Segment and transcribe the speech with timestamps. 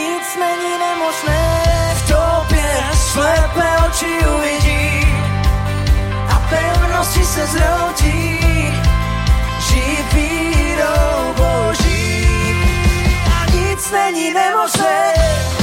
[0.00, 1.62] nic není nemožné
[1.94, 2.70] v tobě
[3.12, 5.06] slepé oči uvidí
[6.28, 8.38] a pevnosti se zrodí.
[9.68, 10.30] Živý
[11.36, 12.26] Boží.
[13.36, 15.59] A nic není nemožné.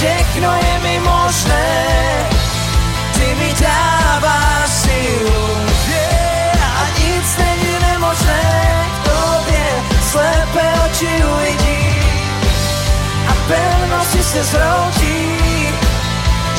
[0.00, 1.68] Všechno je mi možné,
[3.12, 5.44] ty mi dáváš silu.
[5.92, 6.80] Yeah.
[6.80, 8.44] A nic není nemožné,
[8.96, 9.66] v tobě
[10.10, 11.84] slepé oči uvidí.
[13.28, 15.36] A pevnosti se zroutí,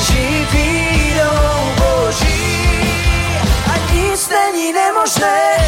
[0.06, 2.46] živý dom Boží.
[3.66, 5.58] A nic není nemožné,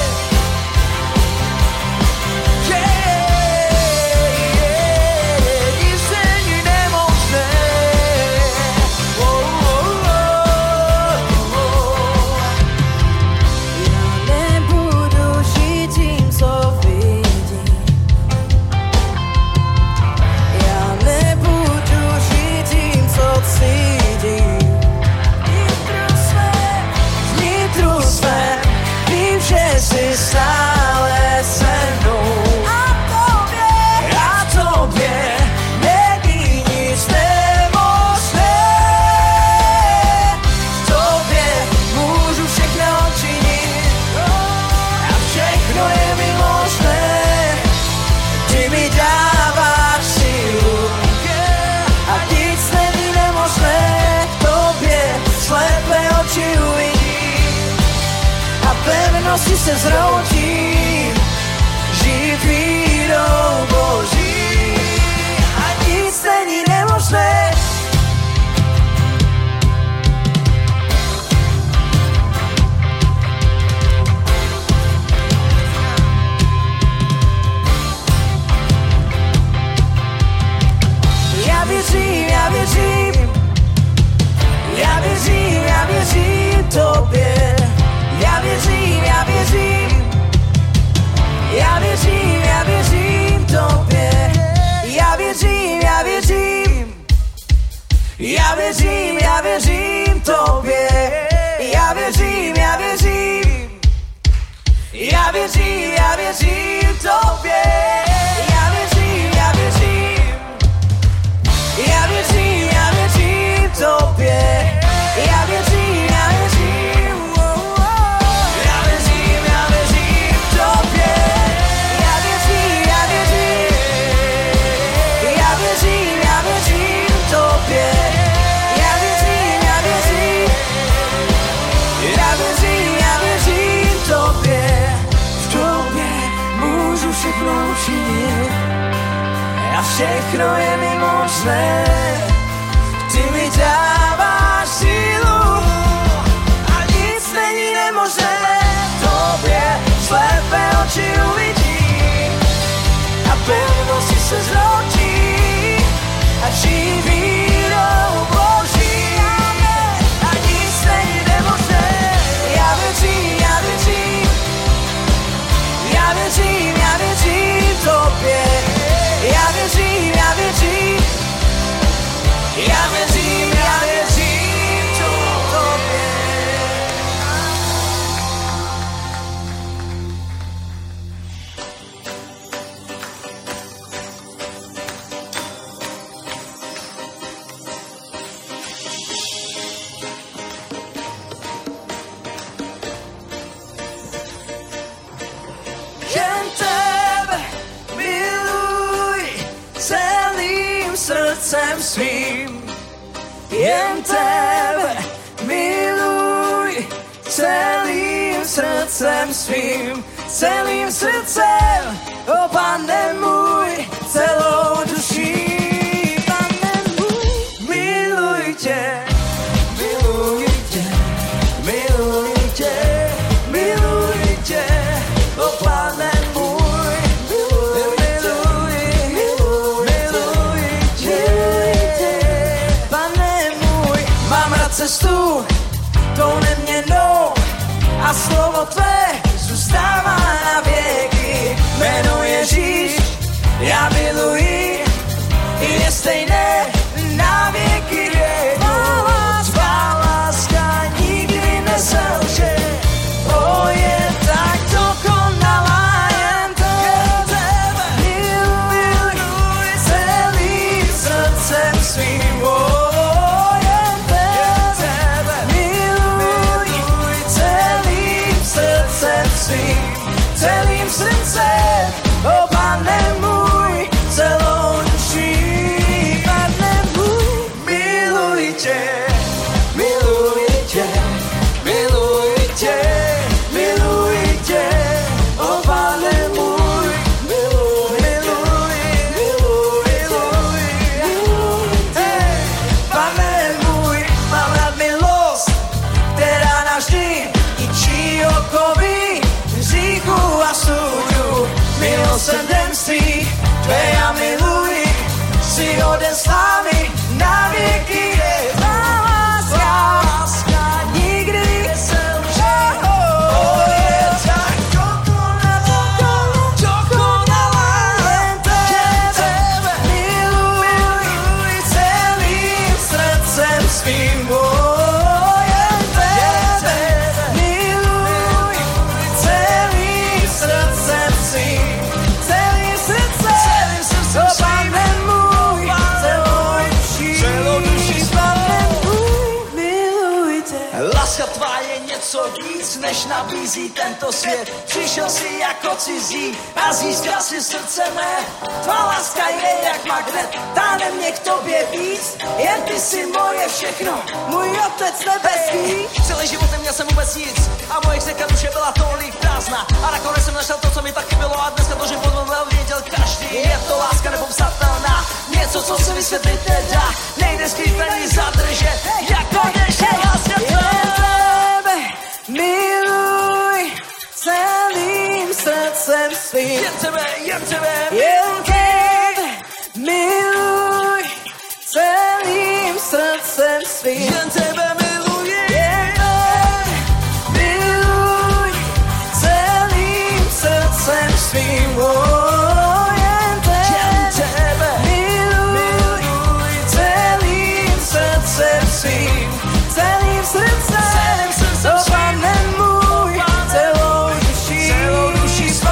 [400.34, 405.70] Celým srdcem, oh, pane můj, celou duší, celou duší svou.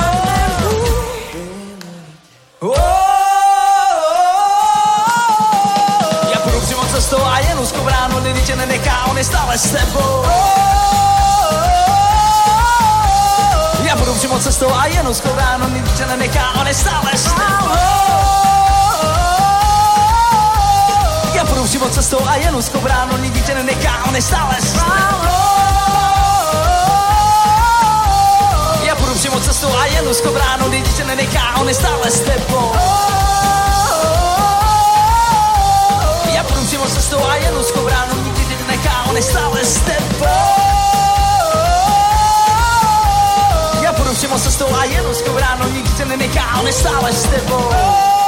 [6.32, 9.70] Já půjdu přímo cestou a jen úzkou bránu, lidi tě nenechá, on je stále s
[9.70, 10.24] tebou.
[13.82, 17.11] Já půjdu přímo cestou a jen úzkou bránu, lidi tě nenechá, on je stále
[22.12, 24.92] cestou a jen úzkou bránu, lidi tě nenechá, on je stále s tebou.
[28.86, 32.20] Já půjdu přímo cestou a jen úzkou bránu, lidi tě nenechá, on je stále s
[32.20, 32.72] tebou.
[36.34, 39.80] Já půjdu přímo cestou a jen úzkou bránu, nikdy tě nenechá, on je stále s
[39.80, 40.26] tebou.
[43.82, 47.22] Já půjdu přímo cestou a jen úzkou bránu, nikdy tě nenechá, on je stále s
[47.22, 48.21] tebou.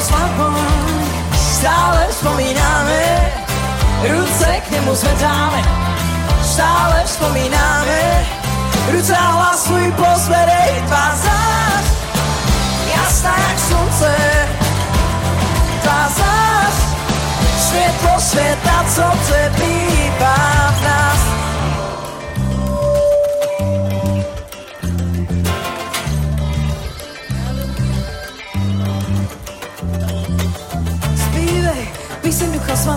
[0.00, 3.32] Bůh stále vzpomínáme,
[4.08, 5.62] ruce k němu zvedáme,
[6.42, 8.26] stále vzpomínáme,
[8.92, 11.84] ruce a hlas svůj pozvedej, tvá zář,
[12.96, 14.14] jasná jak slunce,
[15.82, 16.74] tvá zář,
[17.58, 19.99] světlo světa, co přebývá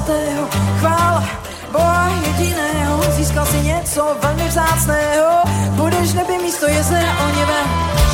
[0.04, 0.48] Svatého,
[0.80, 1.24] chvála
[1.72, 7.68] Boha jediného, získal si něco velmi vzácného, budeš v nebi místo jezera oněvého.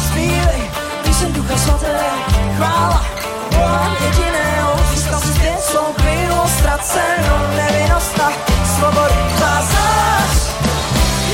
[0.08, 0.62] Zpívej
[1.04, 2.18] píseň Ducha Svatého,
[2.58, 3.06] chvála
[3.52, 8.32] Boha jediného, získal si zpět, co bylo ztraceno, nevinnost a
[8.76, 9.16] svobodu.
[9.38, 10.52] Tvá zář,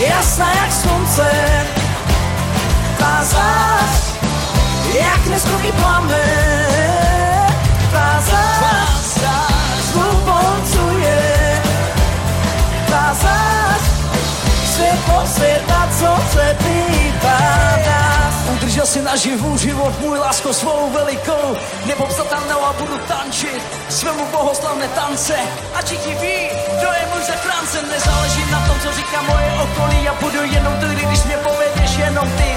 [0.08, 1.32] jasná jak slunce,
[2.98, 4.14] tvá zář,
[5.00, 7.48] jak neskonný plamen,
[7.92, 9.55] tvá zář,
[13.20, 13.82] tvá zář,
[14.76, 17.40] světlo světa, co přebývá
[17.78, 18.34] v nás.
[18.54, 25.36] Udržel si naživu život, můj lásko svou velikou, nepopsatelnou a budu tančit svému bohoslavné tance.
[25.76, 26.40] A všichni ví,
[26.78, 31.06] kdo je můj zachránce, nezáleží na tom, co říká moje okolí, já budu jenom ty,
[31.06, 32.50] když mě povedeš jenom ty.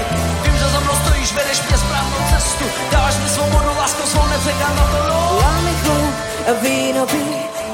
[0.43, 5.39] Vím, že za mnou stojíš, vedeš mě správnou cestu, dáváš mi svobodu, láskou svou nepřekánanou.
[5.41, 6.15] Lámy chleb
[6.49, 7.25] a víno pí,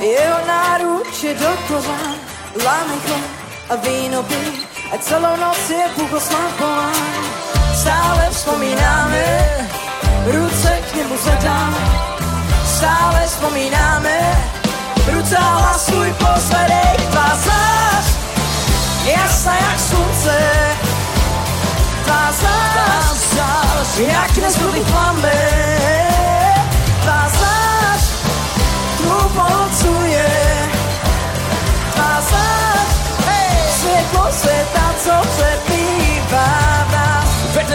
[0.02, 2.25] jeho náruč je do koza.
[2.56, 2.88] Chleb
[3.70, 6.94] a víno pí, a celou noc je Bůh oslavován.
[7.82, 9.26] Stále vzpomínáme,
[10.26, 11.78] ruce k němu zvedáme,
[12.78, 14.20] stále vzpomínáme,
[15.12, 18.06] ruce a hlas svůj posledej, tvá zář,
[19.06, 20.40] jasná jak slunce,
[22.04, 26.15] tvá zář, jak nezbytý plamen,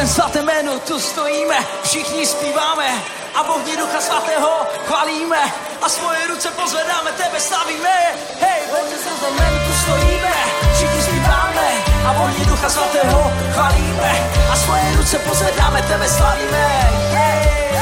[0.07, 2.87] svaté jméno tu stojíme, všichni zpíváme
[3.35, 5.39] a Bohní Ducha Svatého chválíme
[5.83, 7.97] a svoje ruce pozvedáme, tebe slavíme.
[8.41, 10.35] Hej, Bože, svaté jméno tu stojíme,
[10.75, 11.67] všichni zpíváme
[12.07, 16.67] a Bohní Ducha Svatého chválíme a svoje ruce pozvedáme, tebe slavíme.
[17.13, 17.79] Hej,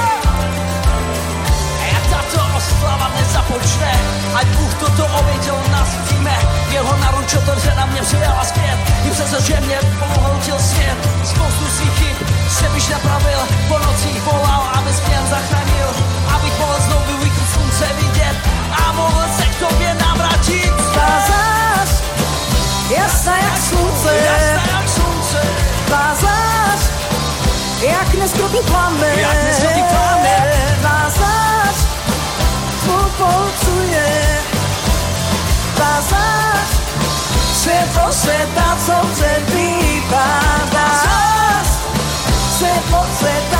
[1.80, 3.92] a jak tato oslava nezapočne,
[4.34, 6.38] ať Bůh toto obětěl nás víme,
[6.72, 9.78] jeho naručotor na mě přidala zpět, i přesto, že mě
[10.14, 15.88] pohltil svět, spoustu svých chyb jsem již napravil, po nocích volal, aby mě zachránil,
[16.34, 18.37] abych mohl znovu východ slunce vidět.
[18.87, 20.72] A mohl se k tobě navrátit.
[20.96, 21.88] Vázáš,
[22.90, 25.42] jasná jak slunce, Jasná jak slunce,
[25.88, 26.81] vázáš,
[27.81, 30.42] jak neskropný plamen, Jak neskropný plamen.
[30.83, 31.76] vázáš,
[32.87, 34.07] popolcuje,
[34.42, 34.47] vázáš,
[37.68, 40.40] světlo světa, co přebývá,
[40.72, 41.68] vázáš,
[42.58, 43.58] světlo světa,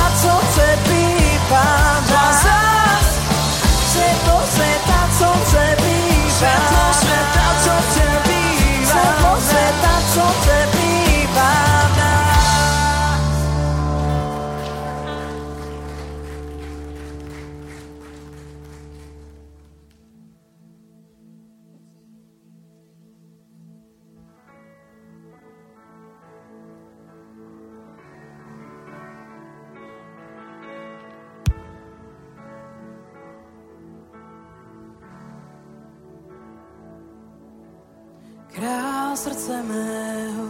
[39.15, 40.45] Srdce mého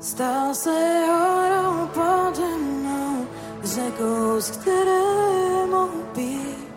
[0.00, 3.26] stal se horou pode mnou,
[3.62, 6.68] řekou, z které mohu pít.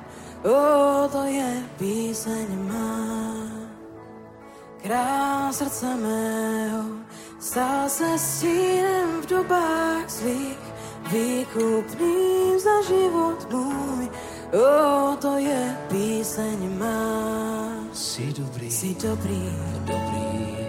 [0.44, 3.34] O, to je píseň má.
[4.84, 6.84] Král srdce mého
[7.40, 10.66] stal se stínem v dobách zlých,
[11.12, 14.10] výkupným za život můj.
[14.54, 17.70] O, to je píseň má.
[17.94, 19.54] Jsi dobrý, Jsi dobrý,
[19.86, 20.69] dobrý,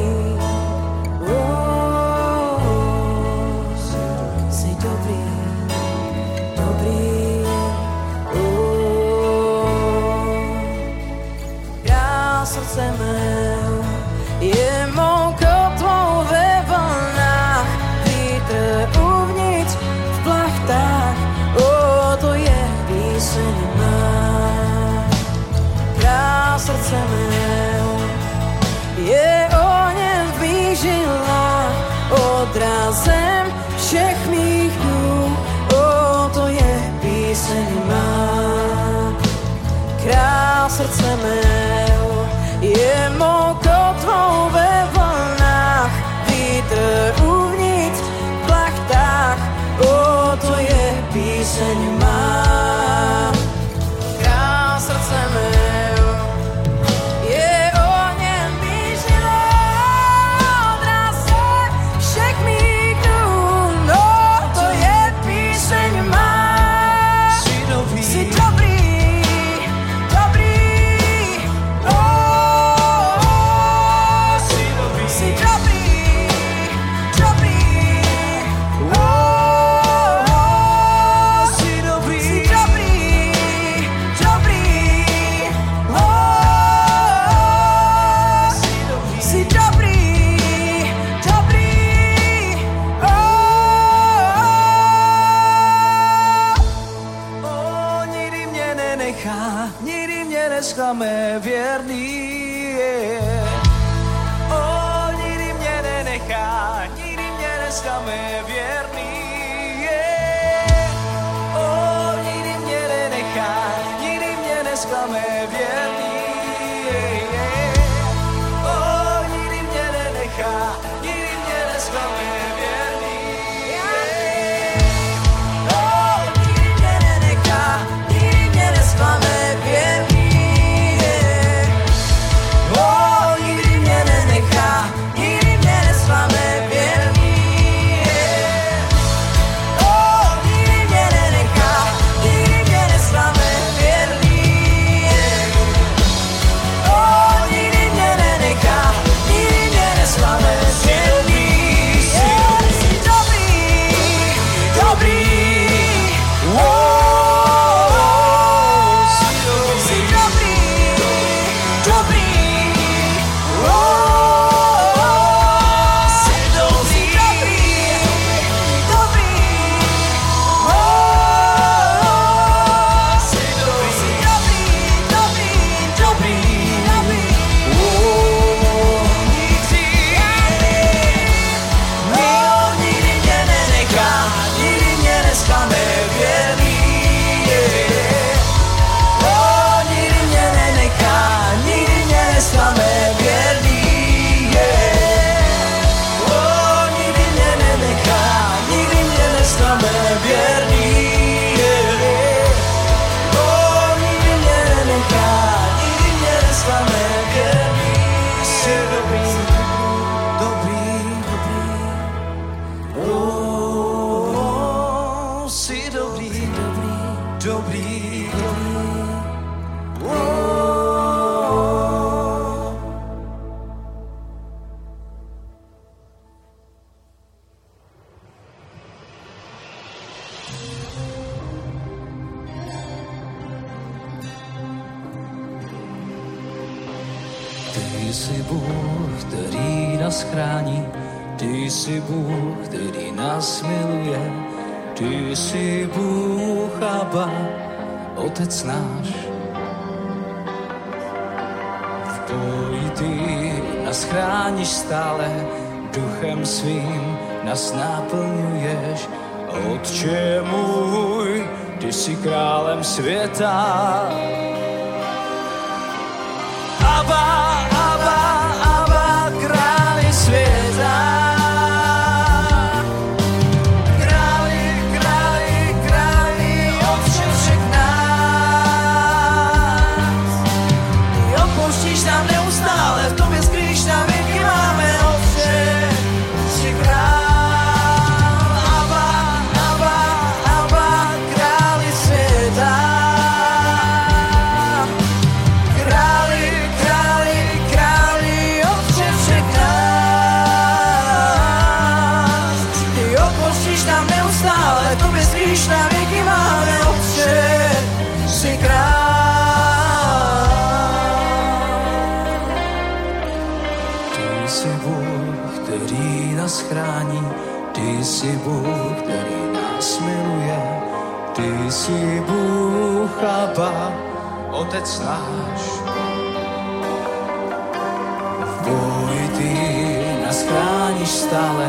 [331.11, 331.67] stále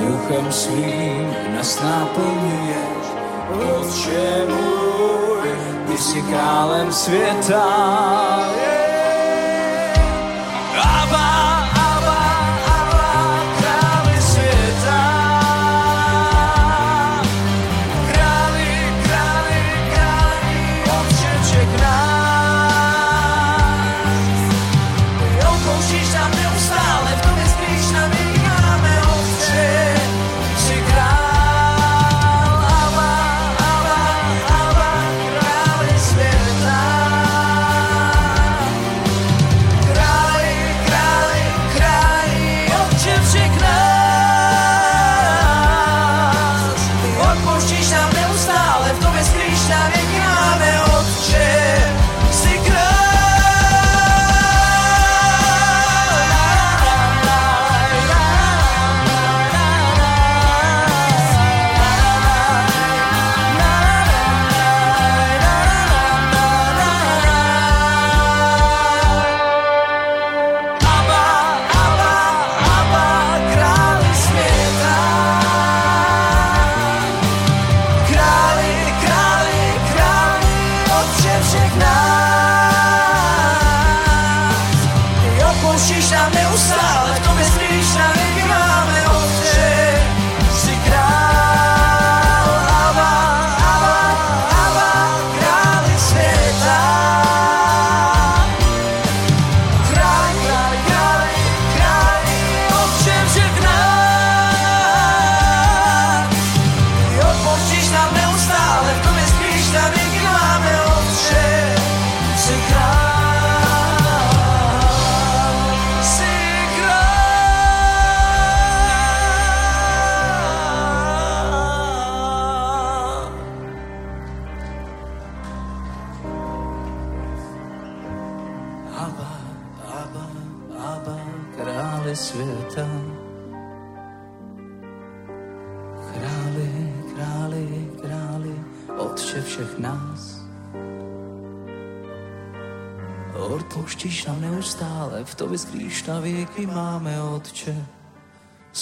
[0.00, 3.06] duchem svým nás naplňuješ.
[3.50, 5.50] Otče môj,
[5.84, 7.66] ty si králem sveta.
[8.56, 8.79] Yeah.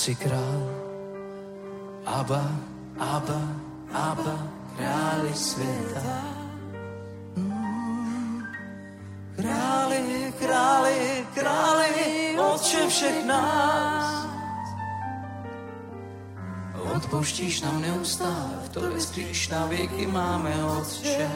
[0.08, 0.62] si král.
[2.04, 2.48] Abba,
[2.96, 3.40] Abba,
[3.92, 4.36] Abba,
[4.76, 6.24] králi sveta.
[7.36, 8.40] Mm.
[9.36, 12.00] Králi, králi, králi,
[12.40, 14.24] oče všech nás.
[16.96, 21.28] Odpouštíš nám neustále, v tobě spíš na věky máme, otče.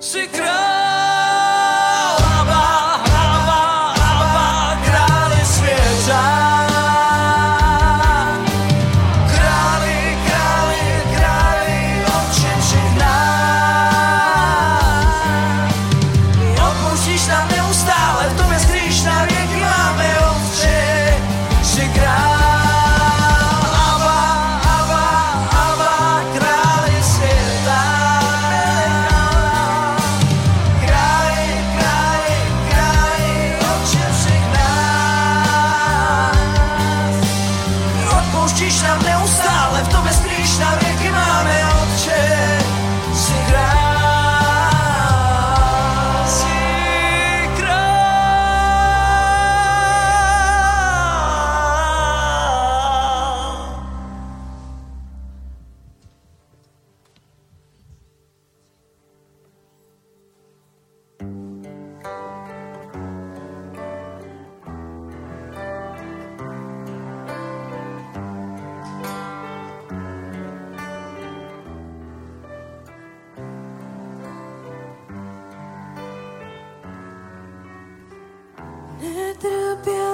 [0.00, 0.77] Si král.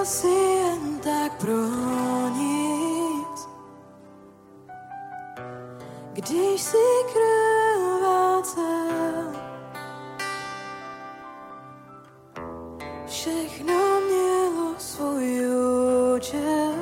[0.04, 1.64] si jen tak pro
[2.28, 3.48] nic.
[6.12, 8.60] Když si krváce,
[13.06, 15.40] všechno mělo svůj
[16.16, 16.74] účel.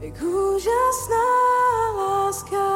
[0.00, 1.26] Jak úžasná
[1.96, 2.67] láska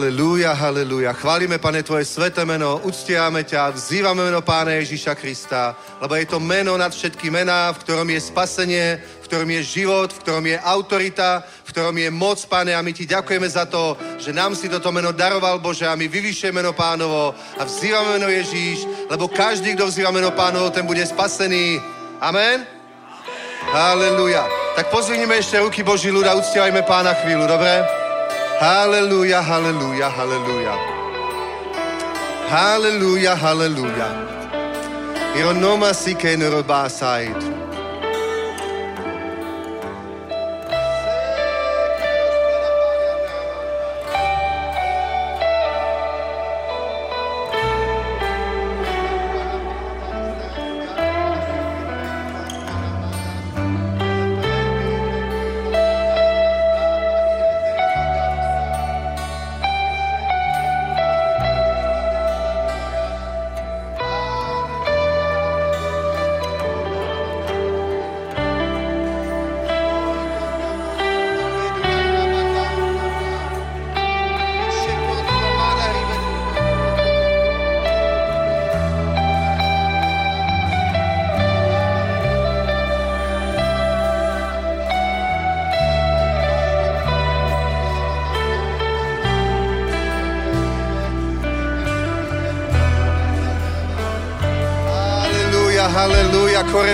[0.00, 1.12] Halelúja, halelúja.
[1.12, 6.40] Chválime, Pane, Tvoje sveté meno, uctiame ťa, vzývame meno Pána Ježíša Krista, lebo je to
[6.40, 10.56] meno nad všetky mená, v ktorom je spasenie, v ktorom je život, v ktorom je
[10.56, 14.72] autorita, v ktorom je moc, Pane, a my Ti ďakujeme za to, že nám si
[14.72, 19.76] toto meno daroval, Bože, a my vyvyšujeme meno Pánovo a vzývame meno Ježíš, lebo každý,
[19.76, 21.76] kto vzýva meno Pánovo, ten bude spasený.
[22.24, 22.64] Amen?
[23.68, 24.48] Halelúja.
[24.80, 27.99] Tak pozvihnime ešte ruky Boží ľuda, uctievajme Pána chvíľu, dobre?
[28.60, 30.76] Hallelujah, hallelujah, hallelujah.
[32.44, 34.12] Hallelujah, hallelujah.
[35.32, 37.59] Ironoma si ke nerobasait.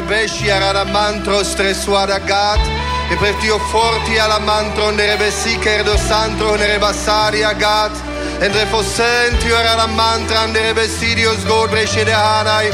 [0.07, 2.61] vesci alla mantro stresuadagat
[3.11, 7.93] e per tio forti alla mantro nerebe siker do santro nereba sari agat.
[8.39, 12.71] Tre fossenti ora la mantra nerebe sidio sgodre scede hanai.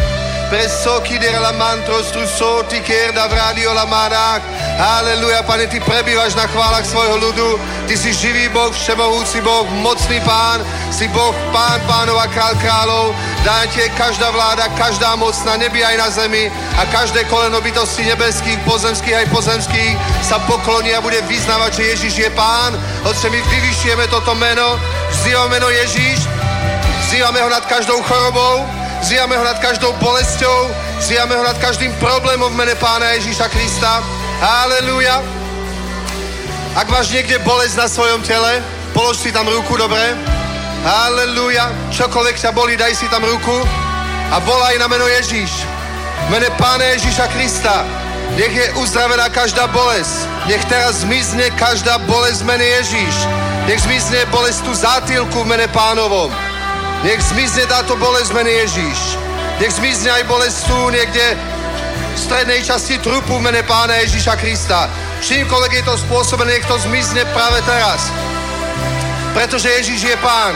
[0.49, 4.43] Presso chi dera la mantro strusoti ker davradio la manak
[4.83, 7.55] Aleluja, Pane, Ty prebývaš na chválach svojho ľudu.
[7.87, 10.59] Ty si živý Boh, všemohúci Boh, mocný Pán,
[10.91, 13.15] si Boh, Pán Pánov a Král kráľov.
[13.47, 18.11] Dá Ti každá vláda, každá moc na nebi aj na zemi a každé koleno bytosti
[18.11, 19.95] nebeských, pozemských aj pozemských
[20.27, 22.75] sa pokloní a bude vyznávať, že Ježiš je Pán.
[23.07, 24.83] Otče, my vyvyšujeme toto meno,
[25.15, 26.27] vzývame meno Ježiš,
[27.07, 28.67] vzývame ho nad každou chorobou,
[28.99, 34.22] vzývame ho nad každou bolesťou, vzývame ho nad každým problémom v mene Pána Ježíša Krista.
[34.43, 35.23] Halelúja.
[36.75, 38.59] Ak máš niekde bolesť na svojom tele,
[38.91, 40.19] polož si tam ruku, dobre?
[40.83, 41.71] Halelúja.
[41.95, 43.63] Čokoľvek ťa bolí, daj si tam ruku
[44.35, 45.63] a volaj na meno Ježíš.
[46.27, 47.87] Mene Pána Ježíša Krista.
[48.35, 50.27] Nech je uzdravená každá bolesť.
[50.51, 53.15] Nech teraz zmizne každá bolesť v mene Ježíš.
[53.71, 56.35] Nech zmizne bolesť tu zátylku v mene pánovom.
[57.07, 58.99] Nech zmizne táto bolesť v mene Ježíš.
[59.63, 61.39] Nech zmizne aj bolesť tu niekde
[62.13, 64.89] v strednej časti trupu v mene Pána Ježíša Krista.
[65.25, 68.13] Čímkoľvek je to spôsobené, nech to zmizne práve teraz.
[69.33, 70.53] Pretože Ježíš je Pán.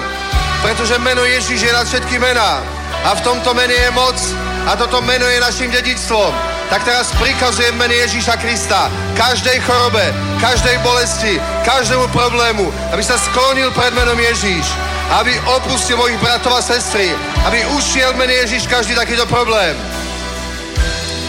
[0.61, 2.61] Pretože meno Ježíš je nad všetky mená.
[3.09, 4.19] A v tomto mene je moc.
[4.69, 6.35] A toto meno je našim dedictvom.
[6.69, 13.71] Tak teraz prikazujem mene Ježíša Krista každej chorobe, každej bolesti, každému problému, aby sa sklonil
[13.71, 14.67] pred menom Ježíš,
[15.15, 17.15] aby opustil mojich bratov a sestry,
[17.47, 19.79] aby ušiel mene Ježíš každý takýto problém.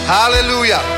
[0.07, 0.96] Hallelujah.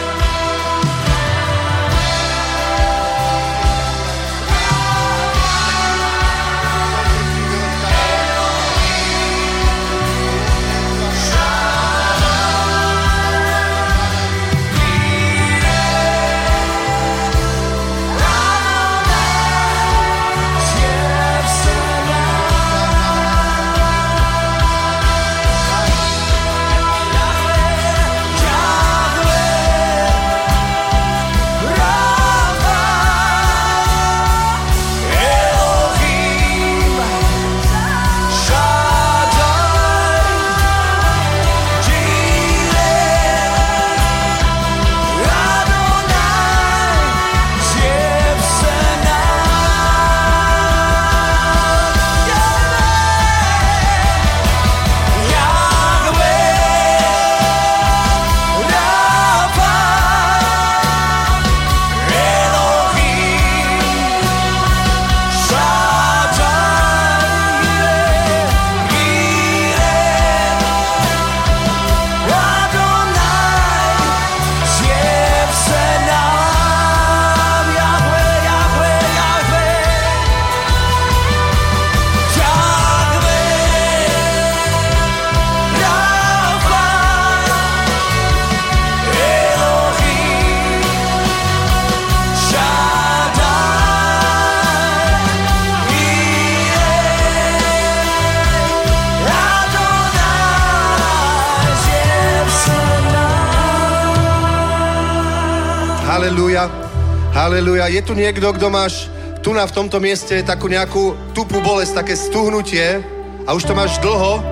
[107.33, 107.87] Halelúja.
[107.93, 109.07] Je tu niekto, kto máš
[109.39, 112.99] tu na v tomto mieste takú nejakú tupú bolesť, také stuhnutie
[113.47, 114.43] a už to máš dlho,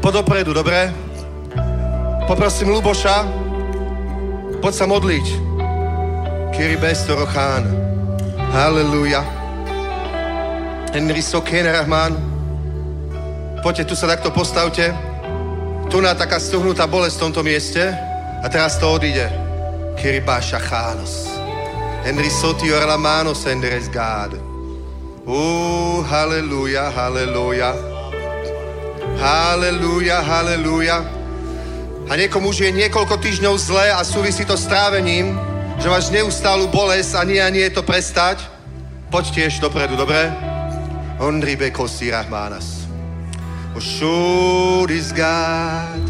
[0.00, 0.88] podopredu, dobre?
[2.24, 3.28] Poprosím Luboša,
[4.64, 5.26] poď sa modliť.
[6.56, 7.68] Kiri Bestoro Chán.
[8.54, 9.20] Halelúja.
[10.94, 12.14] Henry Sokene Rahman.
[13.60, 14.94] Poďte, tu sa takto postavte.
[15.90, 17.82] Tu na taká stuhnutá bolesť v tomto mieste
[18.40, 19.26] a teraz to odíde.
[19.98, 21.33] Kiri Baša Chános.
[22.44, 24.36] Soti ora la mano senderes God.
[25.24, 27.72] Uh, halleluja, halleluja.
[29.16, 31.00] Halleluja, halleluja.
[32.04, 35.32] A niekomu už je niekoľko týždňov zle a súvisí to s trávením,
[35.80, 38.44] že máš neustálu bolesť a nie a nie je to prestať.
[39.08, 40.28] Poď tiež dopredu, dobre?
[41.16, 42.84] Ondri Bekosi Rahmanas.
[43.80, 46.04] Shoot is God.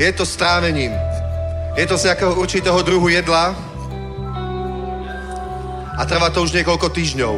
[0.00, 0.96] Je to s trávením.
[1.76, 3.67] Je to z nejakého určitého druhu jedla
[5.98, 7.34] a trvá to už niekoľko týždňov.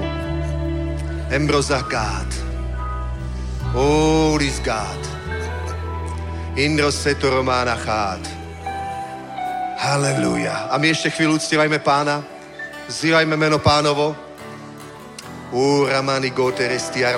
[1.33, 2.29] Embroza God.
[4.45, 5.03] Is God.
[6.61, 8.21] Indro seto romána chát.
[9.81, 10.69] Halleluja.
[10.69, 12.21] A my ešte chvíľu ctievajme pána.
[12.93, 14.13] Zývajme meno pánovo.
[15.57, 17.17] Uramani gote restiar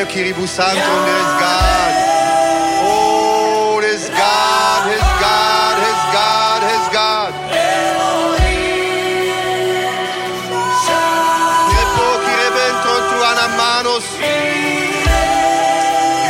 [0.00, 0.80] Hallelujah, Kiribu Santum.
[0.80, 1.92] There is God.
[2.88, 7.32] Oh, God, his God, his God, his God.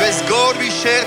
[0.00, 1.04] Yes, God, we share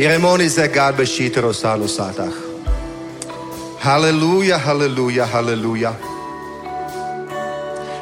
[0.00, 2.36] Երեմոնի զեգարբը շիտրո սանու սատախ։
[3.82, 5.90] Հալելույա, հալելույա, հալելույա։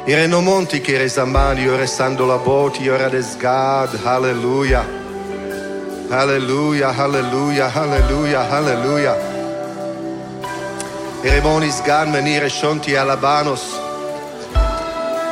[0.07, 4.85] Երենոմոնտի կերեզաման յորե սանդոլաբոտ յորա դեսգադ, հալելույա։
[6.13, 9.19] Հալելույա, հալելույա, հալելույա, հալելույա։
[11.27, 13.69] Երեմոնի զգան մնիրը շոնտի ալաբանոս։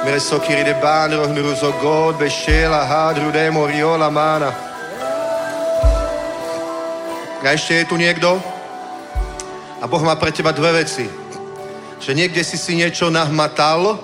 [0.03, 4.55] Մերսոքիրի դեբան ռոհնրուզոգոդ բեշել ահad ռուդեմ օրիոլ ամանը։
[7.47, 8.43] A ešte je tu niekto?
[9.79, 11.07] A Boh má pre teba dve veci.
[12.03, 14.03] Že niekde si si niečo nahmatal,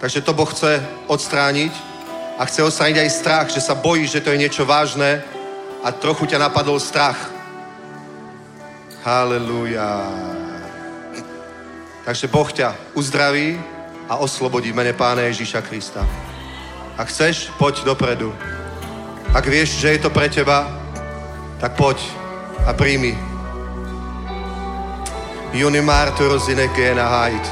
[0.00, 1.72] takže to Boh chce odstrániť
[2.40, 5.20] a chce odstrániť aj strach, že sa bojíš, že to je niečo vážne
[5.84, 7.20] a trochu ťa napadol strach.
[9.04, 10.08] Halelúja.
[12.08, 13.60] Takže Boh ťa uzdraví
[14.08, 16.00] a oslobodí v mene Pána Ježíša Krista.
[16.96, 18.32] Ak chceš, poď dopredu.
[19.36, 20.85] Ak vieš, že je to pre teba,
[21.60, 21.96] tak poď
[22.66, 23.18] a príjmi.
[25.52, 27.46] Juni Marto rozine gena hajt.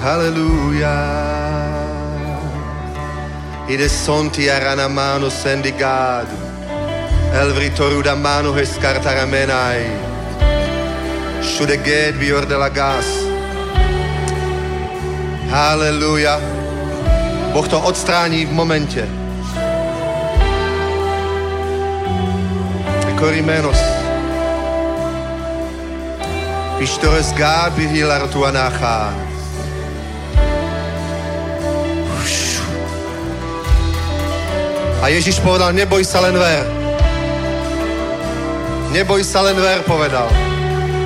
[0.00, 0.96] halleluja.
[3.68, 6.28] Ide sonti arana mano sendigad.
[7.32, 9.90] Elvri toruda mano escartaramenai.
[11.42, 13.06] Všude geht wie de la gas.
[15.50, 16.40] Haleluja.
[17.52, 19.23] Boh to odstrání v momente.
[26.78, 29.14] Pistores gabi hilar tu anachán.
[35.04, 36.64] A Ježiš povedal, neboj sa len ver.
[38.92, 40.28] Neboj sa len ver, povedal.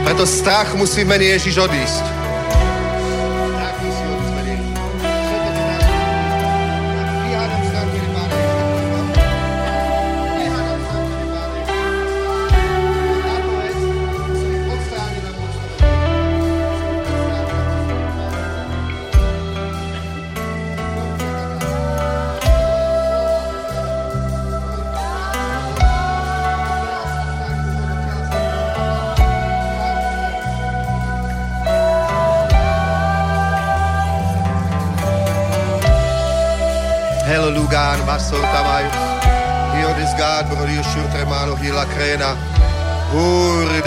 [0.07, 2.18] Preto strach musí v mene Ježiš odísť.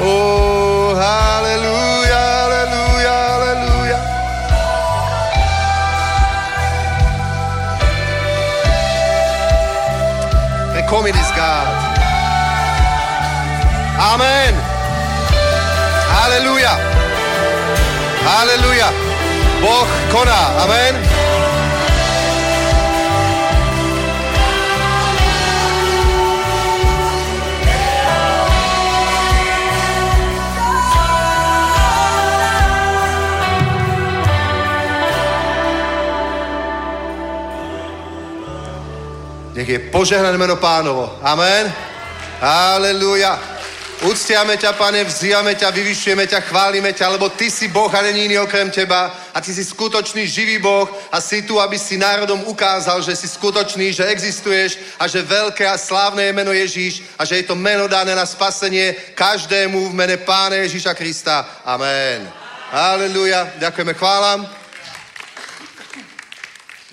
[0.00, 4.02] Oh, hallelujah, hallelujah, hallelujah.
[10.90, 11.74] Come this God.
[14.10, 14.54] Amen.
[16.10, 16.74] Haleluja.
[18.26, 19.01] Haleluja.
[19.62, 20.42] Boh koná.
[20.66, 20.94] Amen.
[39.54, 41.06] Nech je požehnané meno pánovo.
[41.22, 41.70] Amen.
[42.42, 43.38] Haleluja.
[44.02, 48.26] Uctiame ťa, pane, vzývame ťa, vyvyšujeme ťa, chválime ťa, lebo ty si Boh a není
[48.26, 52.46] iný okrem teba a ty si skutočný živý Boh a si tu, aby si národom
[52.46, 57.26] ukázal, že si skutočný, že existuješ a že veľké a slávne je meno Ježíš a
[57.26, 61.42] že je to meno dané na spasenie každému v mene Pána Ježíša Krista.
[61.66, 62.22] Amen.
[62.70, 63.58] Halleluja.
[63.58, 64.46] Ďakujeme, chválam.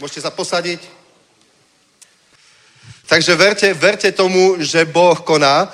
[0.01, 0.81] Môžete sa posadiť.
[3.05, 5.69] Takže verte, verte tomu, že Boh koná.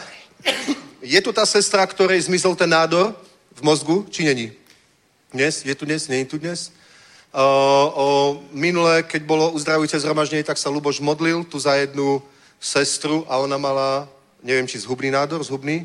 [0.99, 3.15] Je tu tá sestra, ktorej zmizol ten nádor
[3.55, 4.64] v mozgu, či není?
[5.35, 5.65] Dnes?
[5.65, 6.07] Je tu dnes?
[6.07, 6.71] Není tu dnes?
[7.35, 8.05] O, o,
[8.55, 12.23] minule, keď bolo uzdravujúce zhromaždenie, tak sa Luboš modlil tu za jednu
[12.55, 14.07] sestru a ona mala,
[14.39, 15.83] neviem, či zhubný nádor, zhubný,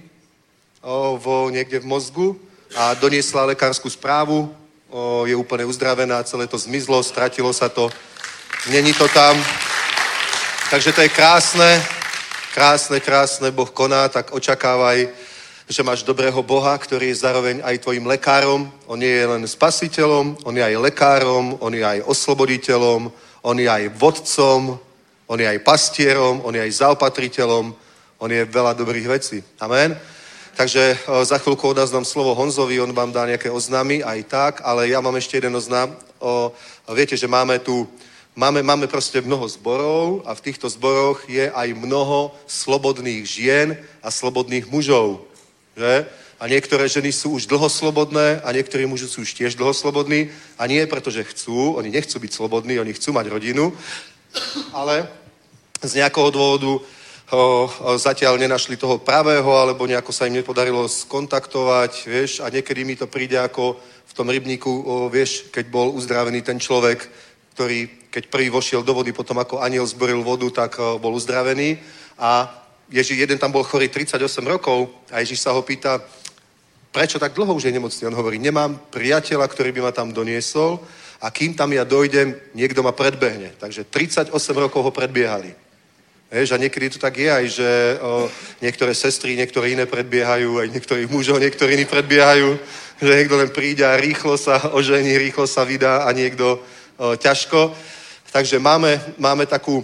[0.78, 2.38] o, vo, niekde v mozgu
[2.78, 4.54] a doniesla lekárskú správu,
[4.86, 7.90] o, je úplne uzdravená, celé to zmizlo, stratilo sa to,
[8.70, 9.34] není to tam.
[10.70, 11.82] Takže to je krásne,
[12.54, 15.10] krásne, krásne, Boh koná, tak očakávaj,
[15.70, 18.66] že máš dobrého Boha, ktorý je zároveň aj tvojim lekárom.
[18.90, 23.06] On nie je len spasiteľom, on je aj lekárom, on je aj osloboditeľom,
[23.46, 24.82] on je aj vodcom,
[25.30, 27.70] on je aj pastierom, on je aj zaopatriteľom,
[28.18, 29.46] on je veľa dobrých vecí.
[29.62, 29.94] Amen.
[30.58, 34.90] Takže o, za chvíľku odaznám slovo Honzovi, on vám dá nejaké oznámy, aj tak, ale
[34.90, 35.94] ja mám ešte jeden oznám.
[36.18, 36.50] O,
[36.90, 37.86] viete, že máme tu
[38.30, 44.08] Máme, máme proste mnoho zborov a v týchto zboroch je aj mnoho slobodných žien a
[44.08, 45.29] slobodných mužov.
[45.80, 46.04] Že?
[46.40, 50.28] A niektoré ženy sú už dlho slobodné a niektorí muži sú už tiež dlho slobodní.
[50.60, 53.72] A nie preto, že chcú, oni nechcú byť slobodní, oni chcú mať rodinu,
[54.76, 55.08] ale
[55.80, 56.84] z nejakého dôvodu
[57.30, 62.98] ho, zatiaľ nenašli toho pravého, alebo nejako sa im nepodarilo skontaktovať, vieš, a niekedy mi
[62.98, 67.06] to príde ako v tom rybníku, o, vieš, keď bol uzdravený ten človek,
[67.54, 71.78] ktorý, keď prvý vošiel do vody, potom ako aniel zboril vodu, tak o, bol uzdravený.
[72.18, 72.50] A
[72.90, 76.02] Ježi, jeden tam bol chorý 38 rokov a Ježiš sa ho pýta,
[76.90, 78.10] prečo tak dlho už je nemocný?
[78.10, 80.82] On hovorí, nemám priateľa, ktorý by ma tam doniesol
[81.22, 83.54] a kým tam ja dojdem, niekto ma predbehne.
[83.62, 85.54] Takže 38 rokov ho predbiehali.
[86.30, 88.30] Vieš, a niekedy to tak je aj, že o,
[88.62, 92.54] niektoré sestry, niektoré iné predbiehajú, aj niektorých mužov, niektorí iní predbiehajú,
[93.02, 96.62] že niekto len príde a rýchlo sa ožení, rýchlo sa vydá a niekto
[96.98, 97.74] o, ťažko.
[98.30, 99.82] Takže máme, máme takú,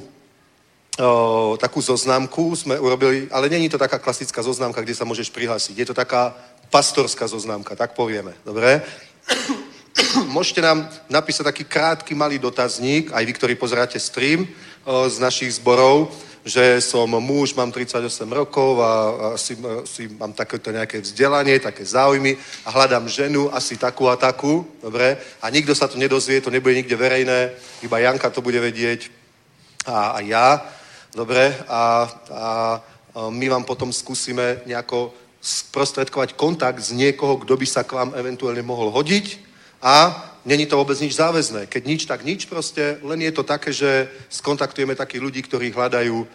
[0.98, 5.76] o, takú zoznamku, sme urobili, ale není to taká klasická zoznamka, kde sa môžeš prihlásiť.
[5.76, 6.32] Je to taká
[6.70, 8.32] pastorská zoznamka, tak povieme.
[8.44, 8.82] Dobre?
[10.36, 14.48] Môžete nám napísať taký krátky malý dotazník, aj vy, ktorí pozeráte stream
[14.84, 16.12] o, z našich zborov,
[16.46, 18.90] že som muž, mám 38 rokov a
[19.34, 24.62] asi, asi mám takéto nejaké vzdelanie, také záujmy a hľadám ženu asi takú a takú,
[24.78, 25.18] dobre?
[25.42, 27.50] A nikto sa to nedozvie, to nebude nikde verejné,
[27.82, 29.10] iba Janka to bude vedieť
[29.86, 30.62] a, a ja,
[31.16, 31.56] dobre?
[31.64, 31.84] A, a,
[33.32, 38.60] my vám potom skúsime nejako sprostredkovať kontakt z niekoho, kto by sa k vám eventuálne
[38.60, 39.40] mohol hodiť
[39.80, 40.12] a
[40.44, 41.70] není to vôbec nič záväzné.
[41.70, 46.16] Keď nič, tak nič proste, len je to také, že skontaktujeme takých ľudí, ktorí hľadajú
[46.18, 46.26] o,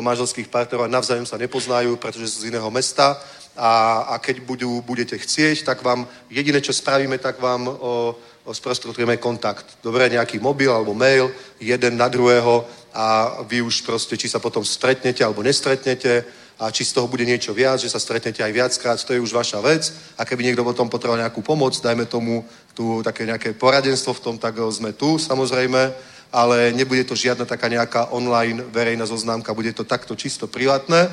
[0.00, 3.20] manželských partnerov a navzájom sa nepoznajú, pretože sú z iného mesta
[3.58, 8.50] a, a keď budú, budete chcieť, tak vám jediné, čo spravíme, tak vám o, o
[8.54, 9.82] sprostredkujeme kontakt.
[9.82, 11.28] Dobre, nejaký mobil alebo mail,
[11.60, 12.64] jeden na druhého
[12.94, 16.24] a vy už proste, či sa potom stretnete alebo nestretnete,
[16.60, 19.32] a či z toho bude niečo viac, že sa stretnete aj viackrát, to je už
[19.32, 19.88] vaša vec.
[20.20, 22.44] A keby niekto potom potreboval nejakú pomoc, dajme tomu
[22.76, 25.80] tu také nejaké poradenstvo v tom, tak sme tu samozrejme,
[26.28, 31.08] ale nebude to žiadna taká nejaká online verejná zoznámka, bude to takto čisto privátne.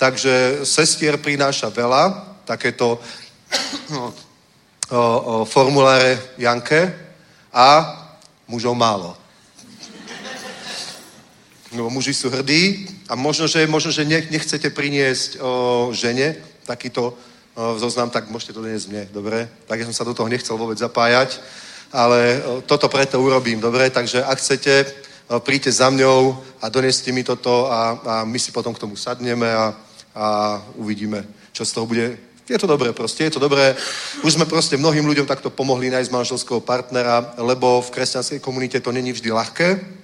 [0.00, 2.96] Takže sestier prináša veľa, takéto
[3.92, 4.08] o,
[4.96, 6.96] o, formuláre Janke
[7.52, 7.68] a
[8.48, 9.17] mužov málo.
[11.68, 17.14] No, muži sú hrdí a možno, že, možno, že nechcete priniesť o, žene takýto o,
[17.76, 19.44] zoznam, tak môžete to dnes mne, dobre?
[19.68, 21.36] Tak ja som sa do toho nechcel vôbec zapájať,
[21.92, 23.92] ale o, toto preto urobím, dobre?
[23.92, 24.88] Takže ak chcete,
[25.28, 28.96] o, príďte za mňou a doneste mi toto a, a my si potom k tomu
[28.96, 29.76] sadneme a,
[30.16, 30.26] a
[30.80, 31.20] uvidíme,
[31.52, 32.16] čo z toho bude
[32.48, 33.76] je to dobré proste, je to dobré.
[34.24, 38.88] Už sme proste mnohým ľuďom takto pomohli nájsť manželského partnera, lebo v kresťanskej komunite to
[38.88, 39.97] není vždy ľahké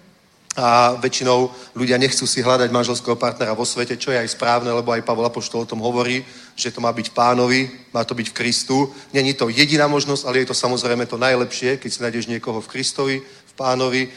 [0.55, 4.95] a väčšinou ľudia nechcú si hľadať manželského partnera vo svete, čo je aj správne, lebo
[4.95, 6.23] aj Pavol Apoštol o tom hovorí,
[6.55, 8.77] že to má byť pánovi, má to byť v Kristu.
[9.11, 12.71] Není to jediná možnosť, ale je to samozrejme to najlepšie, keď si nájdeš niekoho v
[12.71, 14.09] Kristovi, v pánovi.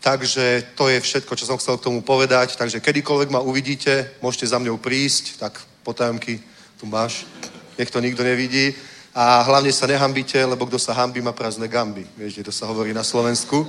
[0.00, 2.54] Takže to je všetko, čo som chcel k tomu povedať.
[2.54, 6.38] Takže kedykoľvek ma uvidíte, môžete za mňou prísť, tak potajomky
[6.78, 7.26] tu máš,
[7.74, 8.78] nech to nikto nevidí.
[9.10, 12.06] A hlavne sa nehambíte, lebo kto sa hambí, má prázdne gamby.
[12.14, 13.66] Vieš, to sa hovorí na Slovensku.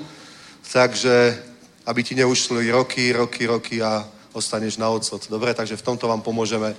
[0.62, 1.50] Takže
[1.86, 5.30] aby ti neušli roky, roky, roky a ostaneš na odsot.
[5.30, 6.76] Dobre, takže v tomto vám pomôžeme.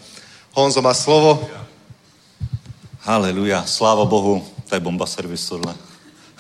[0.53, 1.51] Honzo má slovo.
[3.01, 5.75] Haleluja, sláva Bohu, to je bomba servis tohle.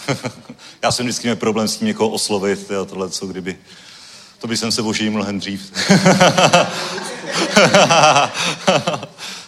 [0.82, 3.58] Já jsem vždycky měl problém s tím někoho oslovit, jo, tohle, co kdyby.
[4.38, 5.72] To by jsem se božil mnohem dřív.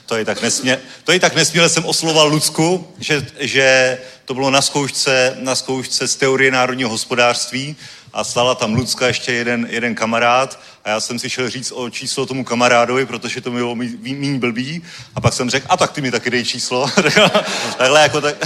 [0.07, 4.51] to je tak nesmě, to je tak nesměle jsem osloval Lucku, že, že to bylo
[4.51, 7.77] na zkoušce, na zkoušce z teorie národního hospodářství
[8.15, 11.91] a stala tam Lucka ještě jeden, jeden kamarád a já jsem si šel říct o
[11.91, 14.83] číslo tomu kamarádovi, protože to mi bylo méně blbý
[15.15, 16.91] a pak jsem řekl, a tak ty mi taky dej číslo.
[17.79, 18.37] Takhle jako tak...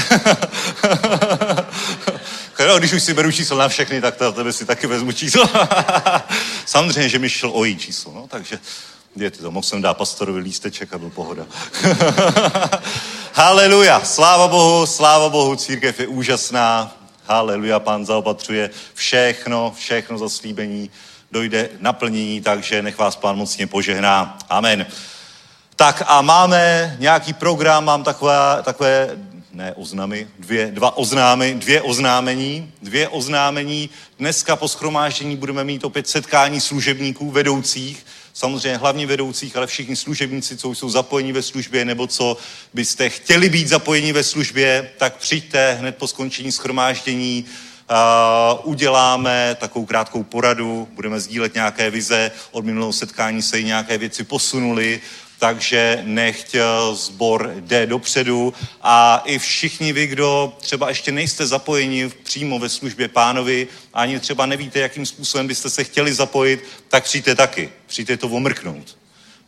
[2.68, 5.50] no, když už si beru číslo na všechny, tak tebe si taky vezmu číslo.
[6.66, 8.58] Samozřejmě, že mi šel o její číslo, no, takže
[9.16, 11.46] je to, mohl jsem dát pastorovi lísteček a byl pohoda.
[13.32, 16.97] Haleluja, sláva Bohu, sláva Bohu, církev je úžasná,
[17.30, 20.90] Haleluja, pán zaopatřuje všechno, všechno zaslíbení,
[21.32, 24.38] dojde naplnění, takže nech vás pán mocně požehná.
[24.48, 24.86] Amen.
[25.76, 29.08] Tak a máme nějaký program, mám takové, takové
[29.52, 33.90] ne oznamy, dvě, dva oznámy, dvě oznámení, dvě oznámení.
[34.18, 38.06] Dneska po schromáždění budeme mít opět setkání služebníků, vedoucích,
[38.38, 42.36] samozřejmě hlavně vedoucích, ale všichni služebníci, co jsou zapojeni ve službě, nebo co
[42.74, 47.44] byste chtěli být zapojeni ve službě, tak přijďte hned po skončení schromáždění,
[47.90, 53.98] Uh, uděláme takovou krátkou poradu, budeme sdílet nějaké vize, od minulého setkání se i nějaké
[53.98, 55.00] věci posunuly,
[55.38, 56.56] takže nechť
[56.92, 63.08] zbor jde dopředu a i všichni vy, kdo třeba ještě nejste zapojeni přímo ve službě
[63.08, 67.70] pánovi, ani třeba nevíte, jakým způsobem byste se chtěli zapojit, tak přijďte taky.
[67.86, 68.96] Přijďte to omrknout.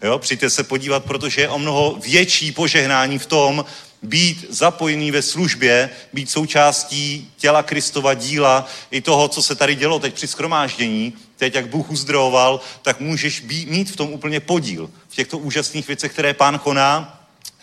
[0.03, 3.64] Jo, přijďte se podívat, protože je o mnoho větší požehnání v tom,
[4.03, 9.98] být zapojený ve službě, být součástí těla Kristova díla, i toho, co se tady dělo
[9.98, 14.90] teď při schromáždění, teď jak Bůh uzdravoval, tak můžeš být, mít v tom úplně podíl,
[15.09, 17.20] v těchto úžasných věcech, které pán koná.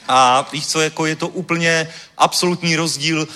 [0.08, 3.28] A víš co, jako je to úplně absolutní rozdíl.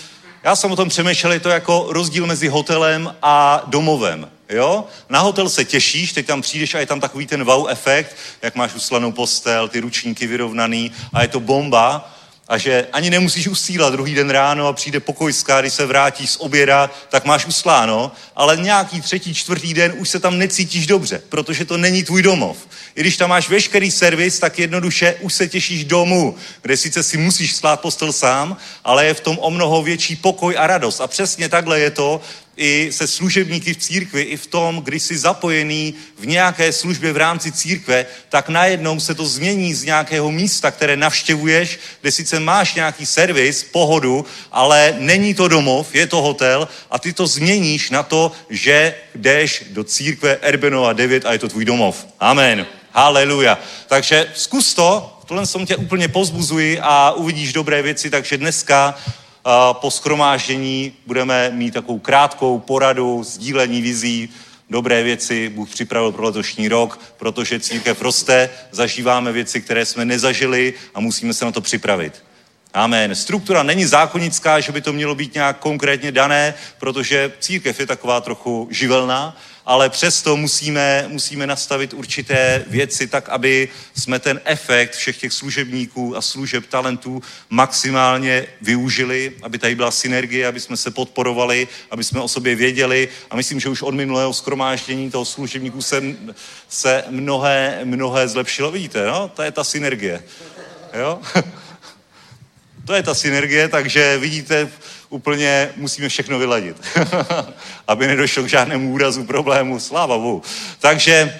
[0.43, 4.29] Já jsem o tom přemýšlel, je to jako rozdíl mezi hotelem a domovem.
[4.49, 4.85] Jo?
[5.09, 8.55] Na hotel se těšíš, teď tam přijdeš a je tam takový ten wow efekt, jak
[8.55, 12.13] máš uslanou postel, ty ručníky vyrovnaný a je to bomba
[12.51, 16.37] a že ani nemusíš usílat druhý den ráno a přijde pokojská, když se vrátíš z
[16.39, 21.65] oběda, tak máš usláno, ale nějaký třetí, čtvrtý den už se tam necítíš dobře, protože
[21.65, 22.57] to není tvůj domov.
[22.95, 27.17] I když tam máš veškerý servis, tak jednoduše už se těšíš domů, kde sice si
[27.17, 31.01] musíš slát postel sám, ale je v tom o mnoho větší pokoj a radost.
[31.01, 32.21] A přesně takhle je to
[32.57, 37.17] i se služebníky v církvi, i v tom, když jsi zapojený v nějaké službě v
[37.17, 42.75] rámci církve, tak najednou se to změní z nějakého místa, které navštěvuješ, kde sice máš
[42.75, 48.03] nějaký servis, pohodu, ale není to domov, je to hotel a ty to změníš na
[48.03, 52.05] to, že jdeš do církve Erbenova 9 a je to tvůj domov.
[52.19, 52.65] Amen.
[52.91, 53.59] Haleluja.
[53.87, 58.95] Takže zkus to, tohle jsem tě úplně pozbuzuji a uvidíš dobré věci, takže dneska
[59.71, 64.29] po schromáždění budeme mít takovou krátkou poradu, sdílení vizí,
[64.69, 70.73] dobré věci Bůh připravil pro letošní rok, protože církev roste, zažíváme věci, které jsme nezažili
[70.93, 72.23] a musíme se na to připravit.
[72.73, 73.15] Amen.
[73.15, 78.21] Struktura není zákonická, že by to mělo být nějak konkrétně dané, protože církev je taková
[78.21, 85.17] trochu živelná, ale přesto musíme, musíme nastavit určité věci tak, aby jsme ten efekt všech
[85.17, 91.67] těch služebníků a služeb talentů maximálně využili, aby tady byla synergie, aby jsme se podporovali,
[91.91, 96.03] aby jsme o sobě věděli a myslím, že už od minulého skromáždění toho služebníků se,
[96.69, 98.71] se mnohé, mnohé zlepšilo.
[98.71, 99.31] Vidíte, no?
[99.35, 100.23] To je ta synergie.
[100.93, 101.19] Jo?
[102.85, 104.71] To je ta synergie, takže vidíte,
[105.11, 106.77] úplně musíme všechno vyladit,
[107.87, 110.41] aby nedošlo k žádnému úrazu, problému, sláva Bohu.
[110.79, 111.37] Takže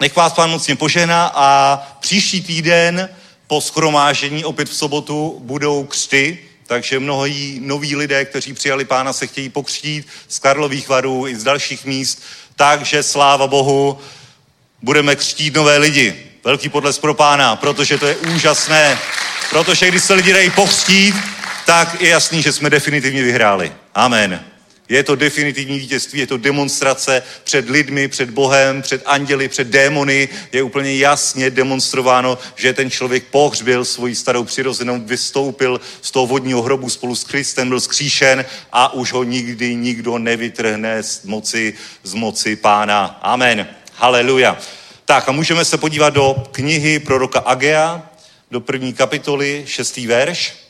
[0.00, 3.08] nech vás pán mocně požehná a příští týden
[3.46, 9.26] po schromážení, opět v sobotu, budou křty, takže mnohí noví lidé, kteří přijali pána, se
[9.26, 12.22] chtějí pokřtít z Karlových varů i z dalších míst.
[12.56, 13.98] Takže sláva Bohu,
[14.82, 16.30] budeme křtít nové lidi.
[16.44, 18.98] Velký podles pro pána, protože to je úžasné.
[19.50, 21.14] Protože když se lidi dají pokřtít,
[21.66, 23.72] tak je jasný, že jsme definitivně vyhráli.
[23.94, 24.44] Amen.
[24.88, 30.28] Je to definitivní vítězství, je to demonstrace před lidmi, před Bohem, před anděli, před démony.
[30.52, 36.62] Je úplně jasně demonstrováno, že ten člověk pohřbil svoji starou přirozenou, vystoupil z toho vodního
[36.62, 42.14] hrobu spolu s Kristem, byl skříšen a už ho nikdy nikdo nevytrhne z moci, z
[42.14, 43.18] moci pána.
[43.22, 43.66] Amen.
[43.94, 44.58] Haleluja.
[45.04, 48.10] Tak a můžeme se podívat do knihy proroka Agea,
[48.50, 50.63] do první kapitoly, šestý verš.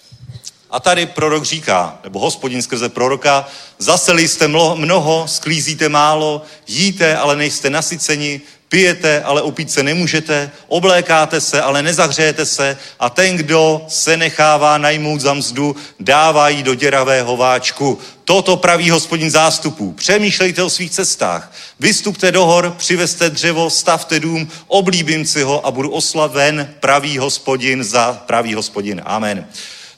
[0.75, 3.47] A tady prorok říká, nebo hospodin skrze proroka,
[3.79, 11.41] zaseli jste mnoho, sklízíte málo, jíte, ale nejste nasyceni, pijete, ale opít se nemůžete, oblékáte
[11.41, 16.75] se, ale nezahřejete se a ten, kdo se nechává najmout za mzdu, dává jí do
[16.75, 17.99] děravého váčku.
[18.25, 19.93] Toto praví hospodin zástupů.
[19.93, 21.53] Přemýšlejte o svých cestách.
[21.81, 27.85] Vystupte do hor, přivezte dřevo, stavte dům, oblíbím si ho a budu oslaven pravý hospodin
[27.85, 29.03] za pravý hospodin.
[29.05, 29.47] Amen.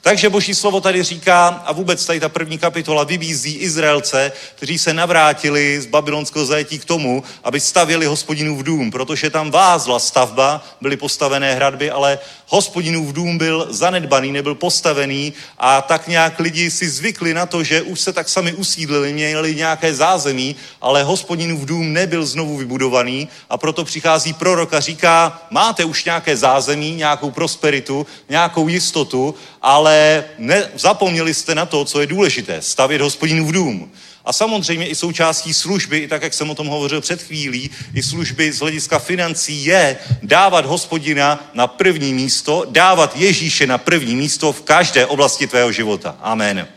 [0.07, 4.93] Takže boží slovo tady říká, a vůbec tady ta první kapitola vybízí Izraelce, kteří se
[4.93, 10.97] navrátili z babylonského zajetí k tomu, aby stavěli hospodinův dům, protože tam vázla stavba, byly
[10.97, 17.33] postavené hradby, ale hospodinův dům byl zanedbaný, nebyl postavený a tak nějak lidi si zvykli
[17.33, 22.25] na to, že už se tak sami usídlili, měli nějaké zázemí, ale hospodinův dům nebyl
[22.25, 28.67] znovu vybudovaný a proto přichází prorok a říká, máte už nějaké zázemí, nějakou prosperitu, nějakou
[28.67, 33.91] jistotu, ale ne, zapomněli jste na to, co je důležité, stavět hospodinův dům.
[34.27, 38.03] A samozřejmě i součástí služby, i tak, jak jsem o tom hovořil před chvílí, i
[38.03, 44.51] služby z hlediska financí je dávat hospodina na první místo, dávat Ježíše na první místo
[44.51, 46.17] v každé oblasti tvého života.
[46.21, 46.67] Amen.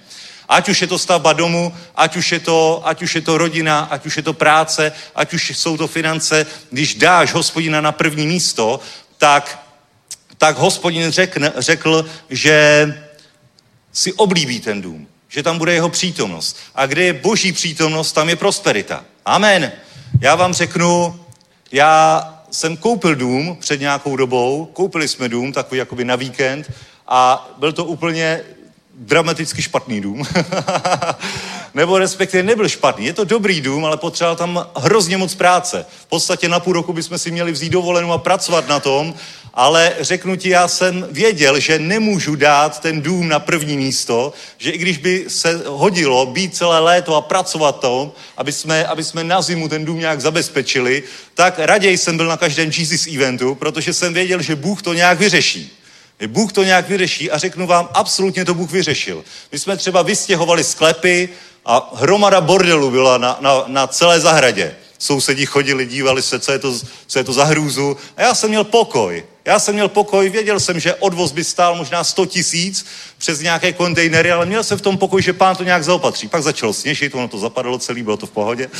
[0.48, 3.80] Ať už je to stavba domu, ať už je to, ať už je to rodina,
[3.80, 8.26] ať už je to práce, ať už jsou to finance, když dáš hospodina na první
[8.26, 8.80] místo,
[9.18, 9.66] tak,
[10.38, 12.86] tak hospodin řekne, řekl, že
[13.92, 16.56] si oblíbí ten dům že tam bude jeho přítomnost.
[16.74, 19.04] A kde je boží přítomnost, tam je prosperita.
[19.24, 19.72] Amen.
[20.20, 21.20] Já vám řeknu,
[21.72, 26.72] já jsem koupil dům před nějakou dobou, koupili jsme dům takový jakoby na víkend
[27.08, 28.40] a byl to úplně
[28.94, 30.22] dramaticky špatný dům.
[31.74, 33.06] Nebo respektive nebyl špatný.
[33.06, 35.86] Je to dobrý dům, ale potřeboval tam hrozně moc práce.
[36.02, 39.14] V podstatě na půl roku bychom si měli vzít dovolenou a pracovat na tom,
[39.54, 44.70] ale řeknu ti, já jsem věděl, že nemůžu dát ten dům na první místo, že
[44.70, 49.24] i když by se hodilo být celé léto a pracovat to, aby jsme, aby jsme
[49.24, 51.02] na zimu ten dům nějak zabezpečili,
[51.34, 55.18] tak raději jsem byl na každém Jesus eventu, protože jsem věděl, že Bůh to nějak
[55.18, 55.76] vyřeší.
[56.26, 59.24] Bůh to nějak vyřeší a řeknu vám, absolutně to Bůh vyřešil.
[59.52, 61.28] My jsme třeba vystěhovali sklepy
[61.66, 64.76] a hromada bordelu byla na, na, na celé zahradě.
[65.00, 67.96] Sousedí chodili, dívali se, co je, to, co je to za hrůzu.
[68.16, 69.24] A já jsem měl pokoj.
[69.44, 72.86] Já jsem měl pokoj, věděl jsem, že odvoz by stál možná 100 tisíc
[73.18, 76.28] přes nějaké kontejnery, ale měl jsem v tom pokoj, že pán to nějak zaopatří.
[76.28, 78.70] Pak začalo sněžit, ono to zapadalo celý, bylo to v pohodě.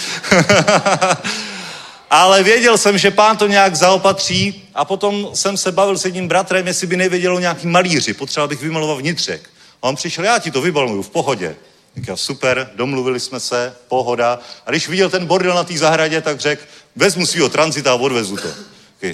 [2.11, 6.29] ale věděl jsem, že pán to nějak zaopatří a potom jsem se bavil s jedním
[6.29, 9.51] bratrem, jestli by nevěděl nějaký malíři, potřeboval bych vymalovat vnitřek.
[9.83, 11.57] A on přišel, já ti to vybaluju v pohodě.
[11.97, 14.39] Říkal, super, domluvili jsme se, pohoda.
[14.67, 16.63] A když viděl ten bordel na té zahradě, tak řekl,
[16.97, 18.49] vezmu svýho tranzita a odvezu to.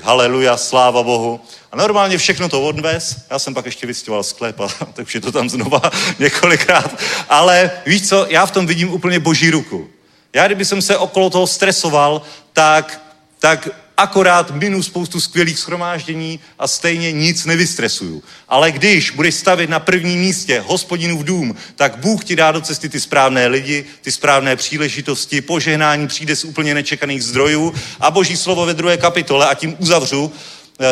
[0.02, 1.40] Haleluja, sláva Bohu.
[1.72, 3.16] A normálně všechno to odvez.
[3.30, 5.80] Já jsem pak ještě vystěhoval sklep, a, takže to tam znova
[6.18, 7.02] několikrát.
[7.28, 9.90] Ale víš co, já v tom vidím úplně boží ruku.
[10.32, 12.22] Já kdyby jsem se okolo toho stresoval,
[12.52, 13.02] tak,
[13.38, 18.22] tak akorát minu spoustu skvělých schromáždění a stejně nic nevystresuju.
[18.48, 22.60] Ale když budeš stavit na prvním místě hospodinu v dům, tak Bůh ti dá do
[22.60, 28.36] cesty ty správné lidi, ty správné příležitosti, požehnání přijde z úplně nečekaných zdrojů a boží
[28.36, 30.32] slovo ve druhé kapitole, a tím uzavřu,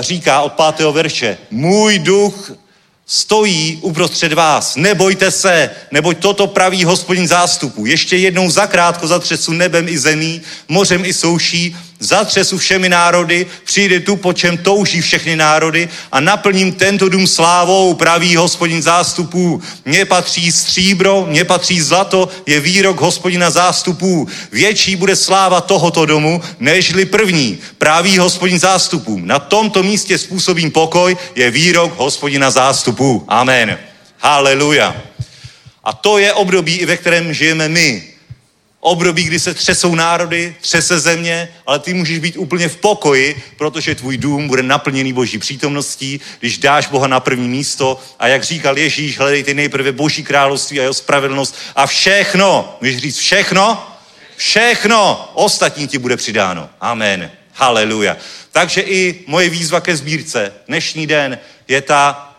[0.01, 2.53] říká od pátého verše, můj duch
[3.07, 4.77] stojí uprostřed vás.
[4.77, 7.87] Nebojte se, neboť toto praví hospodin zástupu.
[7.87, 14.17] Ještě jednou zakrátko zatřesu nebem i zemí, mořem i souší, zatřesu všemi národy, přijde tu,
[14.17, 19.63] po čem touží všechny národy a naplním tento dům slávou, praví hospodin zástupů.
[19.85, 24.29] Mně patří stříbro, mně patří zlato, je výrok hospodina zástupů.
[24.53, 29.21] Větší bude sláva tohoto domu, nežli první, praví hospodin zástupů.
[29.23, 33.25] Na tomto místě způsobím pokoj, je výrok hospodina zástupů.
[33.29, 33.79] Amen.
[34.19, 34.97] Haleluja.
[35.85, 38.14] A to je období, ve kterém žijeme my
[38.85, 43.95] období, kdy se třesou národy, třese země, ale ty můžeš být úplně v pokoji, protože
[43.95, 48.79] tvůj dům bude naplněný boží přítomností, když dáš Boha na první místo a jak říkal
[48.79, 53.87] Ježíš, hledejte nejprve boží království a jeho spravedlnost a všechno, můžeš říct všechno,
[54.37, 56.69] všechno ostatní ti bude přidáno.
[56.81, 57.31] Amen.
[57.53, 58.17] Haleluja.
[58.53, 62.35] Takže i moje výzva ke sbírce dnešní den je ta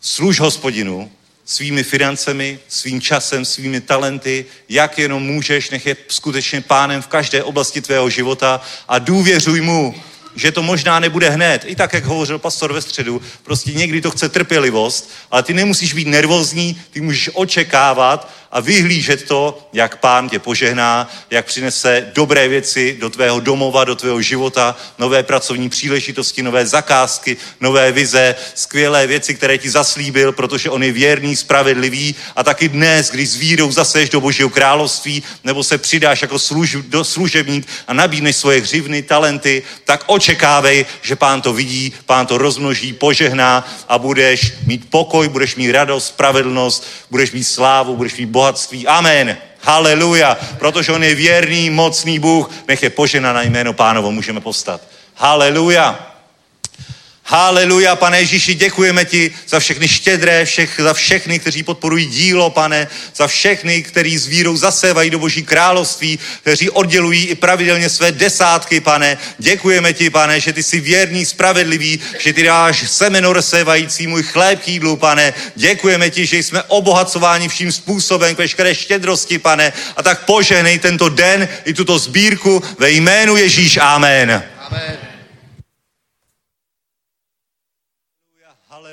[0.00, 1.10] služ hospodinu,
[1.44, 7.42] svými financemi, svým časem, svými talenty, jak jenom můžeš, nech je skutečně pánem v každé
[7.42, 9.94] oblasti tvého života a důvěřuj mu,
[10.36, 11.62] že to možná nebude hned.
[11.66, 15.92] I tak, jak hovořil pastor ve středu, prostě někdy to chce trpělivost, ale ty nemusíš
[15.92, 22.48] být nervózní, ty můžeš očekávat a vyhlížet to, jak pán tě požehná, jak přinese dobré
[22.48, 29.06] věci do tvého domova, do tvého života, nové pracovní příležitosti, nové zakázky, nové vize, skvělé
[29.06, 33.72] věci, které ti zaslíbil, protože on je věrný, spravedlivý a taky dnes, když s vírou
[33.72, 39.02] zaseješ do Božího království, nebo se přidáš jako služ, do služebník a nabídneš svoje hřivny,
[39.02, 45.28] talenty, tak očekávej, že pán to vidí, pán to rozmnoží, požehná a budeš mít pokoj,
[45.28, 48.86] budeš mít radost, spravedlnost, budeš mít slávu, budeš mít bohatství.
[48.86, 49.36] Amen.
[49.60, 50.36] Haleluja.
[50.58, 52.50] Protože on je věrný, mocný Bůh.
[52.68, 54.12] Nech je požena na jméno pánovo.
[54.12, 54.80] Můžeme povstat.
[55.14, 56.13] Haleluja.
[57.26, 62.88] Haleluja, pane Ježíši, děkujeme ti za všechny štědré, všech, za všechny, kteří podporují dílo, pane,
[63.16, 68.80] za všechny, kteří s vírou zasévají do Boží království, kteří oddělují i pravidelně své desátky,
[68.80, 69.18] pane.
[69.38, 74.60] Děkujeme ti, pane, že ty jsi věrný, spravedlivý, že ty dáš semeno rozsévající můj chléb
[74.60, 75.34] k jídlu, pane.
[75.54, 79.72] Děkujeme ti, že jsme obohacováni vším způsobem k veškeré štědrosti, pane.
[79.96, 83.76] A tak požehnej tento den i tuto sbírku ve jménu Ježíš.
[83.76, 84.42] Amen.
[84.70, 85.13] Amen.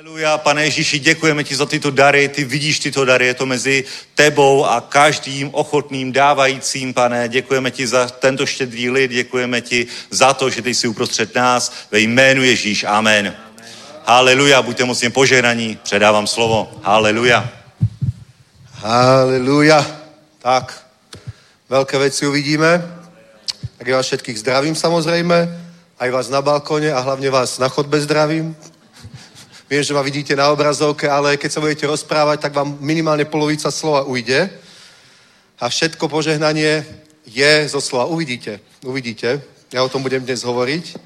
[0.02, 3.84] Haleluja, pane Ježíši, děkujeme ti za tyto dary, ty vidíš tyto dary, je to mezi
[4.14, 10.34] tebou a každým ochotným dávajícím, pane, děkujeme ti za tento štědrý lid, děkujeme ti za
[10.34, 13.34] to, že ty jsi uprostřed nás, ve jménu Ježíš, amen.
[14.04, 17.48] Haleluja, buďte mocně požehnaní, předávám slovo, haleluja.
[18.82, 19.86] Haleluja.
[20.42, 20.82] Tak,
[21.70, 22.82] veľké veci uvidíme.
[23.78, 25.46] Tak ja vás všetkých zdravím samozrejme,
[26.02, 28.58] aj vás na balkone a hlavne vás na chodbe zdravím.
[29.72, 33.72] Viem, že ma vidíte na obrazovke, ale keď sa budete rozprávať, tak vám minimálne polovica
[33.72, 34.52] slova ujde.
[35.56, 36.84] A všetko požehnanie
[37.24, 38.04] je zo slova.
[38.04, 39.40] Uvidíte, uvidíte.
[39.72, 41.00] Ja o tom budem dnes hovoriť.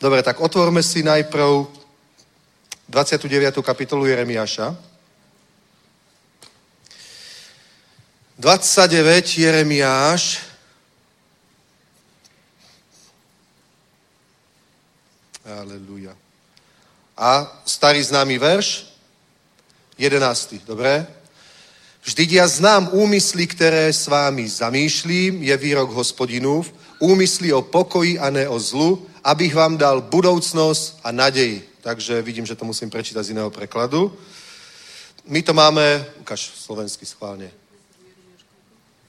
[0.00, 1.68] Dobre, tak otvorme si najprv
[2.88, 3.60] 29.
[3.60, 4.72] kapitolu Jeremiáša.
[8.40, 10.40] 29 Jeremiáš.
[15.44, 16.25] Aleluja.
[17.16, 18.92] A starý známy verš,
[19.98, 20.68] 11.
[20.68, 21.06] Dobre?
[22.04, 28.30] Vždyť ja znám úmysly, ktoré s vámi zamýšlím, je výrok hospodinův, úmysly o pokoji a
[28.30, 31.66] ne o zlu, abych vám dal budoucnosť a nadeji.
[31.80, 34.12] Takže vidím, že to musím prečítať z iného prekladu.
[35.26, 37.50] My to máme, ukáž slovensky schválne.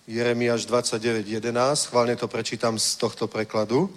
[0.08, 3.94] Jeremiáš 29.11, schválne to prečítam z tohto prekladu.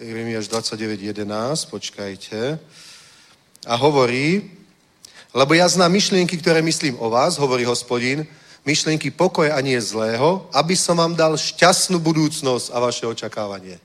[0.00, 2.58] Jeremiáš 29.11, počkajte.
[3.64, 4.50] A hovorí,
[5.34, 8.28] lebo ja znám myšlienky, ktoré myslím o vás, hovorí hospodin,
[8.64, 13.76] myšlienky pokoje a nie zlého, aby som vám dal šťastnú budúcnosť a vaše očakávanie.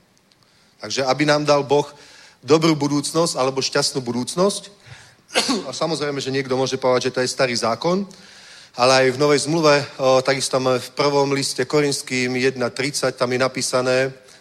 [0.80, 1.84] Takže aby nám dal Boh
[2.40, 4.72] dobrú budúcnosť alebo šťastnú budúcnosť.
[5.68, 8.08] A samozrejme, že niekto môže povedať, že to je starý zákon.
[8.74, 13.38] ale aj v Novej zmluve, o, takisto máme v prvom liste Korinským 1.30, tam je
[13.38, 13.96] napísané,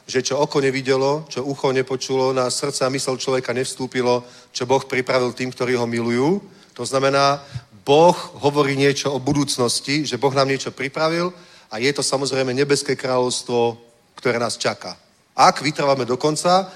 [0.09, 4.81] že čo oko nevidelo, čo ucho nepočulo, na srdce a mysel človeka nevstúpilo, čo Boh
[4.81, 6.41] pripravil tým, ktorí ho milujú.
[6.73, 7.45] To znamená,
[7.85, 11.29] Boh hovorí niečo o budúcnosti, že Boh nám niečo pripravil
[11.69, 13.77] a je to samozrejme nebeské kráľovstvo,
[14.17, 14.97] ktoré nás čaká.
[15.37, 16.73] Ak vytrváme do konca,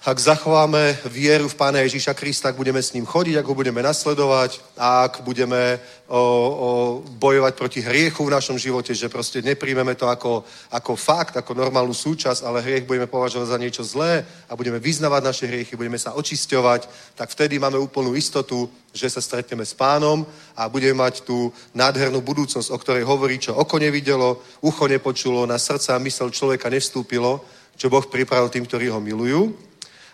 [0.00, 3.84] ak zachováme vieru v Pána Ježíša Krista, ak budeme s ním chodiť, ak ho budeme
[3.84, 5.76] nasledovať, ak budeme
[6.08, 6.20] o, o,
[7.20, 10.40] bojovať proti hriechu v našom živote, že proste nepríjmeme to ako,
[10.72, 15.20] ako fakt, ako normálnu súčasť, ale hriech budeme považovať za niečo zlé a budeme vyznavať
[15.20, 20.24] naše hriechy, budeme sa očisťovať, tak vtedy máme úplnú istotu, že sa stretneme s pánom
[20.56, 25.60] a budeme mať tú nádhernú budúcnosť, o ktorej hovorí, čo oko nevidelo, ucho nepočulo, na
[25.60, 27.44] srdca a mysel človeka nevstúpilo,
[27.76, 29.68] čo Boh pripravil tým, ktorí ho milujú.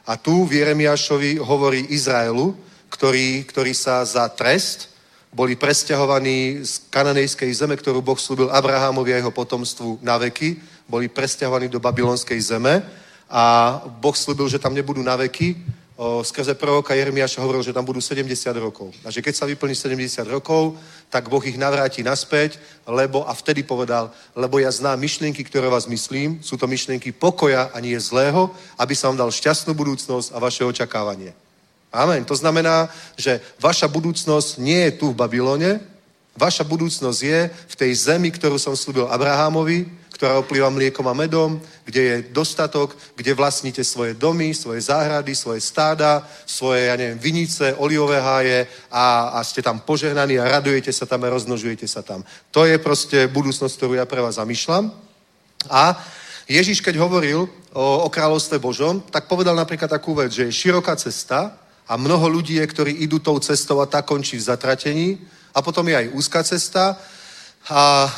[0.06, 2.54] A tu v Jeremiášovi hovorí Izraelu,
[2.86, 4.94] ktorí, ktorí sa za trest
[5.34, 10.56] boli presťahovaní z kananejskej zeme, ktorú Boh slúbil Abrahamovi a jeho potomstvu na veky,
[10.88, 12.80] boli presťahovaní do babylonskej zeme
[13.26, 15.58] a Boh slúbil, že tam nebudú na veky,
[15.96, 18.28] skrze proroka Jeremiáša hovoril, že tam budú 70
[18.60, 18.92] rokov.
[19.00, 20.76] A že keď sa vyplní 70 rokov,
[21.08, 25.88] tak Boh ich navráti naspäť, lebo, a vtedy povedal, lebo ja znám myšlienky, ktoré vás
[25.88, 30.38] myslím, sú to myšlienky pokoja a nie zlého, aby som vám dal šťastnú budúcnosť a
[30.38, 31.32] vaše očakávanie.
[31.88, 32.28] Amen.
[32.28, 35.80] To znamená, že vaša budúcnosť nie je tu v Babylone,
[36.36, 41.60] vaša budúcnosť je v tej zemi, ktorú som slúbil Abrahamovi, ktorá oplýva mliekom a medom,
[41.84, 47.76] kde je dostatok, kde vlastníte svoje domy, svoje záhrady, svoje stáda, svoje, ja neviem, vinice,
[47.76, 52.24] oliové háje a, a ste tam požehnaní a radujete sa tam a rozmnožujete sa tam.
[52.50, 54.88] To je proste budúcnosť, ktorú ja pre vás zamýšľam.
[55.68, 56.00] A
[56.48, 57.44] Ježiš, keď hovoril
[57.76, 61.52] o, o kráľovstve Božom, tak povedal napríklad takú vec, že je široká cesta
[61.84, 65.08] a mnoho ľudí je, ktorí idú tou cestou a tá končí v zatratení
[65.52, 66.96] a potom je aj úzka cesta
[67.66, 68.10] a e,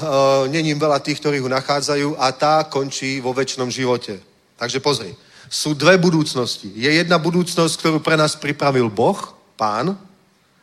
[0.52, 4.20] není veľa tých, ktorí ho nachádzajú a tá končí vo väčšnom živote.
[4.60, 5.16] Takže pozri,
[5.48, 6.68] sú dve budúcnosti.
[6.76, 9.16] Je jedna budúcnosť, ktorú pre nás pripravil Boh,
[9.56, 9.96] Pán,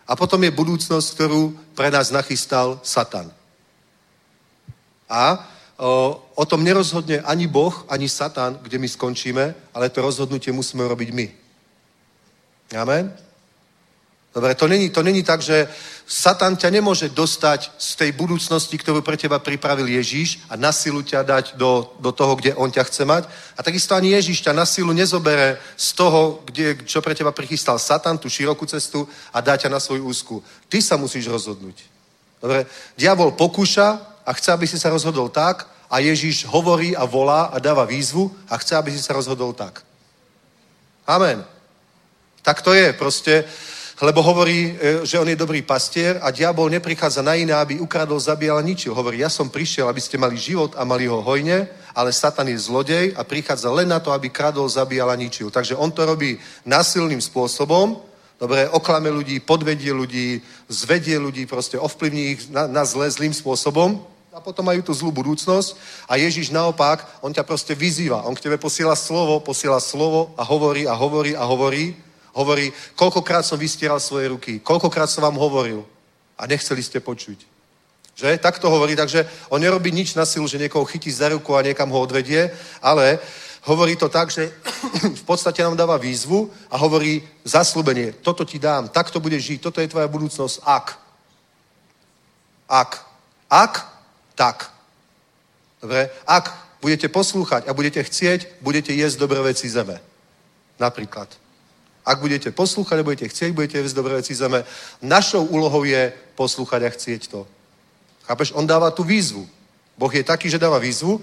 [0.06, 3.34] a potom je budúcnosť, ktorú pre nás nachystal Satan.
[5.10, 5.50] A
[5.82, 10.86] o, o tom nerozhodne ani Boh, ani Satan, kde my skončíme, ale to rozhodnutie musíme
[10.86, 11.28] robiť my.
[12.78, 13.14] Amen?
[14.36, 15.68] Dobre, to není, to není tak, že
[16.06, 21.02] Satan ťa nemôže dostať z tej budúcnosti, ktorú pre teba pripravil Ježíš a na silu
[21.02, 23.26] ťa dať do, do toho, kde on ťa chce mať.
[23.58, 27.82] A takisto ani Ježíš ťa na silu nezobere z toho, kde, čo pre teba prichystal
[27.82, 30.46] Satan, tú širokú cestu a dá ťa na svoju úzku.
[30.70, 31.82] Ty sa musíš rozhodnúť.
[32.38, 37.50] Dobre, diabol pokúša a chce, aby si sa rozhodol tak a Ježíš hovorí a volá
[37.50, 39.82] a dáva výzvu a chce, aby si sa rozhodol tak.
[41.10, 41.42] Amen.
[42.46, 43.42] Tak to je proste,
[44.02, 48.20] lebo hovorí, e, že on je dobrý pastier a diabol neprichádza na iné, aby ukradol,
[48.20, 48.92] zabíjal a ničil.
[48.92, 52.60] Hovorí, ja som prišiel, aby ste mali život a mali ho hojne, ale Satan je
[52.60, 55.48] zlodej a prichádza len na to, aby kradol, zabíjal a ničil.
[55.48, 56.36] Takže on to robí
[56.68, 58.04] násilným spôsobom,
[58.36, 64.04] dobre, oklame ľudí, podvedie ľudí, zvedie ľudí, proste ovplyvní ich na, na zle, zlým spôsobom
[64.36, 65.80] a potom majú tú zlú budúcnosť
[66.12, 68.28] a Ježiš naopak, on ťa proste vyzýva.
[68.28, 71.96] On k tebe posiela slovo, posiela slovo a hovorí a hovorí a hovorí
[72.36, 75.88] Hovorí, koľkokrát som vystieral svoje ruky, koľkokrát som vám hovoril
[76.36, 77.40] a nechceli ste počuť.
[78.16, 78.40] Že?
[78.44, 81.64] Tak to hovorí, takže on nerobí nič na silu, že niekoho chytí za ruku a
[81.64, 82.52] niekam ho odvedie,
[82.84, 83.20] ale
[83.64, 84.52] hovorí to tak, že
[85.22, 89.80] v podstate nám dáva výzvu a hovorí zaslúbenie, toto ti dám, takto budeš žiť, toto
[89.80, 90.88] je tvoja budúcnosť, ak.
[92.68, 92.92] Ak.
[93.48, 93.74] Ak,
[94.36, 94.72] tak.
[95.80, 96.12] Dobre?
[96.28, 96.52] Ak
[96.84, 100.04] budete poslúchať a budete chcieť, budete jesť dobré veci zeme.
[100.80, 101.45] Napríklad.
[102.06, 104.62] Ak budete poslúchať a budete chcieť, budete jesť dobré veci zeme.
[105.02, 107.50] Našou úlohou je poslúchať a chcieť to.
[108.30, 108.54] Chápeš?
[108.54, 109.50] On dáva tú výzvu.
[109.98, 111.18] Boh je taký, že dáva výzvu.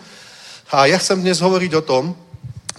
[0.75, 2.17] A ja chcem dnes hovoriť o tom,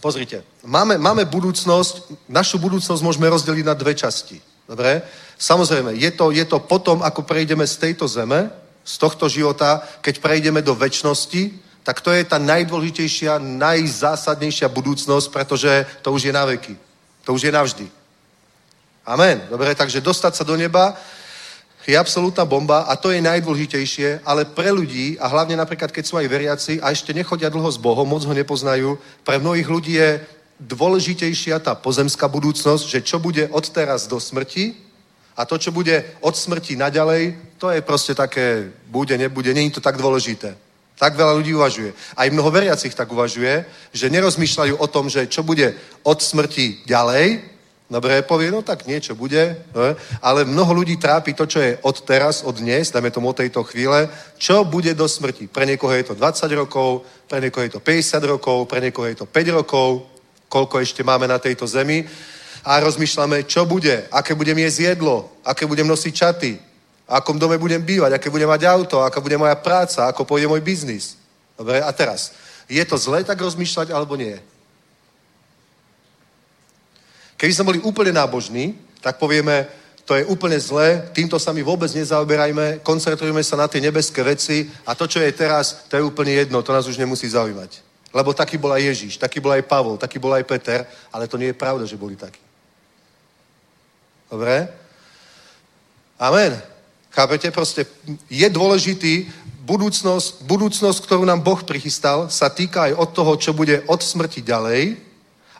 [0.04, 4.42] pozrite, máme, máme budúcnosť, našu budúcnosť môžeme rozdeliť na dve časti.
[4.68, 5.00] Dobre?
[5.40, 8.52] Samozrejme, je to, je to potom, ako prejdeme z tejto zeme,
[8.84, 15.88] z tohto života, keď prejdeme do väčšnosti, tak to je tá najdôležitejšia, najzásadnejšia budúcnosť, pretože
[16.04, 16.76] to už je na veky.
[17.24, 17.86] To už je navždy.
[19.06, 19.42] Amen.
[19.52, 20.96] Dobre, takže dostať sa do neba
[21.84, 26.16] je absolútna bomba a to je najdôležitejšie, ale pre ľudí, a hlavne napríklad, keď sú
[26.16, 28.96] aj veriaci a ešte nechodia dlho s Bohom, moc ho nepoznajú,
[29.28, 30.24] pre mnohých ľudí je
[30.64, 34.80] dôležitejšia tá pozemská budúcnosť, že čo bude od teraz do smrti
[35.36, 39.84] a to, čo bude od smrti naďalej, to je proste také, bude, nebude, není to
[39.84, 40.56] tak dôležité.
[40.94, 41.94] Tak veľa ľudí uvažuje.
[42.14, 45.74] Aj mnoho veriacich tak uvažuje, že nerozmýšľajú o tom, že čo bude
[46.06, 47.54] od smrti ďalej,
[47.94, 49.90] Dobre, povie, no tak niečo bude, ne?
[50.18, 53.62] ale mnoho ľudí trápi to, čo je od teraz, od dnes, dajme tomu od tejto
[53.62, 54.10] chvíle,
[54.42, 55.46] čo bude do smrti.
[55.46, 59.22] Pre niekoho je to 20 rokov, pre niekoho je to 50 rokov, pre niekoho je
[59.22, 60.10] to 5 rokov,
[60.50, 62.02] koľko ešte máme na tejto zemi.
[62.66, 66.58] A rozmýšľame, čo bude, aké budem jesť jedlo, aké budem nosiť čaty,
[67.08, 70.64] akom dome budem bývať, aké budem mať auto, aká bude moja práca, ako pôjde môj
[70.64, 71.20] biznis.
[71.58, 72.34] Dobre, a teraz,
[72.70, 74.40] je to zlé tak rozmýšľať, alebo nie?
[77.38, 79.68] Keby sme boli úplne nábožní, tak povieme,
[80.08, 84.72] to je úplne zlé, týmto sa my vôbec nezaoberajme, koncentrujeme sa na tie nebeské veci
[84.88, 87.84] a to, čo je teraz, to je úplne jedno, to nás už nemusí zaujímať.
[88.14, 91.36] Lebo taký bol aj Ježíš, taký bol aj Pavol, taký bol aj Peter, ale to
[91.36, 92.40] nie je pravda, že boli takí.
[94.32, 94.72] Dobre?
[96.20, 96.73] Amen.
[97.14, 97.54] Chápete?
[97.54, 97.86] Proste
[98.26, 99.30] je dôležitý
[99.64, 104.42] budúcnosť, budúcnosť, ktorú nám Boh prichystal, sa týka aj od toho, čo bude od smrti
[104.42, 104.98] ďalej,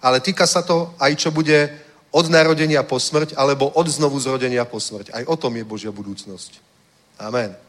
[0.04, 1.72] ale týka sa to aj, čo bude
[2.12, 5.14] od narodenia po smrť, alebo od znovu zrodenia po smrť.
[5.16, 6.60] Aj o tom je Božia budúcnosť.
[7.22, 7.63] Amen.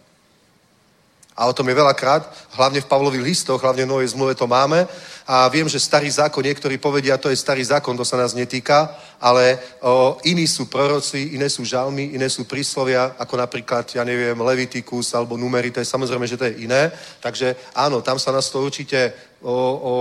[1.35, 4.87] A o tom je veľakrát, hlavne v Pavlových listoch, hlavne v Novej zmluve to máme.
[5.27, 8.95] A viem, že starý zákon, niektorí povedia, to je starý zákon, to sa nás netýka,
[9.19, 14.39] ale o, iní sú proroci, iné sú žalmy, iné sú príslovia, ako napríklad, ja neviem,
[14.39, 16.93] Levitikus alebo Numery, to je samozrejme, že to je iné.
[17.19, 19.11] Takže áno, tam sa nás to určite
[19.43, 19.51] o,
[19.83, 19.93] o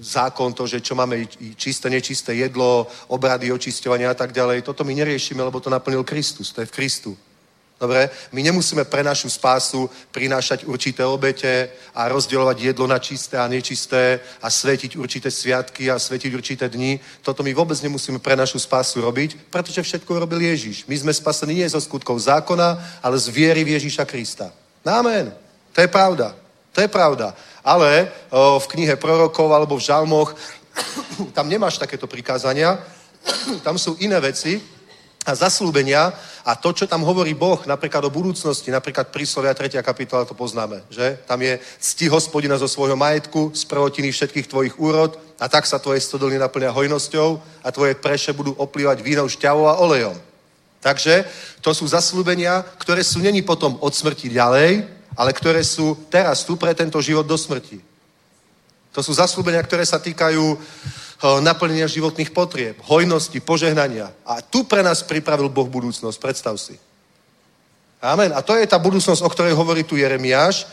[0.00, 1.28] zákon, to, že čo máme
[1.60, 4.64] čisté, nečisté jedlo, obrady, očisťovania a tak ďalej.
[4.64, 7.12] Toto my neriešime, lebo to naplnil Kristus, to je v Kristu.
[7.80, 8.12] Dobre?
[8.36, 14.20] My nemusíme pre našu spásu prinášať určité obete a rozdielovať jedlo na čisté a nečisté
[14.44, 17.00] a svetiť určité sviatky a svetiť určité dni.
[17.24, 20.84] Toto my vôbec nemusíme pre našu spásu robiť, pretože všetko robil Ježiš.
[20.92, 24.52] My sme spasení nie zo skutkov zákona, ale z viery v Ježíša Krista.
[24.84, 25.32] Amen.
[25.72, 26.36] To je pravda.
[26.76, 27.32] To je pravda.
[27.64, 30.36] Ale o, v knihe prorokov alebo v žalmoch
[31.36, 32.76] tam nemáš takéto prikázania.
[33.64, 34.60] tam sú iné veci,
[35.26, 39.84] a zaslúbenia a to, čo tam hovorí Boh, napríklad o budúcnosti, napríklad príslovia 3.
[39.84, 41.20] kapitola, to poznáme, že?
[41.28, 45.76] Tam je cti hospodina zo svojho majetku, z prvotiny všetkých tvojich úrod a tak sa
[45.76, 47.28] tvoje stodolny naplňa hojnosťou
[47.60, 50.16] a tvoje preše budú oplývať vínou, šťavou a olejom.
[50.80, 51.28] Takže
[51.60, 56.56] to sú zaslúbenia, ktoré sú není potom od smrti ďalej, ale ktoré sú teraz tu
[56.56, 57.84] pre tento život do smrti.
[58.96, 60.56] To sú zaslúbenia, ktoré sa týkajú
[61.20, 64.08] naplnenia životných potrieb, hojnosti, požehnania.
[64.24, 66.80] A tu pre nás pripravil Boh budúcnosť, predstav si.
[68.00, 68.32] Amen.
[68.32, 70.64] A to je tá budúcnosť, o ktorej hovorí tu Jeremiáš,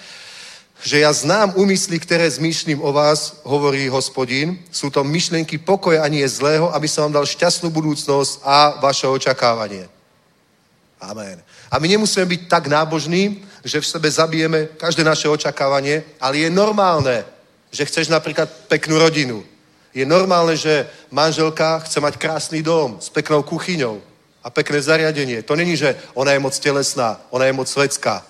[0.80, 4.64] že ja znám úmysly, ktoré zmýšľam o vás, hovorí hospodín.
[4.72, 9.10] Sú to myšlienky pokoja a nie zlého, aby som vám dal šťastnú budúcnosť a vaše
[9.10, 9.90] očakávanie.
[11.02, 11.44] Amen.
[11.68, 16.50] A my nemusíme byť tak nábožní, že v sebe zabijeme každé naše očakávanie, ale je
[16.50, 17.26] normálne,
[17.68, 19.44] že chceš napríklad peknú rodinu,
[19.98, 23.98] je normálne, že manželka chce mať krásny dom s peknou kuchyňou
[24.46, 25.42] a pekné zariadenie.
[25.42, 28.22] To není, že ona je moc telesná, ona je moc svetská.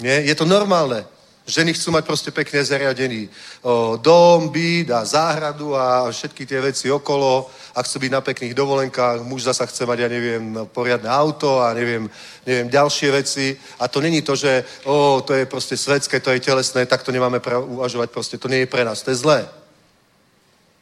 [0.00, 0.24] Nie?
[0.24, 1.04] Je to normálne.
[1.46, 3.28] Ženy chcú mať proste pekné zariadenie.
[3.62, 8.56] O, dom, byt a záhradu a všetky tie veci okolo a chcú byť na pekných
[8.56, 9.20] dovolenkách.
[9.20, 12.08] Muž zasa chce mať, ja neviem, poriadne auto a neviem,
[12.42, 13.52] neviem ďalšie veci.
[13.78, 17.12] A to není to, že o, to je proste svetské, to je telesné, tak to
[17.12, 17.38] nemáme
[17.68, 18.40] uvažovať proste.
[18.40, 19.44] To nie je pre nás, to je zlé.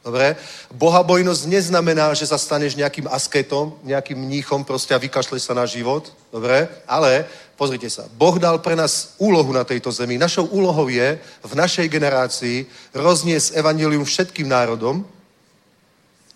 [0.05, 0.37] Dobre?
[0.69, 6.13] Bohabojnosť neznamená, že sa staneš nejakým asketom, nejakým mníchom proste a vykašleš sa na život.
[6.29, 6.69] Dobre?
[6.85, 7.25] Ale
[7.57, 10.21] pozrite sa, Boh dal pre nás úlohu na tejto zemi.
[10.21, 15.01] Našou úlohou je v našej generácii rozniesť evanilium všetkým národom.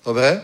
[0.02, 0.42] Dobre?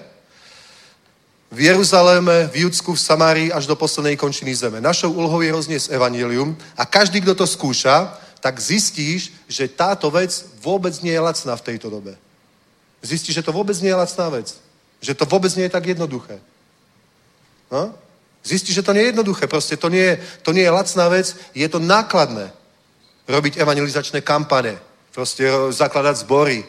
[1.50, 4.78] V Jeruzaléme, v Judsku, v Samárii až do poslednej končiny zeme.
[4.78, 10.30] Našou úlohou je rozniesť evanilium a každý, kto to skúša, tak zistíš, že táto vec
[10.62, 12.14] vôbec nie je lacná v tejto dobe
[13.06, 14.58] zistí, že to vôbec nie je lacná vec.
[15.02, 16.42] Že to vôbec nie je tak jednoduché.
[17.72, 17.94] No?
[18.42, 19.48] Zistí, že to nie je jednoduché.
[19.48, 22.50] Proste to nie je, to nie je lacná vec, je to nákladné.
[23.26, 24.78] Robiť evangelizačné kampane,
[25.14, 26.66] proste zakladať zbory,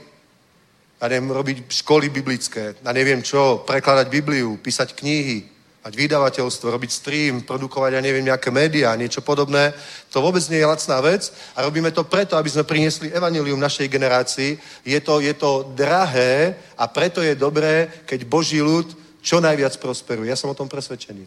[1.01, 5.45] a neviem, robiť školy biblické, a neviem čo, prekladať Bibliu, písať knihy,
[5.87, 9.71] mať vydavateľstvo, robiť stream, produkovať, ja neviem, nejaké médiá, niečo podobné.
[10.11, 13.87] To vôbec nie je lacná vec a robíme to preto, aby sme priniesli evanilium našej
[13.87, 14.59] generácii.
[14.83, 20.27] Je to, je to drahé a preto je dobré, keď Boží ľud čo najviac prosperuje.
[20.27, 21.23] Ja som o tom presvedčený.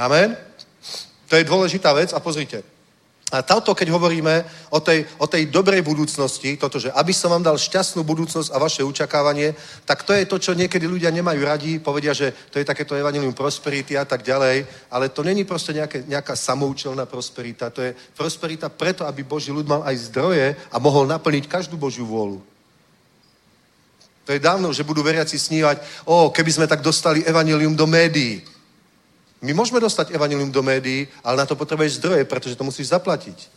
[0.00, 0.32] Amen?
[1.28, 2.64] To je dôležitá vec a pozrite.
[3.30, 4.42] A táto, keď hovoríme
[4.74, 8.58] o tej, o tej dobrej budúcnosti, toto, že aby som vám dal šťastnú budúcnosť a
[8.58, 9.54] vaše očakávanie,
[9.86, 13.30] tak to je to, čo niekedy ľudia nemajú radi, povedia, že to je takéto evanilium
[13.30, 18.66] prosperity a tak ďalej, ale to není proste nejaké, nejaká samoučelná prosperita, to je prosperita
[18.66, 22.42] preto, aby Boží ľud mal aj zdroje a mohol naplniť každú Božiu vôľu.
[24.26, 28.42] To je dávno, že budú veriaci snívať, o, keby sme tak dostali evanilium do médií.
[29.40, 33.48] My môžeme dostať evanilium do médií, ale na to potrebuješ zdroje, pretože to musíš zaplatiť.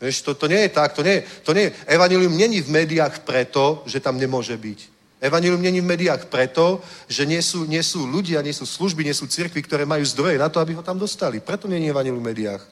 [0.00, 3.82] Vieš, to, to nie je tak, to nie, to nie, evanilium není v médiách preto,
[3.84, 5.00] že tam nemôže byť.
[5.20, 9.12] Evanilium není v médiách preto, že nie sú, nie sú ľudia, nie sú služby, nie
[9.12, 11.44] sú cirkvy, ktoré majú zdroje na to, aby ho tam dostali.
[11.44, 12.62] Preto není evanilium v médiách.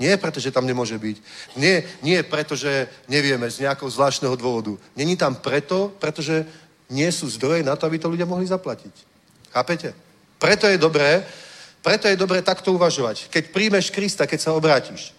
[0.00, 1.16] Nie preto, že tam nemôže byť.
[1.60, 4.74] Nie, nie preto, že nevieme z nejakého zvláštneho dôvodu.
[4.96, 6.48] Není tam preto, pretože
[6.88, 9.13] nie sú zdroje na to, aby to ľudia mohli zaplatiť.
[9.54, 9.94] Chápete?
[10.42, 11.22] Preto je dobré,
[11.78, 13.30] preto je dobré takto uvažovať.
[13.30, 15.14] Keď príjmeš Krista, keď sa obrátiš.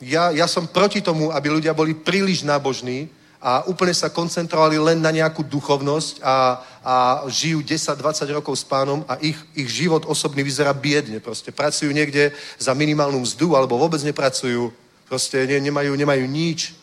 [0.00, 5.00] Ja, ja som proti tomu, aby ľudia boli príliš nábožní, a úplne sa koncentrovali len
[5.00, 10.44] na nejakú duchovnosť a, a žijú 10-20 rokov s pánom a ich, ich život osobný
[10.44, 11.24] vyzerá biedne.
[11.24, 14.68] Proste pracujú niekde za minimálnu mzdu alebo vôbec nepracujú.
[15.08, 16.76] Proste ne, nemajú, nemajú nič.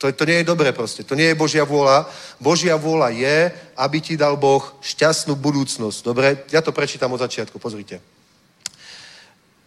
[0.00, 1.04] To, to nie je dobré proste.
[1.04, 2.08] To nie je Božia vôľa.
[2.40, 5.98] Božia vôľa je, aby ti dal Boh šťastnú budúcnosť.
[6.00, 6.48] Dobre?
[6.48, 7.60] Ja to prečítam od začiatku.
[7.60, 8.00] Pozrite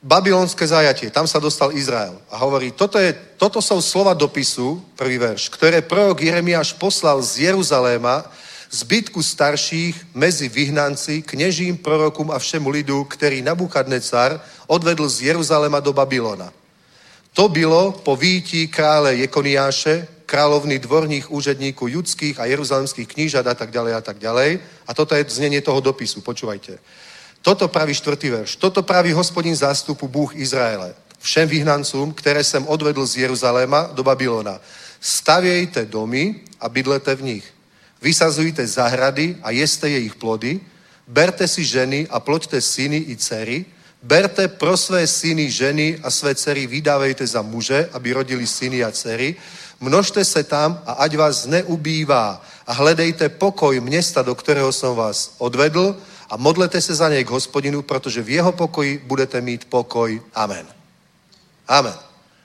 [0.03, 2.19] babylonské zajatie, tam sa dostal Izrael.
[2.27, 7.47] A hovorí, toto, je, toto sú slova dopisu, prvý verš, ktoré prorok Jeremiáš poslal z
[7.47, 8.27] Jeruzaléma,
[8.67, 15.95] zbytku starších mezi vyhnanci, knežím, prorokom a všemu lidu, ktorý Nabukadnecar odvedl z Jeruzalema do
[15.95, 16.51] Babylona.
[17.33, 23.71] To bylo po výjití krále Jekoniáše, královný dvorních úředníků judských a jeruzalemských knížat a tak
[23.71, 24.59] ďalej a tak ďalej.
[24.87, 26.79] A toto je znenie toho dopisu, počúvajte.
[27.43, 28.55] Toto praví štvrtý verš.
[28.55, 30.95] Toto praví hospodin zástupu Bůh Izraele.
[31.19, 34.59] Všem vyhnancům, které jsem odvedl z Jeruzaléma do Babylona.
[34.99, 37.45] Stavějte domy a bydlete v nich.
[38.01, 40.59] Vysazujte zahrady a jeste jejich plody.
[41.07, 43.65] Berte si ženy a ploďte syny i dcery.
[44.03, 48.91] Berte pro své syny ženy a své dcery vydávejte za muže, aby rodili syny a
[48.91, 49.35] dcery.
[49.79, 55.35] Množte se tam a ať vás neubývá a hledejte pokoj města, do kterého jsem vás
[55.37, 55.95] odvedl,
[56.33, 60.21] a modlete se za něj k hospodinu, protože v jeho pokoji budete mít pokoj.
[60.33, 60.65] Amen.
[61.67, 61.93] Amen.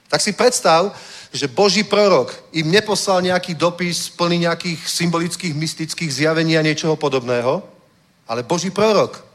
[0.07, 0.93] Tak si predstav,
[1.33, 7.65] že Boží prorok im neposlal nejaký dopis plný nejakých symbolických, mystických zjavení a niečoho podobného,
[8.29, 9.25] ale Boží prorok,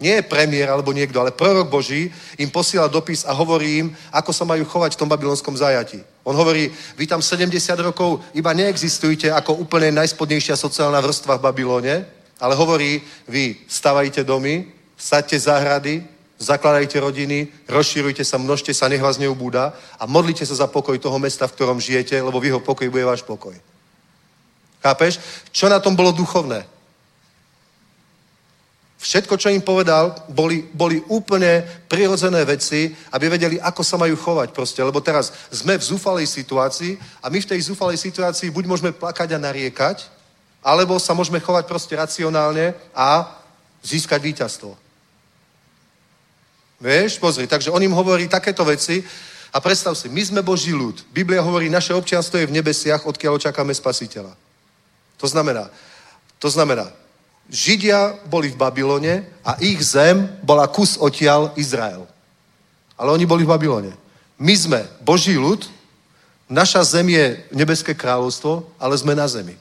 [0.00, 4.32] nie je premiér alebo niekto, ale prorok Boží im posiela dopis a hovorí im, ako
[4.32, 6.04] sa majú chovať v tom babylonskom zajati.
[6.24, 11.94] On hovorí, vy tam 70 rokov iba neexistujete ako úplne najspodnejšia sociálna vrstva v Babylone,
[12.40, 16.04] ale hovorí, vy stavajte domy, saďte záhrady,
[16.40, 21.18] zakladajte rodiny, rozširujte sa, množte sa, nech vás neubúda a modlite sa za pokoj toho
[21.20, 23.52] mesta, v ktorom žijete, lebo v jeho pokoji bude váš pokoj.
[24.80, 25.20] Chápeš?
[25.52, 26.64] Čo na tom bolo duchovné?
[29.00, 34.52] Všetko, čo im povedal, boli, boli úplne prirodzené veci, aby vedeli, ako sa majú chovať
[34.52, 34.84] proste.
[34.84, 39.32] Lebo teraz sme v zúfalej situácii a my v tej zúfalej situácii buď môžeme plakať
[39.32, 40.04] a nariekať,
[40.60, 43.40] alebo sa môžeme chovať proste racionálne a
[43.80, 44.76] získať víťazstvo.
[46.80, 49.00] Vieš, pozri, takže on im hovorí takéto veci
[49.48, 51.08] a predstav si, my sme Boží ľud.
[51.08, 54.36] Biblia hovorí, naše občianstvo je v nebesiach, odkiaľ očakáme spasiteľa.
[55.16, 55.72] To znamená,
[56.36, 56.92] to znamená,
[57.50, 62.06] Židia boli v Babylone a ich zem bola kus odtiaľ Izrael.
[62.94, 63.92] Ale oni boli v Babylone.
[64.38, 65.66] My sme Boží ľud,
[66.46, 69.58] naša zem je nebeské kráľovstvo, ale sme na zemi.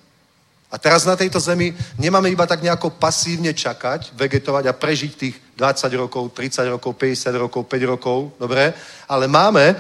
[0.70, 5.36] A teraz na tejto zemi nemáme iba tak nejako pasívne čakať, vegetovať a prežiť tých
[5.58, 8.70] 20 rokov, 30 rokov, 50 rokov, 5 rokov, dobre?
[9.10, 9.74] Ale máme,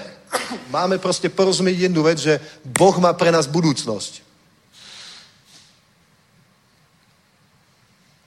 [0.73, 4.28] máme proste porozumieť jednu vec, že Boh má pre nás budúcnosť.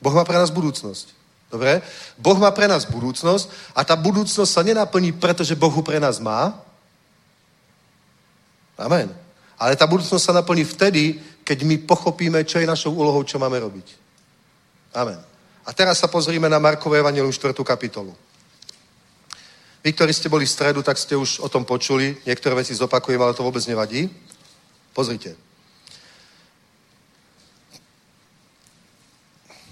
[0.02, 1.14] Boh má pre nás budúcnosť.
[1.46, 1.78] Dobre?
[2.18, 6.18] Boh má pre nás budúcnosť a tá budúcnosť sa nenaplní, pretože Boh ho pre nás
[6.18, 6.58] má.
[8.74, 9.14] Amen.
[9.54, 13.62] Ale tá budúcnosť sa naplní vtedy, keď my pochopíme, čo je našou úlohou, čo máme
[13.62, 13.94] robiť.
[14.90, 15.22] Amen.
[15.62, 17.54] A teraz sa pozrime na Markové Evangelium 4.
[17.62, 18.10] kapitolu.
[19.84, 22.18] Vy, ktorí ste boli v stredu, tak ste už o tom počuli.
[22.26, 24.10] Niektoré veci zopakujem, ale to vôbec nevadí.
[24.94, 25.51] Pozrite.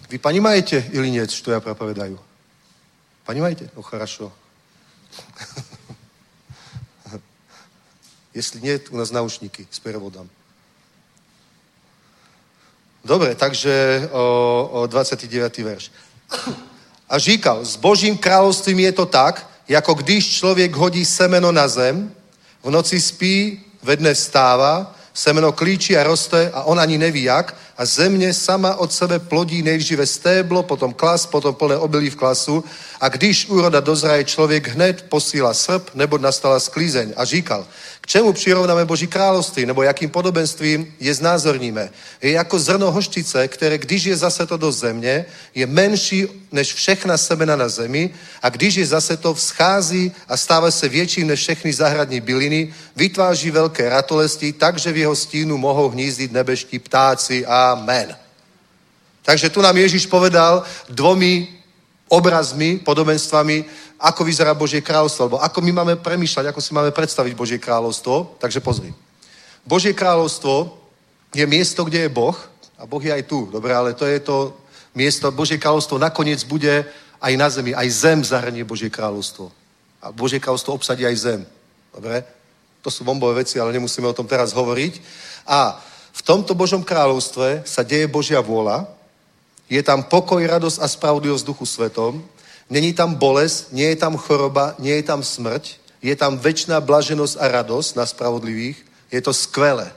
[0.09, 2.19] Vy понимаете или нет, что я проповедаю?
[3.25, 3.71] Понимаете?
[3.75, 4.31] Ну, хорошо.
[8.33, 10.29] Если нет, у нас наушники с переводом.
[13.03, 15.57] Dobre, takže o, o 29.
[15.57, 15.91] verš.
[17.09, 22.11] A říkal, s Božím kráľovstvím je to tak, jako když člověk hodí semeno na zem,
[22.63, 27.56] v noci spí, ve dne vstává, semeno klíčí a roste a on ani neví jak
[27.76, 32.64] a země sama od sebe plodí nejdříve stéblo, potom klas, potom plné obilí v klasu
[33.00, 37.12] a když úroda dozraje, člověk hned posílá srp, nebo nastala sklízeň.
[37.16, 37.66] A říkal,
[38.10, 41.90] čemu přirovnáme Boží království, nebo jakým podobenstvím je znázorníme.
[42.22, 47.56] Je jako zrno hoštice, které když je zaseto do země, je menší než všechna semena
[47.56, 48.10] na zemi
[48.42, 53.88] a když je zaseto, vzchází a stává se větším než všechny zahradní byliny, vytváří velké
[53.88, 57.46] ratolesti, takže v jeho stínu mohou hnízdit nebeští ptáci.
[57.46, 58.16] Amen.
[59.22, 61.59] Takže tu nám Ježíš povedal dvomi
[62.10, 63.64] obrazmi, podobenstvami,
[64.02, 68.34] ako vyzerá Božie kráľovstvo, alebo ako my máme premýšľať, ako si máme predstaviť Božie kráľovstvo.
[68.42, 68.90] Takže pozri.
[69.62, 70.74] Božie kráľovstvo
[71.30, 72.34] je miesto, kde je Boh,
[72.80, 74.56] a Boh je aj tu, dobre, ale to je to
[74.96, 76.82] miesto, Božie kráľovstvo nakoniec bude
[77.20, 79.52] aj na zemi, aj zem zahrnie Božie kráľovstvo.
[80.00, 81.40] A Božie kráľovstvo obsadí aj zem.
[81.92, 82.24] Dobre?
[82.80, 84.96] To sú bombové veci, ale nemusíme o tom teraz hovoriť.
[85.44, 85.76] A
[86.10, 88.88] v tomto Božom kráľovstve sa deje Božia vôľa,
[89.70, 92.18] je tam pokoj, radosť a spravodlivosť v duchu svetom,
[92.66, 97.38] není tam bolest, nie je tam choroba, nie je tam smrť, je tam väčšiná blaženosť
[97.38, 98.82] a radosť na spravodlivých,
[99.14, 99.94] je to skvelé.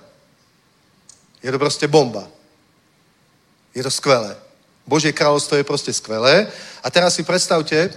[1.42, 2.30] Je to proste bomba.
[3.74, 4.38] Je to skvelé.
[4.86, 6.48] Božie kráľovstvo je proste skvelé.
[6.84, 7.90] A teraz si predstavte,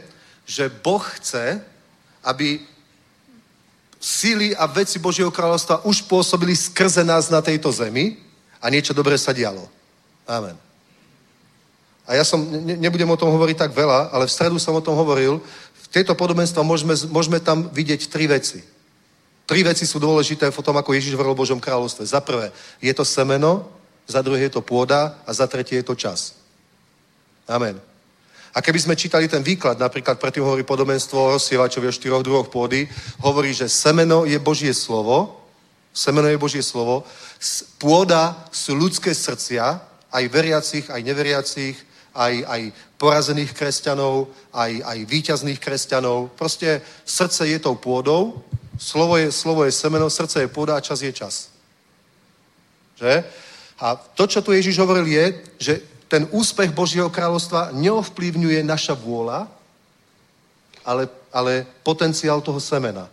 [0.47, 1.61] že Boh chce,
[2.24, 2.62] aby
[4.01, 8.16] síly a veci Božieho kráľovstva už pôsobili skrze nás na tejto zemi
[8.62, 9.66] a niečo dobré sa dialo.
[10.27, 10.65] Amen.
[12.07, 14.85] A ja som, ne, nebudem o tom hovoriť tak veľa, ale v stredu som o
[14.85, 15.43] tom hovoril.
[15.74, 18.62] V tejto podobenstva môžeme, môžeme tam vidieť tri veci.
[19.47, 22.07] Tri veci sú dôležité v tom, ako Ježiš hovoril Božom kráľovstve.
[22.07, 22.51] Za prvé,
[22.83, 23.66] je to semeno,
[24.07, 26.35] za druhé je to pôda a za tretie je to čas.
[27.47, 27.78] Amen.
[28.57, 32.49] A keby sme čítali ten výklad, napríklad predtým hovorí podobenstvo o rozsievačovi o štyroch druhoch
[32.49, 32.89] pôdy,
[33.20, 35.45] hovorí, že semeno je Božie slovo,
[35.93, 37.05] semeno je Božie slovo,
[37.77, 39.77] pôda sú ľudské srdcia,
[40.09, 41.77] aj veriacich, aj neveriacich,
[42.16, 42.62] aj, aj
[42.97, 46.32] porazených kresťanov, aj, aj víťazných kresťanov.
[46.32, 48.40] Proste srdce je tou pôdou,
[48.80, 51.52] slovo je, slovo je semeno, srdce je pôda a čas je čas.
[52.97, 53.24] Že?
[53.76, 55.24] A to, čo tu Ježiš hovoril, je,
[55.60, 55.74] že
[56.09, 59.51] ten úspech Božieho kráľovstva neovplyvňuje naša vôľa,
[60.86, 63.10] ale, ale potenciál toho semena.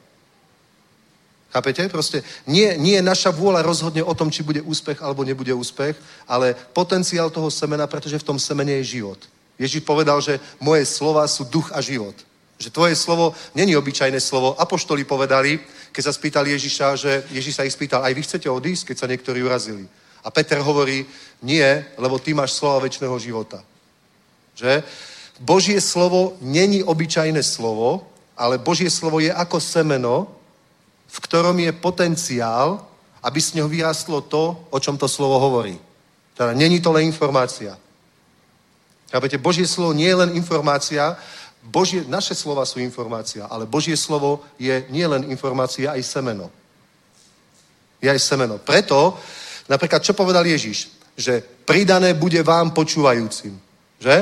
[1.53, 1.85] Chápete?
[1.85, 5.93] Proste nie, nie naša vôľa rozhodne o tom, či bude úspech alebo nebude úspech,
[6.25, 9.21] ale potenciál toho semena, pretože v tom semene je život.
[9.61, 12.17] Ježíš povedal, že moje slova sú duch a život.
[12.57, 14.57] Že tvoje slovo není obyčajné slovo.
[14.57, 15.61] Apoštoli povedali,
[15.93, 19.09] keď sa spýtali Ježiša, že Ježíš sa ich spýtal, aj vy chcete odísť, keď sa
[19.13, 19.85] niektorí urazili.
[20.25, 21.05] A Peter hovorí,
[21.45, 21.69] nie,
[22.01, 23.61] lebo ty máš slova väčšného života.
[24.57, 24.81] Že?
[25.37, 30.33] Božie slovo není obyčajné slovo, ale Božie slovo je ako semeno,
[31.13, 32.81] v ktorom je potenciál,
[33.21, 35.77] aby z neho vyrastlo to, o čom to slovo hovorí.
[36.33, 37.77] Teda není to len informácia.
[39.13, 41.13] Chápete, Božie slovo nie je len informácia,
[41.63, 46.51] Božie, naše slova sú informácia, ale Božie slovo je nie len informácia, aj semeno.
[48.03, 48.59] Je aj semeno.
[48.59, 49.15] Preto,
[49.71, 50.91] napríklad, čo povedal Ježiš?
[51.15, 53.55] Že pridané bude vám počúvajúcim.
[54.01, 54.17] Že?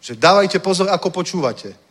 [0.00, 1.87] Že dávajte pozor, ako počúvate.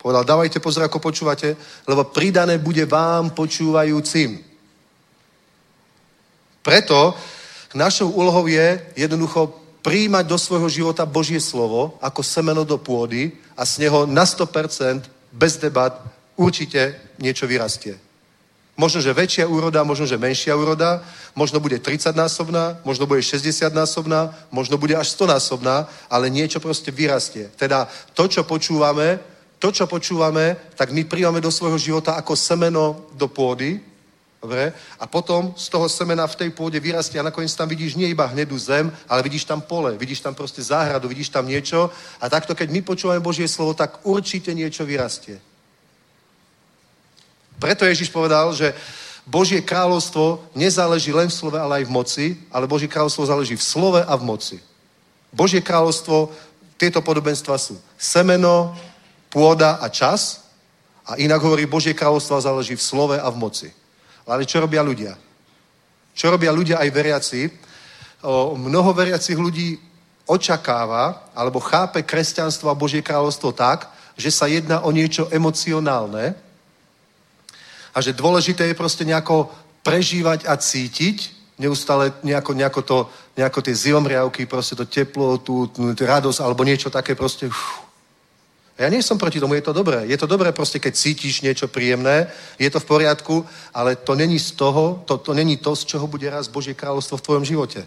[0.00, 1.52] Povedal, dávajte pozor, ako počúvate,
[1.84, 4.40] lebo pridané bude vám počúvajúcim.
[6.64, 7.12] Preto
[7.76, 13.68] našou úlohou je jednoducho príjmať do svojho života Božie slovo ako semeno do pôdy a
[13.68, 16.00] z neho na 100% bez debat
[16.36, 18.00] určite niečo vyrastie.
[18.80, 21.04] Možno, že väčšia úroda, možno, že menšia úroda,
[21.36, 27.52] možno bude 30-násobná, možno bude 60-násobná, možno bude až 100-násobná, ale niečo proste vyrastie.
[27.60, 27.84] Teda
[28.16, 29.20] to, čo počúvame,
[29.60, 33.76] to, čo počúvame, tak my príjmame do svojho života ako semeno do pôdy,
[34.40, 34.72] dobre?
[34.96, 38.24] A potom z toho semena v tej pôde vyrastie a nakoniec tam vidíš nie iba
[38.24, 42.56] hnedú zem, ale vidíš tam pole, vidíš tam proste záhradu, vidíš tam niečo a takto,
[42.56, 45.36] keď my počúvame Božie slovo, tak určite niečo vyrastie.
[47.60, 48.72] Preto Ježiš povedal, že
[49.28, 53.62] Božie kráľovstvo nezáleží len v slove, ale aj v moci, ale Božie kráľovstvo záleží v
[53.62, 54.56] slove a v moci.
[55.28, 56.32] Božie kráľovstvo,
[56.80, 58.72] tieto podobenstva sú semeno,
[59.30, 60.44] pôda a čas.
[61.06, 63.68] A inak hovorí, Božie kráľovstvo záleží v slove a v moci.
[64.26, 65.16] Ale čo robia ľudia?
[66.14, 67.50] Čo robia ľudia aj veriaci?
[68.20, 69.80] O, mnoho veriacich ľudí
[70.28, 76.36] očakáva alebo chápe kresťanstvo a Božie kráľovstvo tak, že sa jedná o niečo emocionálne
[77.90, 79.50] a že dôležité je proste nejako
[79.82, 82.98] prežívať a cítiť, neustále nejako, nejako, to,
[83.34, 87.50] nejako tie zilomriavky, proste to teplo, tú, tú, tú radosť alebo niečo také proste...
[87.50, 87.89] Uf,
[88.80, 90.08] ja nie som proti tomu, je to dobré.
[90.08, 93.44] Je to dobré proste, keď cítiš niečo príjemné, je to v poriadku,
[93.76, 97.20] ale to není z toho, to, to není to, z čoho bude raz Božie kráľovstvo
[97.20, 97.84] v tvojom živote.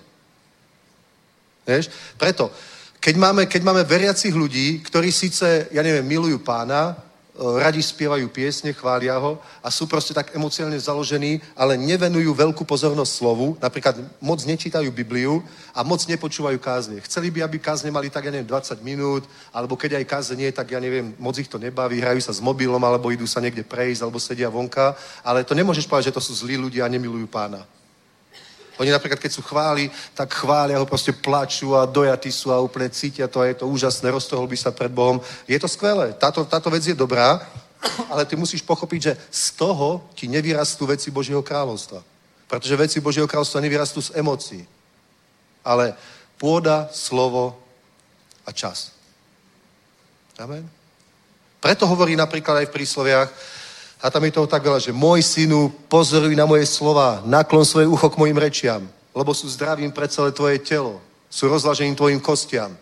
[1.66, 1.90] Vieš?
[2.14, 2.54] Preto,
[3.02, 6.94] keď máme, keď máme veriacich ľudí, ktorí síce, ja neviem, milujú pána,
[7.34, 13.10] radi spievajú piesne, chvália ho a sú proste tak emocionálne založení, ale nevenujú veľkú pozornosť
[13.10, 15.42] slovu, napríklad moc nečítajú Bibliu
[15.74, 17.02] a moc nepočúvajú kázne.
[17.02, 20.50] Chceli by, aby kázne mali tak, ja neviem, 20 minút, alebo keď aj kázne nie,
[20.54, 23.66] tak ja neviem, moc ich to nebaví, hrajú sa s mobilom, alebo idú sa niekde
[23.66, 24.94] prejsť, alebo sedia vonka,
[25.26, 27.66] ale to nemôžeš povedať, že to sú zlí ľudia a nemilujú pána.
[28.82, 32.90] Oni napríklad, keď sú chváli, tak chvália ho, proste plačú a dojatí sú a úplne
[32.90, 35.22] cítia to a je to úžasné, roztohol by sa pred Bohom.
[35.46, 37.38] Je to skvelé, táto, táto vec je dobrá,
[38.12, 42.02] ale ty musíš pochopiť, že z toho ti nevyrastú veci Božieho kráľovstva.
[42.50, 44.66] Pretože veci Božieho kráľovstva nevyrastú z emócií.
[45.62, 45.94] Ale
[46.42, 47.56] pôda, slovo
[48.46, 48.92] a čas.
[50.42, 50.66] Amen.
[51.64, 53.30] Preto hovorí napríklad aj v prísloviach,
[54.04, 57.88] a tam je toho tak veľa, že môj synu, pozoruj na moje slova, naklon svoje
[57.88, 58.84] ucho k mojim rečiam,
[59.16, 61.00] lebo sú zdravím pre celé tvoje telo,
[61.32, 62.76] sú rozlažením tvojim kostiam.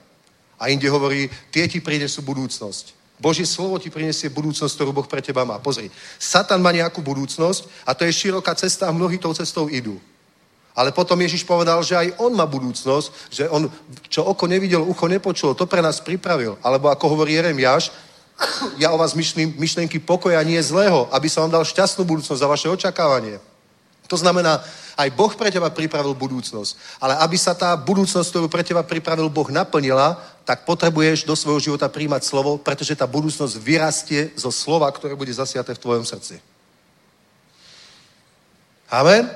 [0.57, 2.98] A inde hovorí, tie ti prinesú budúcnosť.
[3.22, 5.61] Božie slovo ti prinesie budúcnosť, ktorú Boh pre teba má.
[5.61, 10.02] Pozri, Satan má nejakú budúcnosť a to je široká cesta a mnohí tou cestou idú.
[10.73, 13.69] Ale potom Ježiš povedal, že aj on má budúcnosť, že on,
[14.10, 16.57] čo oko nevidel, ucho nepočulo, to pre nás pripravil.
[16.65, 17.93] Alebo ako hovorí Jeremiáš,
[18.77, 22.49] ja o vás myšlím myšlenky pokoja, nie zlého, aby som vám dal šťastnú budúcnosť za
[22.49, 23.38] vaše očakávanie.
[24.11, 24.59] To znamená,
[24.99, 26.99] aj Boh pre teba pripravil budúcnosť.
[26.99, 31.72] Ale aby sa tá budúcnosť, ktorú pre teba pripravil Boh, naplnila, tak potrebuješ do svojho
[31.72, 36.43] života príjmať slovo, pretože tá budúcnosť vyrastie zo slova, ktoré bude zasiaté v tvojom srdci.
[38.91, 39.31] Amen?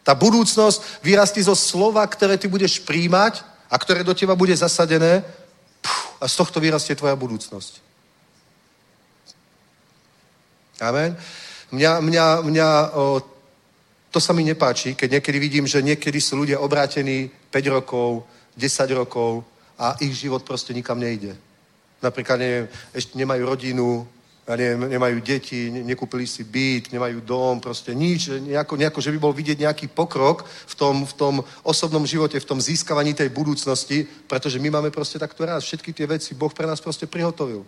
[0.00, 5.20] Tá budúcnosť vyrastí zo slova, ktoré ty budeš príjmať a ktoré do teba bude zasadené
[6.16, 7.87] a z tohto vyrastie tvoja budúcnosť.
[10.80, 11.16] Amen.
[11.72, 13.20] Mňa, mňa, mňa o,
[14.10, 18.24] to sa mi nepáči, keď niekedy vidím, že niekedy sú ľudia obrátení 5 rokov,
[18.56, 19.44] 10 rokov
[19.78, 21.36] a ich život proste nikam nejde.
[22.02, 24.06] Napríklad, neviem, ešte nemajú rodinu,
[24.48, 29.12] ja neviem, nemajú deti, ne, nekúpili si byt, nemajú dom, proste nič, nejako, nejako, že
[29.12, 33.28] by bol vidieť nejaký pokrok v tom, v tom osobnom živote, v tom získavaní tej
[33.28, 35.68] budúcnosti, pretože my máme proste takto raz.
[35.68, 37.60] Všetky tie veci Boh pre nás proste prihotovil.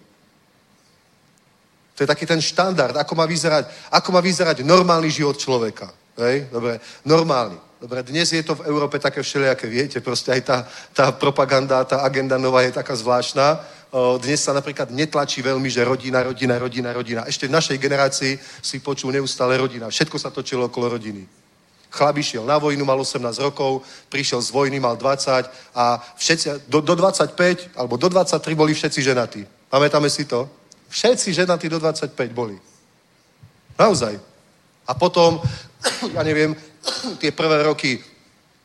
[2.01, 5.93] To je taký ten štandard, ako má vyzerať, ako má vyzerať normálny život človeka.
[6.16, 6.48] Hej?
[6.48, 7.60] Dobre, normálny.
[7.77, 10.56] Dobre, dnes je to v Európe také všelijaké, viete, proste aj tá,
[10.97, 13.60] tá propaganda, tá agenda nová je taká zvláštna.
[14.16, 17.20] Dnes sa napríklad netlačí veľmi, že rodina, rodina, rodina, rodina.
[17.28, 19.93] Ešte v našej generácii si počul neustále rodina.
[19.93, 21.28] Všetko sa točilo okolo rodiny.
[21.93, 26.81] Chlap išiel na vojnu, mal 18 rokov, prišiel z vojny, mal 20 a všetci, do,
[26.81, 29.44] do 25 alebo do 23 boli všetci ženatí.
[29.68, 30.60] Pamätáme si to?
[30.90, 32.58] Všetci ženatí do 25 boli.
[33.78, 34.18] Naozaj.
[34.86, 35.38] A potom,
[36.16, 36.52] ja neviem,
[37.22, 38.02] tie prvé roky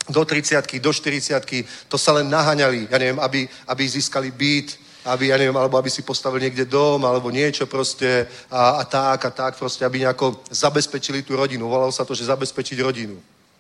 [0.10, 5.30] do 30 do 40 to sa len naháňali, ja neviem, aby, aby získali byt, aby,
[5.30, 9.32] ja neviem, alebo aby si postavil niekde dom, alebo niečo proste a, a tak a
[9.32, 11.70] tak proste, aby nejako zabezpečili tú rodinu.
[11.70, 13.18] Volalo sa to, že zabezpečiť rodinu.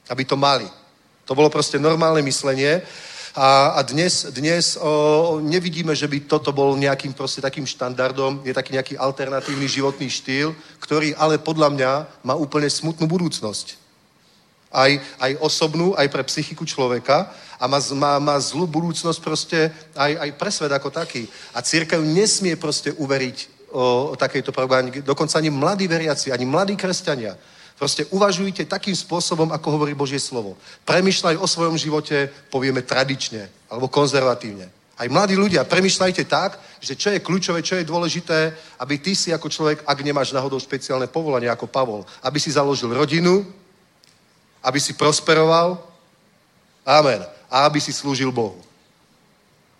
[0.09, 0.65] Aby to mali.
[1.25, 2.81] To bolo proste normálne myslenie
[3.36, 8.56] a, a dnes, dnes o, nevidíme, že by toto bol nejakým proste takým štandardom, je
[8.56, 11.91] taký nejaký alternatívny životný štýl, ktorý ale podľa mňa
[12.24, 13.76] má úplne smutnú budúcnosť.
[14.72, 17.28] Aj, aj osobnú, aj pre psychiku človeka
[17.60, 21.28] a má, má, má zlú budúcnosť proste aj, aj pre svet ako taký.
[21.52, 25.03] A církev nesmie proste uveriť o, o takejto propagande.
[25.03, 27.36] Dokonca ani mladí veriaci, ani mladí kresťania
[27.76, 30.56] Proste uvažujte takým spôsobom, ako hovorí Božie slovo.
[30.88, 34.72] Premýšľaj o svojom živote, povieme tradične alebo konzervatívne.
[34.95, 39.35] Aj mladí ľudia, premýšľajte tak, že čo je kľúčové, čo je dôležité, aby ty si
[39.35, 43.43] ako človek, ak nemáš náhodou špeciálne povolanie ako Pavol, aby si založil rodinu,
[44.64, 45.76] aby si prosperoval,
[46.88, 48.64] amen, a aby si slúžil Bohu.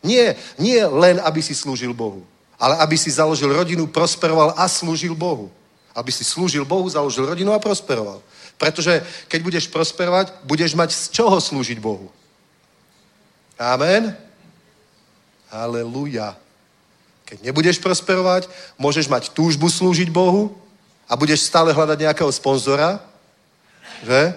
[0.03, 2.27] Nie, nie len, aby si slúžil Bohu,
[2.59, 5.47] ale aby si založil rodinu, prosperoval a slúžil Bohu.
[5.95, 8.19] Aby si slúžil Bohu, založil rodinu a prosperoval.
[8.59, 8.99] Pretože
[9.31, 12.11] keď budeš prosperovať, budeš mať z čoho slúžiť Bohu.
[13.55, 14.11] Amen.
[15.47, 16.35] Aleluja.
[17.26, 20.53] Keď nebudeš prosperovať, môžeš mať túžbu slúžiť Bohu
[21.07, 23.01] a budeš stále hľadať nejakého sponzora,
[24.03, 24.35] že?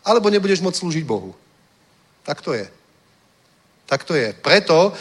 [0.00, 1.36] Alebo nebudeš môcť slúžiť Bohu.
[2.24, 2.66] Tak to je.
[3.86, 4.32] Tak to je.
[4.40, 4.96] Preto,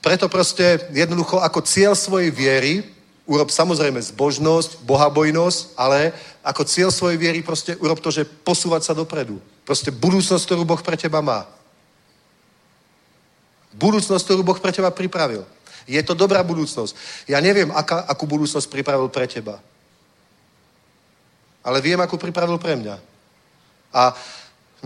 [0.00, 2.95] preto proste jednoducho ako cieľ svojej viery
[3.26, 6.14] urob samozrejme zbožnosť, bohabojnosť, ale
[6.46, 9.42] ako cieľ svojej viery proste urob to, že posúvať sa dopredu.
[9.66, 11.42] Proste budúcnosť, ktorú Boh pre teba má.
[13.74, 15.42] Budúcnosť, ktorú Boh pre teba pripravil.
[15.90, 17.26] Je to dobrá budúcnosť.
[17.26, 19.58] Ja neviem, aká, akú budúcnosť pripravil pre teba.
[21.66, 22.96] Ale viem, akú pripravil pre mňa.
[23.90, 24.14] A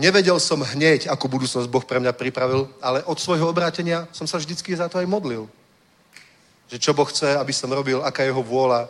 [0.01, 4.41] nevedel som hneď, akú budúcnosť Boh pre mňa pripravil, ale od svojho obrátenia som sa
[4.41, 5.45] vždycky za to aj modlil
[6.71, 8.87] Že čo Boh chce, aby som robil, aká je jeho vôľa.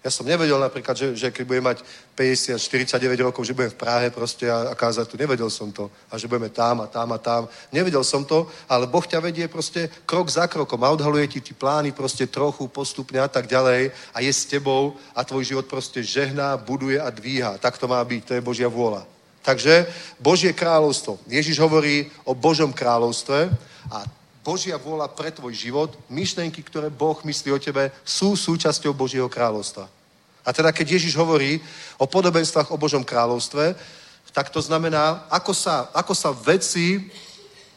[0.00, 1.84] Ja som nevedel napríklad, že, že keď budem mať
[2.16, 5.20] 50, 49 rokov, že budem v Prahe proste a, a kázať tu.
[5.20, 5.92] Nevedel som to.
[6.08, 7.44] A že budeme tam a tam a tam.
[7.68, 11.52] Nevedel som to, ale Boh ťa vedie proste krok za krokom a odhaluje ti tí
[11.52, 16.00] plány proste trochu postupne a tak ďalej a je s tebou a tvoj život proste
[16.00, 17.60] žehná, buduje a dvíha.
[17.60, 19.04] Tak to má byť, to je Božia vôľa.
[19.44, 19.84] Takže
[20.16, 21.20] Božie kráľovstvo.
[21.28, 23.52] Ježiš hovorí o Božom kráľovstve
[23.92, 24.04] a
[24.40, 29.84] Božia vôľa pre tvoj život, myšlenky, ktoré Boh myslí o tebe, sú súčasťou Božieho kráľovstva.
[30.40, 31.60] A teda, keď Ježiš hovorí
[32.00, 33.76] o podobenstvách o Božom kráľovstve,
[34.32, 37.12] tak to znamená, ako sa, ako sa veci,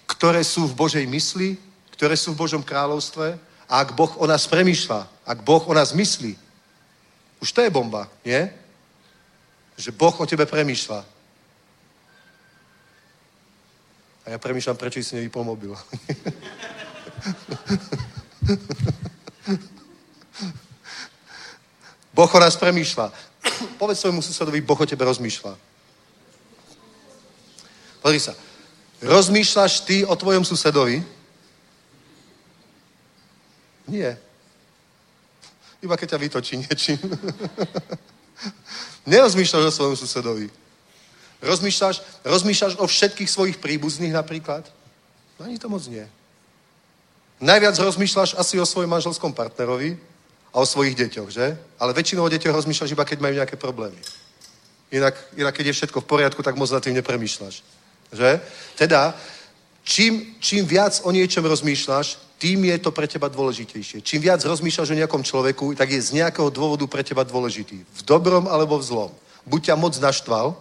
[0.08, 1.60] ktoré sú v Božej mysli,
[1.92, 3.36] ktoré sú v Božom kráľovstve,
[3.68, 6.38] a ak Boh o nás premýšľa, ak Boh o nás myslí,
[7.42, 8.48] už to je bomba, nie?
[9.76, 11.13] Že Boh o tebe premýšľa.
[14.24, 15.76] A ja premýšľam, prečo si nevypol mobil.
[22.16, 23.12] boh o nás premýšľa.
[23.82, 25.58] Povedz svojmu susedovi, Boh o tebe rozmýšľa.
[28.04, 28.36] Pozri sa.
[29.04, 31.04] Rozmýšľaš ty o tvojom susedovi?
[33.88, 34.16] Nie.
[35.84, 37.00] Iba keď ťa vytočí niečím.
[39.12, 40.48] Nerozmýšľaš o svojom susedovi.
[41.44, 44.64] Rozmýšľaš, rozmýšľaš o všetkých svojich príbuzných napríklad?
[45.36, 46.08] No ani to moc nie.
[47.44, 50.00] Najviac rozmýšľaš asi o svojom manželskom partnerovi
[50.56, 51.60] a o svojich deťoch, že?
[51.76, 54.00] Ale väčšinou o deťoch rozmýšľaš iba, keď majú nejaké problémy.
[54.96, 57.60] Inak, inak keď je všetko v poriadku, tak moc nad tým nepremýšľaš.
[58.14, 58.40] Že?
[58.80, 59.12] Teda,
[59.84, 64.04] čím, čím viac o niečom rozmýšľaš, tým je to pre teba dôležitejšie.
[64.04, 67.84] Čím viac rozmýšľaš o nejakom človeku, tak je z nejakého dôvodu pre teba dôležitý.
[67.84, 69.12] V dobrom alebo v zlom.
[69.48, 70.56] Buď ťa moc naštval,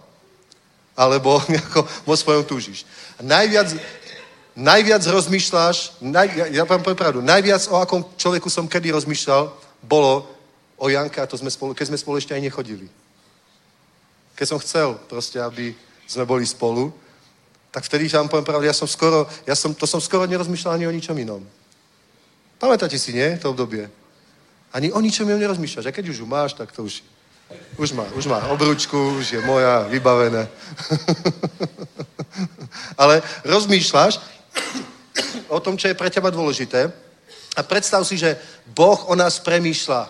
[0.97, 2.85] alebo nejako vo svojom túžiš.
[3.21, 3.73] Najviac,
[4.55, 9.49] najviac rozmýšľaš, naj, ja, vám poviem pravdu, najviac o akom človeku som kedy rozmýšľal,
[9.83, 10.25] bolo
[10.77, 12.87] o Janke a to sme spolu, keď sme spolu ešte aj nechodili.
[14.33, 15.77] Keď som chcel proste, aby
[16.09, 16.89] sme boli spolu,
[17.73, 20.85] tak vtedy, vám poviem pravdu, ja som skoro, ja som, to som skoro nerozmýšľal ani
[20.85, 21.41] o ničom inom.
[22.61, 23.33] Pamätáte si, nie?
[23.41, 23.89] To obdobie.
[24.69, 25.89] Ani o ničom inom nerozmýšľaš.
[25.89, 27.01] A keď už ju máš, tak to už
[27.77, 30.47] už má, už má obručku, už je moja, vybavené.
[33.01, 34.19] Ale rozmýšľaš
[35.49, 36.91] o tom, čo je pre teba dôležité
[37.53, 38.37] a predstav si, že
[38.73, 40.09] Boh o nás premýšľa.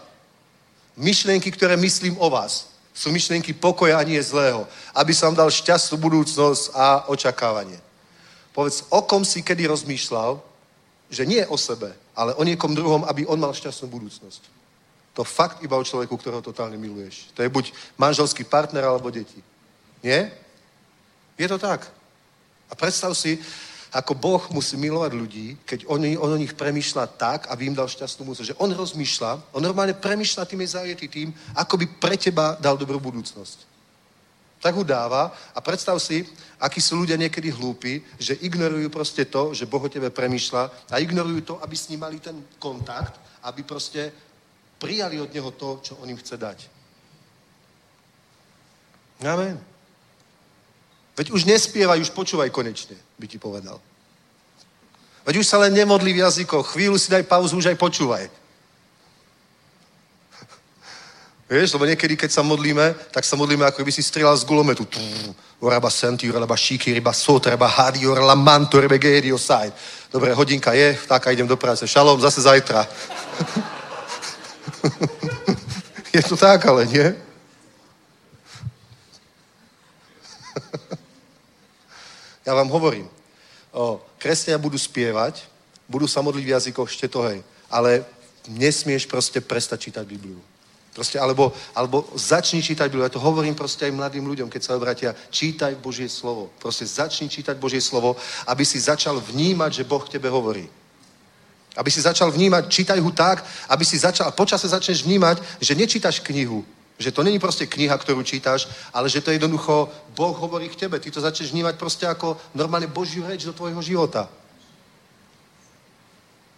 [0.96, 4.70] Myšlienky, ktoré myslím o vás, sú myšlienky pokoja a nie zlého.
[4.94, 7.82] Aby som dal šťastnú budúcnosť a očakávanie.
[8.54, 10.38] Povedz, o kom si kedy rozmýšľal,
[11.10, 14.53] že nie o sebe, ale o niekom druhom, aby on mal šťastnú budúcnosť.
[15.14, 17.30] To fakt iba o človeku, ktorého totálne miluješ.
[17.38, 19.38] To je buď manželský partner alebo deti.
[20.02, 20.34] Nie?
[21.38, 21.86] Je to tak.
[22.70, 23.38] A predstav si,
[23.94, 27.86] ako Boh musí milovať ľudí, keď on, on o nich premýšľa tak, aby im dal
[27.86, 28.58] šťastnú múdrosť.
[28.58, 32.98] Že on rozmýšľa, on normálne premýšľa tým je tým, ako by pre teba dal dobrú
[32.98, 33.70] budúcnosť.
[34.66, 36.26] Tak ho dáva a predstav si,
[36.58, 40.98] akí sú ľudia niekedy hlúpi, že ignorujú proste to, že Boh o tebe premýšľa a
[40.98, 44.10] ignorujú to, aby s ním mali ten kontakt, aby proste
[44.84, 46.68] prijali od Neho to, čo On im chce dať.
[49.24, 49.56] Amen.
[51.16, 53.80] Veď už nespievaj, už počúvaj konečne, by ti povedal.
[55.24, 58.28] Veď už sa len nemodli v jazykoch, chvíľu si daj pauzu, už aj počúvaj.
[61.54, 64.84] Vieš, lebo niekedy, keď sa modlíme, tak sa modlíme, ako by si strieľal z gulometu.
[65.64, 69.00] Oraba senti, oraba šíky, ryba sot, ryba hadi, oraba manto, ryba
[69.40, 69.72] side.
[70.12, 71.88] Dobre, hodinka je, tak a idem do práce.
[71.88, 72.84] Šalom, zase zajtra.
[76.16, 77.08] Je to tak, ale nie?
[82.44, 83.08] Ja vám hovorím,
[83.72, 85.48] o, kresťania budú spievať,
[85.88, 87.40] budú sa modliť v jazykoch štetohej,
[87.72, 88.04] ale
[88.52, 90.44] nesmieš proste prestať čítať Bibliu.
[90.92, 93.08] Proste, alebo, alebo začni čítať Bibliu.
[93.08, 95.16] Ja to hovorím proste aj mladým ľuďom, keď sa obratia.
[95.32, 96.52] Čítaj Božie slovo.
[96.60, 100.68] Proste začni čítať Božie slovo, aby si začal vnímať, že Boh tebe hovorí.
[101.76, 106.22] Aby si začal vnímať, čítaj ho tak, aby si začal, počase začneš vnímať, že nečítaš
[106.22, 106.66] knihu,
[106.98, 110.86] že to není proste kniha, ktorú čítaš, ale že to je jednoducho, Boh hovorí k
[110.86, 111.00] tebe.
[111.00, 114.30] Ty to začneš vnímať proste ako normálne Božiu reč do tvojho života.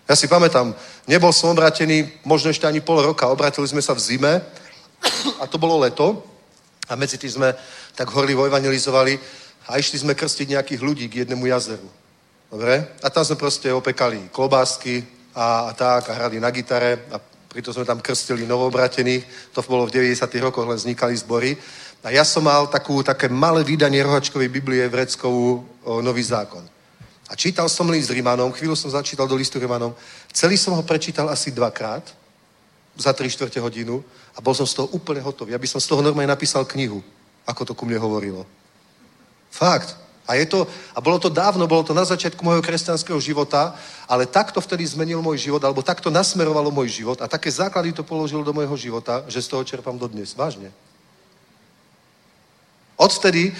[0.05, 0.75] Ja si pamätám,
[1.09, 4.33] nebol som obratený možno ešte ani pol roka, obratili sme sa v zime
[5.41, 6.21] a to bolo leto
[6.85, 7.49] a medzi tým sme
[7.97, 9.17] tak horlivo evangelizovali
[9.65, 11.89] a išli sme krstiť nejakých ľudí k jednému jazeru.
[12.51, 12.87] Dobre?
[13.03, 15.03] A tam sme proste opekali klobásky
[15.35, 17.19] a, a tak a hrali na gitare a
[17.49, 19.51] pritom sme tam krstili novoobratených.
[19.55, 20.27] To bolo v 90.
[20.43, 21.57] rokoch, len vznikali zbory.
[22.05, 26.61] A ja som mal takú, také malé vydanie rohačkovej Biblie vreckovú o Nový zákon.
[27.25, 29.97] A čítal som list Rimanom, chvíľu som začítal do listu Rimanom,
[30.29, 32.05] celý som ho prečítal asi dvakrát,
[32.95, 34.03] za 3 čtvrte hodinu
[34.35, 35.51] a bol som z toho úplne hotový.
[35.51, 37.03] Ja by som z toho normálne napísal knihu,
[37.43, 38.47] ako to ku mne hovorilo.
[39.51, 40.04] Fakt.
[40.25, 43.77] A, je to, a bolo to dávno, bolo to na začiatku môjho kresťanského života,
[44.09, 48.01] ale takto vtedy zmenil môj život, alebo takto nasmerovalo môj život a také základy to
[48.01, 50.33] položilo do môjho života, že z toho čerpám dodnes.
[50.33, 50.73] Vážne.
[52.97, 53.53] Odvtedy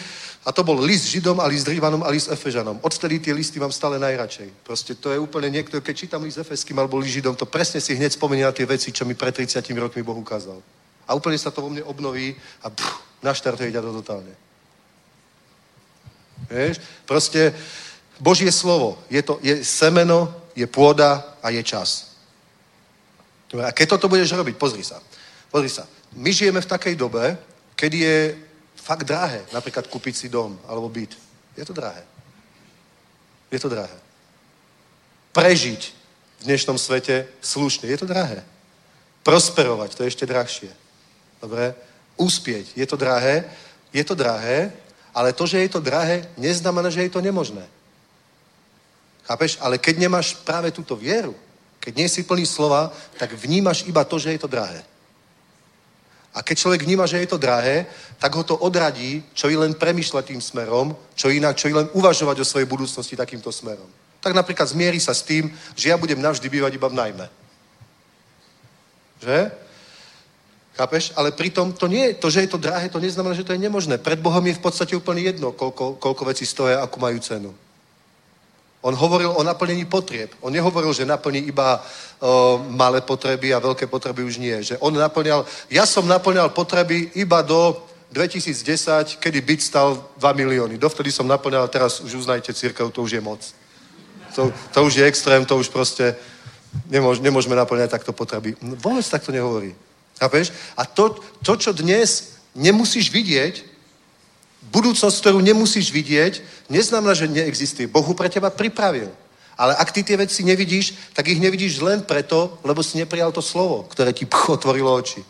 [0.45, 2.77] a to bol list Židom a list Rívanom a list Efežanom.
[2.85, 4.53] Odvtedy tie listy mám stále najradšej.
[4.61, 7.97] Proste to je úplne niekto, keď čítam list Efeským alebo list Židom, to presne si
[7.97, 10.61] hneď spomenia tie veci, čo mi pred 30 rokmi Boh ukázal.
[11.09, 14.44] A úplne sa to vo mne obnoví a pff, naštartuje ťa to totálne.
[16.49, 16.81] Vieš?
[17.05, 17.53] Proste
[18.19, 22.15] Božie slovo je, to, je semeno, je pôda a je čas.
[23.55, 24.99] A keď toto budeš robiť, pozri sa.
[25.51, 25.88] Pozri sa.
[26.15, 27.38] My žijeme v takej dobe,
[27.76, 28.17] kedy je
[28.76, 29.43] fakt drahé.
[29.51, 31.15] Napríklad kúpiť si dom alebo byt.
[31.55, 32.03] Je to drahé.
[33.51, 33.95] Je to drahé.
[35.31, 35.81] Prežiť
[36.39, 37.89] v dnešnom svete slušne.
[37.89, 38.43] Je to drahé.
[39.23, 40.72] Prosperovať, to je ešte drahšie.
[41.41, 41.76] Dobre?
[42.15, 43.43] Úspieť, je to drahé.
[43.95, 44.72] Je to drahé,
[45.15, 47.63] ale to, že je to drahé, neznamená, že je to nemožné.
[49.23, 49.57] Chápeš?
[49.63, 51.31] Ale keď nemáš práve túto vieru,
[51.79, 54.83] keď nie si plný slova, tak vnímaš iba to, že je to drahé.
[56.35, 57.87] A keď človek vníma, že je to drahé,
[58.19, 61.87] tak ho to odradí, čo i len premyšľať tým smerom, čo inak, čo i len
[61.95, 63.87] uvažovať o svojej budúcnosti takýmto smerom.
[64.19, 65.47] Tak napríklad zmierí sa s tým,
[65.79, 67.25] že ja budem navždy bývať iba v najmä.
[69.23, 69.64] Že?
[70.76, 71.15] Chápeš?
[71.15, 73.97] Ale pritom to nie, to, že je to drahé, to neznamená, že to je nemožné.
[73.97, 77.56] Pred Bohom je v podstate úplne jedno, koľko, koľko vecí stojí, akú majú cenu.
[78.85, 80.30] On hovoril o naplnení potrieb.
[80.45, 84.53] On nehovoril, že naplní iba o, malé potreby a veľké potreby už nie.
[84.61, 85.41] Že on naplňal,
[85.72, 87.81] ja som naplňal potreby iba do
[88.11, 90.77] 2010, kedy byt stal 2 milióny.
[90.77, 93.41] Dovtedy som naplňal, teraz už uznajte církev, to už je moc.
[94.35, 96.15] To, to už je extrém, to už proste
[96.91, 98.60] nemôž, nemôžeme naplňať takto potreby.
[98.61, 99.73] No, vôbec takto nehovorí.
[100.19, 100.51] Chápeš?
[100.79, 103.75] A to, to, čo dnes nemusíš vidieť,
[104.71, 107.91] budúcnosť, ktorú nemusíš vidieť, neznamená, že neexistuje.
[107.91, 109.11] Bohu pre teba pripravil.
[109.55, 113.39] Ale ak ty tie veci nevidíš, tak ich nevidíš len preto, lebo si neprijal to
[113.39, 115.23] slovo, ktoré ti otvorilo oči.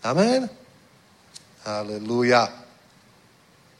[0.00, 0.48] Amen?
[1.64, 2.48] Halelúja.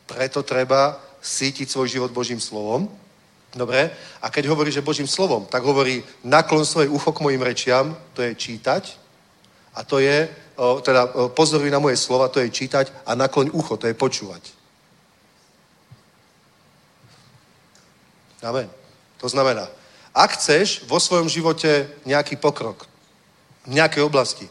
[0.05, 2.89] Preto treba sítiť svoj život Božím slovom.
[3.57, 3.91] Dobre?
[4.21, 8.23] A keď hovorí, že Božím slovom, tak hovorí naklon svoje ucho k mojim rečiam, to
[8.23, 9.01] je čítať.
[9.75, 10.27] A to je
[10.85, 14.43] teda pozoruj na moje slova, to je čítať a nakloň ucho, to je počúvať.
[18.45, 18.69] Amen.
[19.21, 19.69] To znamená,
[20.17, 22.89] ak chceš vo svojom živote nejaký pokrok
[23.69, 24.49] v nejakej oblasti,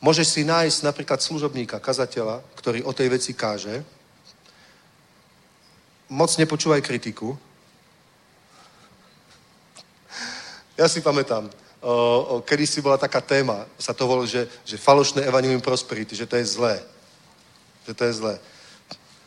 [0.00, 3.84] môžeš si nájsť napríklad služobníka, kazateľa, ktorý o tej veci káže,
[6.08, 7.36] moc nepočúvaj kritiku.
[10.80, 11.52] Ja si pamätám,
[12.44, 16.36] kedy si bola taká téma, sa to volalo, že, že falošné evangelium prosperity, že to
[16.36, 16.76] je zlé.
[17.88, 18.34] Že to je zlé.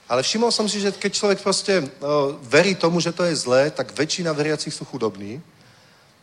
[0.10, 1.82] Ale všimol som si, že keď človek proste
[2.46, 5.42] verí tomu, že to je zlé, tak väčšina veriacich sú chudobní.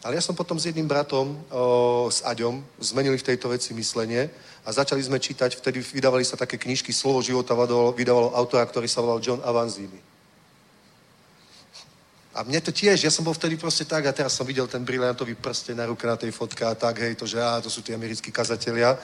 [0.00, 4.32] Ale ja som potom s jedným bratom, o, s Aďom, zmenili v tejto veci myslenie
[4.64, 7.52] a začali sme čítať, vtedy vydávali sa také knižky Slovo života,
[7.92, 10.09] vydávalo autora, ktorý sa volal John Avanzini.
[12.34, 14.86] A mne to tiež, ja som bol vtedy proste tak a teraz som videl ten
[14.86, 17.82] briliantový prste na ruke na tej fotke a tak, hej, to, že á, to sú
[17.82, 18.94] tí americkí kazatelia.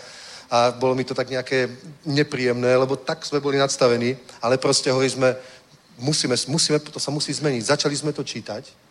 [0.47, 1.67] A bolo mi to tak nejaké
[2.07, 5.35] nepríjemné, lebo tak sme boli nadstavení, ale proste hovorili sme,
[5.99, 7.75] musíme, musíme, to sa musí zmeniť.
[7.75, 8.86] Začali sme to čítať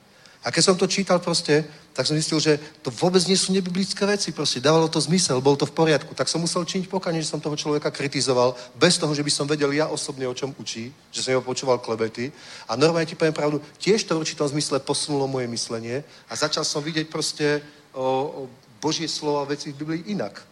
[0.46, 4.06] a keď som to čítal proste, tak som zistil, že to vôbec nie sú nebiblické
[4.06, 4.30] veci.
[4.30, 6.14] Proste dávalo to zmysel, bol to v poriadku.
[6.14, 9.50] Tak som musel činiť pokanie, že som toho človeka kritizoval, bez toho, že by som
[9.50, 12.30] vedel ja osobne, o čom učí, že som jeho počúval klebety.
[12.70, 16.62] A normálne ti poviem pravdu, tiež to v určitom zmysle posunulo moje myslenie a začal
[16.62, 17.66] som vidieť proste
[17.98, 18.42] o, o
[18.78, 20.46] Božie slova veci v Biblii inak.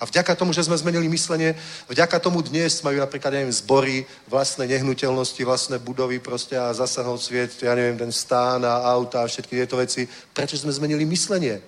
[0.00, 1.52] A vďaka tomu, že sme zmenili myslenie,
[1.84, 7.52] vďaka tomu dnes majú napríklad, neviem, zbory, vlastné nehnuteľnosti, vlastné budovy proste a zasahol sviet,
[7.60, 10.08] ja neviem, ten stán a auta a všetky tieto veci.
[10.32, 11.60] Prečo sme zmenili myslenie?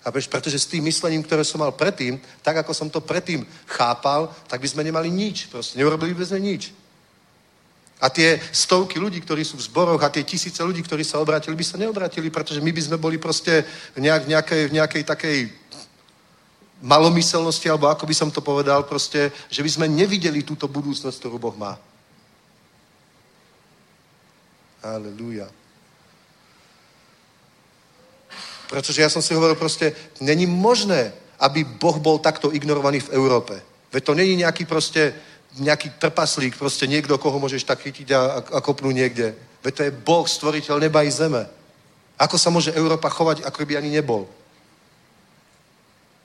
[0.00, 0.24] Chápeš?
[0.32, 4.64] Pretože s tým myslením, ktoré som mal predtým, tak ako som to predtým chápal, tak
[4.64, 5.52] by sme nemali nič.
[5.52, 6.72] Proste neurobili by sme nič.
[8.00, 11.56] A tie stovky ľudí, ktorí sú v zboroch a tie tisíce ľudí, ktorí sa obratili,
[11.56, 13.64] by sa neobratili, pretože my by sme boli proste
[13.96, 15.36] nejak, v, nejakej, v nejakej takej
[16.82, 21.38] malomyselnosti, alebo ako by som to povedal, proste, že by sme nevideli túto budúcnosť, ktorú
[21.40, 21.80] Boh má.
[24.84, 25.48] Aleluja.
[28.68, 33.54] Pretože ja som si hovoril proste, není možné, aby Boh bol takto ignorovaný v Európe.
[33.92, 35.14] Veď to není nejaký proste
[35.56, 39.32] nejaký trpaslík, proste niekto, koho môžeš tak chytiť a, a, a kopnúť niekde.
[39.64, 41.48] Veď to je Boh, stvoriteľ neba i zeme.
[42.20, 44.28] Ako sa môže Európa chovať, ako by ani nebol?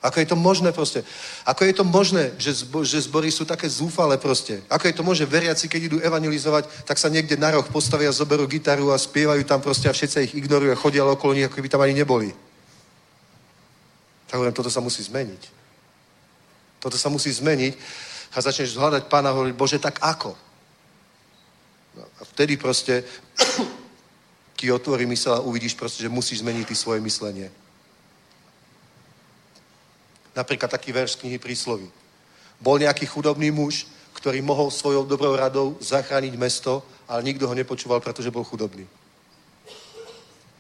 [0.02, 1.06] Ako je to možné proste?
[1.46, 4.66] Ako je to možné, že, zbo, že zbory sú také zúfale proste?
[4.66, 8.50] Ako je to možné, veriaci, keď idú evangelizovať, tak sa niekde na roh postavia, zoberú
[8.50, 11.70] gitaru a spievajú tam proste a všetci ich ignorujú a chodia okolo nich, ako by
[11.70, 12.34] tam ani neboli.
[14.26, 15.42] Tak hovorím, toto sa musí zmeniť.
[16.82, 17.78] Toto sa musí zmeniť
[18.34, 20.34] a začneš hľadať pána a hovoriť, Bože, tak ako?
[21.94, 23.06] No, a vtedy proste
[24.58, 27.54] ti otvorí mysel a uvidíš proste, že musíš zmeniť ty svoje myslenie.
[30.36, 31.92] Napríklad taký verš knihy Prísloví.
[32.62, 38.00] Bol nejaký chudobný muž, ktorý mohol svojou dobrou radou zachrániť mesto, ale nikto ho nepočúval,
[38.00, 38.88] pretože bol chudobný.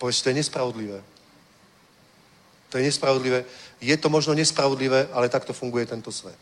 [0.02, 0.99] Povieš, to je nespravodlivé.
[2.72, 3.45] To je nespravodlivé.
[3.84, 6.39] Je to možno nespravodlivé, ale takto funguje tento svet.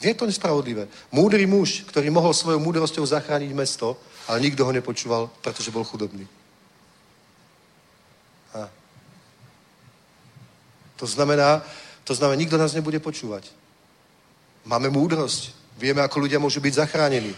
[0.00, 0.88] Je to nespravodlivé.
[1.12, 3.96] Múdry muž, ktorý mohol svojou múdrosťou zachrániť mesto,
[4.28, 6.26] ale nikto ho nepočúval, pretože bol chudobný.
[10.96, 11.62] To znamená,
[12.04, 13.50] to znamená, nikto nás nebude počúvať.
[14.64, 15.52] Máme múdrosť.
[15.78, 17.34] Vieme, ako ľudia môžu byť zachránení.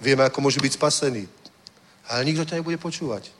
[0.00, 1.28] Vieme, ako môžu byť spasení.
[2.08, 3.30] Ale nikto ťa nebude počúvať.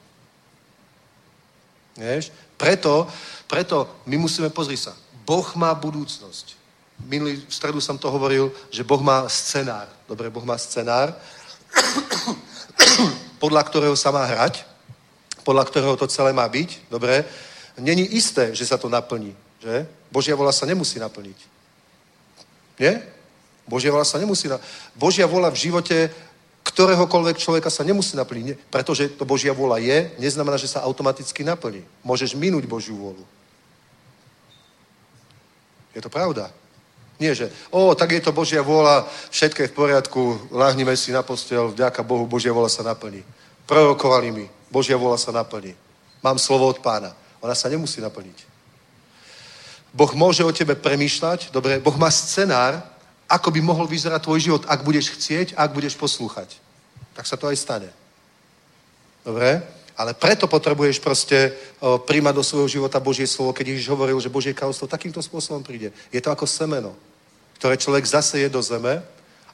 [1.96, 2.30] Vieš?
[2.56, 3.06] Preto,
[3.46, 4.94] preto my musíme, pozri sa,
[5.26, 6.56] Boh má budúcnosť.
[7.06, 9.88] Minulý v stredu som to hovoril, že Boh má scenár.
[10.06, 11.14] Dobre, Boh má scenár,
[13.42, 14.62] podľa ktorého sa má hrať,
[15.42, 16.90] podľa ktorého to celé má byť.
[16.90, 17.24] Dobre,
[17.78, 19.34] není isté, že sa to naplní.
[19.64, 19.88] Že?
[20.12, 21.38] Božia vola sa nemusí naplniť.
[22.76, 23.00] Nie?
[23.64, 24.68] Božia vola sa nemusí naplniť.
[24.92, 26.12] Božia vola v živote
[26.64, 28.56] ktoréhokoľvek človeka sa nemusí naplniť.
[28.72, 31.84] Pretože to Božia vôľa je, neznamená, že sa automaticky naplní.
[32.00, 33.24] Môžeš minúť Božiu vôľu.
[35.94, 36.50] Je to pravda.
[37.20, 40.20] Nie, že o, tak je to Božia vôľa, všetko je v poriadku,
[40.50, 43.22] láhnime si na postel, vďaka Bohu, Božia vôľa sa naplní.
[43.70, 45.78] Prorokovali mi, Božia vôľa sa naplní.
[46.26, 47.14] Mám slovo od pána.
[47.38, 48.53] Ona sa nemusí naplniť.
[49.94, 52.82] Boh môže o tebe premýšľať, dobre, Boh má scenár,
[53.30, 56.50] ako by mohol vyzerať tvoj život, ak budeš chcieť, ak budeš poslúchať.
[57.14, 57.90] Tak sa to aj stane.
[59.22, 59.62] Dobre?
[59.94, 64.50] Ale preto potrebuješ proste príjmať do svojho života Božie slovo, keď Ježiš hovoril, že Božie
[64.50, 65.94] kráľovstvo takýmto spôsobom príde.
[66.10, 66.98] Je to ako semeno,
[67.62, 68.98] ktoré človek zaseje do zeme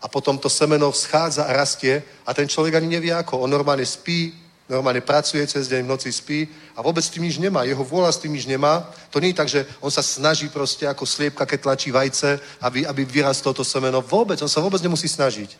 [0.00, 3.44] a potom to semeno vschádza a rastie a ten človek ani nevie ako.
[3.44, 4.32] On normálne spí,
[4.70, 6.47] normálne pracuje cez deň, v noci spí
[6.78, 7.66] a vôbec s tým nič nemá.
[7.66, 8.86] Jeho vôľa s tým nič nemá.
[9.10, 12.86] To nie je tak, že on sa snaží proste ako sliepka, keď tlačí vajce, aby,
[12.86, 13.98] aby vyrastlo to semeno.
[13.98, 15.59] Vôbec, on sa vôbec nemusí snažiť.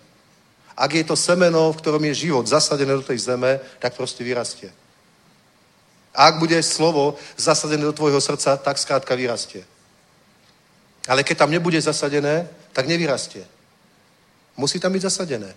[0.79, 4.71] Ak je to semeno, v ktorom je život zasadené do tej zeme, tak proste vyrastie.
[6.15, 9.67] A ak bude slovo zasadené do tvojho srdca, tak skrátka vyrastie.
[11.11, 13.43] Ale keď tam nebude zasadené, tak nevyrastie.
[14.57, 15.51] Musí tam byť zasadené.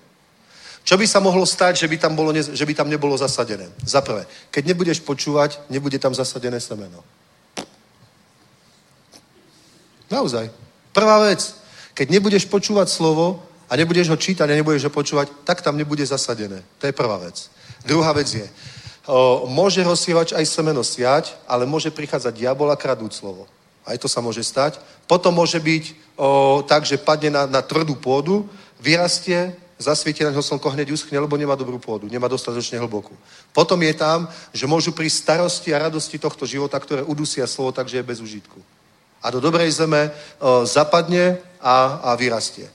[0.83, 3.71] Čo by sa mohlo stať, že by tam, bolo, že by tam nebolo zasadené?
[3.87, 6.99] Za prvé, keď nebudeš počúvať, nebude tam zasadené semeno.
[10.11, 10.51] Naozaj.
[10.91, 11.55] Prvá vec.
[11.95, 13.39] Keď nebudeš počúvať slovo
[13.71, 16.61] a nebudeš ho čítať a nebudeš ho počúvať, tak tam nebude zasadené.
[16.77, 17.49] To je prvá vec.
[17.87, 18.45] Druhá vec je,
[19.07, 23.47] o, môže rozsievač aj semeno siať, ale môže prichádzať diabol a kradúť slovo.
[23.87, 24.83] Aj to sa môže stať.
[25.07, 25.83] Potom môže byť
[26.19, 28.45] o, tak, že padne na, na tvrdú pôdu,
[28.83, 33.11] vyrastie, zasvieti na ňo slnko, hneď uschne, lebo nemá dobrú pôdu, nemá dostatočne hlbokú.
[33.51, 37.91] Potom je tam, že môžu prísť starosti a radosti tohto života, ktoré udusia slovo tak,
[37.91, 38.59] že je bez užitku.
[39.23, 42.67] A do dobrej zeme o, zapadne a, a vyrastie.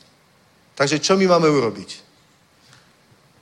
[0.76, 2.04] Takže čo my máme urobiť?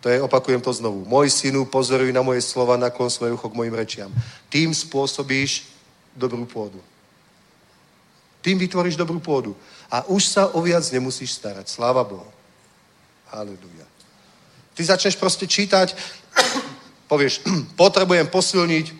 [0.01, 1.03] To je, opakujem to znovu.
[1.03, 4.11] Môj synu, pozoruj na moje slova, naklon svoje ucho k mojim rečiam.
[4.47, 5.67] Tým spôsobíš
[6.15, 6.79] dobrú pôdu.
[8.39, 9.59] Tým vytvoríš dobrú pôdu.
[9.91, 11.67] A už sa o viac nemusíš starať.
[11.67, 12.36] Sláva Bohu.
[13.31, 13.87] Halleluja.
[14.77, 15.97] Ty začneš proste čítať,
[17.11, 17.43] povieš,
[17.81, 18.93] potrebujem posilniť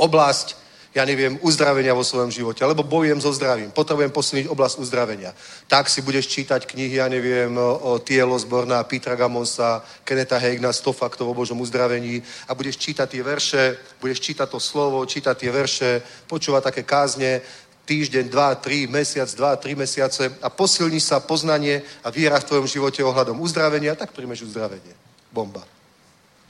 [0.00, 0.64] oblasť,
[0.94, 5.34] ja neviem, uzdravenia vo svojom živote, alebo bojujem so zdravím, potrebujem posilniť oblasť uzdravenia.
[5.66, 10.94] Tak si budeš čítať knihy, ja neviem, o Tielo zborná, Petra Gamonsa, Keneta Hegna, 100
[10.94, 15.50] faktov o Božom uzdravení a budeš čítať tie verše, budeš čítať to slovo, čítať tie
[15.50, 15.90] verše,
[16.30, 17.42] počúvať také kázne,
[17.84, 22.66] týždeň, dva, tri, mesiac, dva, tri mesiace a posilní sa poznanie a viera v tvojom
[22.66, 24.96] živote ohľadom uzdravenia, tak príjmeš uzdravenie.
[25.28, 25.62] Bomba.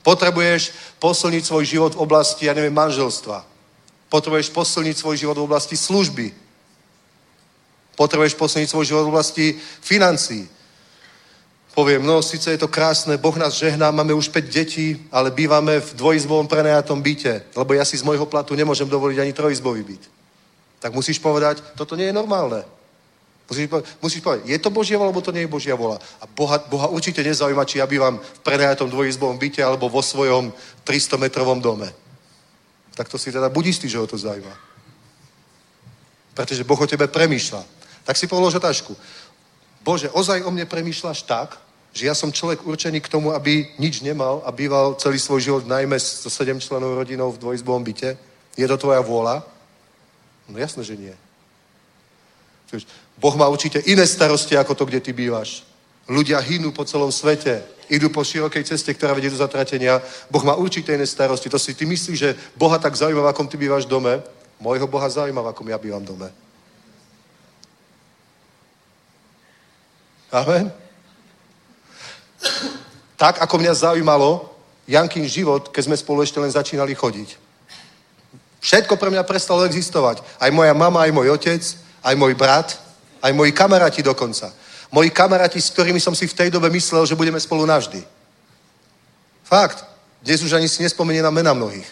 [0.06, 0.70] Potrebuješ
[1.02, 3.43] posilniť svoj život v oblasti, ja neviem, manželstva.
[4.12, 6.31] Potrebuješ posilniť svoj život v oblasti služby.
[7.98, 9.47] Potrebuješ posilniť svoj život v oblasti
[9.81, 10.47] financí.
[11.74, 15.82] Poviem, no, síce je to krásne, Boh nás žehná, máme už 5 detí, ale bývame
[15.82, 20.14] v dvojizbovom prenajatom byte, lebo ja si z môjho platu nemôžem dovoliť ani trojizbový byt
[20.85, 22.61] tak musíš povedať, toto nie je normálne.
[23.48, 23.73] Musíš,
[24.05, 25.97] musíš povedať, je to Božia vola, alebo to nie je Božia vola.
[26.20, 30.52] A Boha, Boha určite nezaujíma, či ja bývam v prenajatom dvojizbovom byte alebo vo svojom
[30.85, 31.89] 300-metrovom dome.
[32.93, 34.52] Tak to si teda buď istý, že ho to zaujíma.
[36.36, 37.65] Pretože Boh o tebe premýšľa.
[38.05, 38.93] Tak si polož otázku.
[39.81, 41.56] Bože, ozaj o mne premýšľaš tak,
[41.97, 45.65] že ja som človek určený k tomu, aby nič nemal a býval celý svoj život
[45.65, 48.20] najmä so sedem členov rodinou v dvojizbovom byte?
[48.52, 49.54] Je to tvoja vôľa?
[50.49, 51.15] No jasné, že nie.
[53.16, 55.62] Boh má určite iné starosti, ako to, kde ty bývaš.
[56.11, 60.03] Ľudia hynú po celom svete, idú po širokej ceste, ktorá vedie do zatratenia.
[60.29, 61.49] Boh má určite iné starosti.
[61.49, 64.21] To si ty myslíš, že Boha tak zaujíma, v akom ty bývaš dome?
[64.61, 66.29] Mojho Boha zaujíma, v akom ja bývam dome.
[70.35, 70.73] Amen.
[73.15, 74.51] Tak, ako mňa zaujímalo
[74.91, 77.44] Jankin život, keď sme spolu ešte len začínali chodiť.
[78.65, 80.24] Všetko pre mňa prestalo existovať.
[80.41, 81.61] Aj moja mama, aj môj otec,
[82.01, 82.81] aj môj brat,
[83.20, 84.49] aj moji kamaráti dokonca.
[84.89, 88.01] Moji kamaráti, s ktorými som si v tej dobe myslel, že budeme spolu navždy.
[89.45, 89.85] Fakt.
[90.24, 91.85] Dnes už ani si nespomenie na mena mnohých.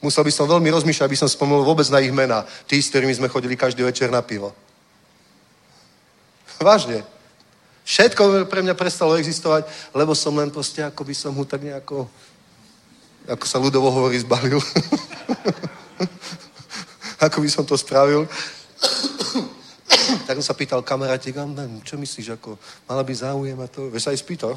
[0.00, 2.48] Musel by som veľmi rozmýšľať, aby som spomenul vôbec na ich mena.
[2.64, 4.56] Tí, s ktorými sme chodili každý večer na pivo.
[6.64, 7.04] Vážne.
[7.84, 12.08] Všetko pre mňa prestalo existovať, lebo som len proste, ako by som mu tak nejako,
[13.24, 14.60] ako sa ľudovo hovorí, zbalil.
[17.24, 18.28] ako by som to spravil.
[20.28, 21.32] tak som sa pýtal kamaráti,
[21.84, 23.88] čo myslíš, ako mala by záujem a to?
[23.88, 24.52] Vieš sa aj spýtal.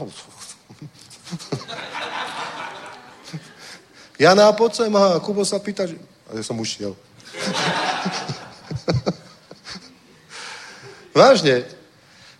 [4.19, 5.95] Jana, poď sem, aha, Kubo sa pýta, že...
[6.27, 6.97] A ja som ušiel.
[11.13, 11.63] Vážne.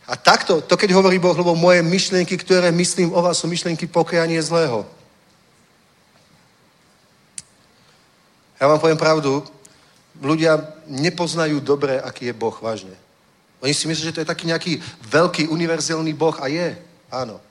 [0.08, 3.86] A takto, to keď hovorí Boh, lebo moje myšlienky, ktoré myslím o vás, sú myšlienky
[3.88, 4.97] pokojania zlého.
[8.58, 9.46] Ja vám poviem pravdu,
[10.18, 10.58] ľudia
[10.90, 12.94] nepoznajú dobre, aký je Boh, vážne.
[13.62, 16.78] Oni si myslí, že to je taký nejaký veľký univerzálny Boh a je,
[17.10, 17.42] áno.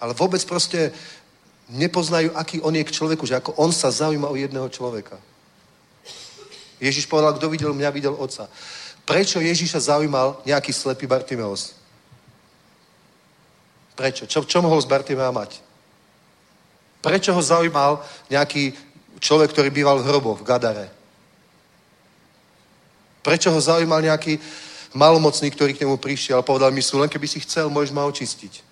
[0.00, 0.92] Ale vôbec proste
[1.68, 5.16] nepoznajú, aký on je k človeku, že ako on sa zaujíma o jedného človeka.
[6.80, 8.48] Ježiš povedal, kto videl mňa, videl otca.
[9.08, 11.72] Prečo Ježiša zaujímal nejaký slepý Bartimeus?
[13.96, 14.28] Prečo?
[14.28, 15.64] Čo, čo mohol z Bartimea mať?
[17.00, 18.76] Prečo ho zaujímal nejaký
[19.20, 20.86] človek, ktorý býval v hroboch, v Gadare?
[23.26, 24.38] Prečo ho zaujímal nejaký
[24.94, 28.06] malomocný, ktorý k nemu prišiel a povedal mi sú, len keby si chcel, môžeš ma
[28.06, 28.62] očistiť.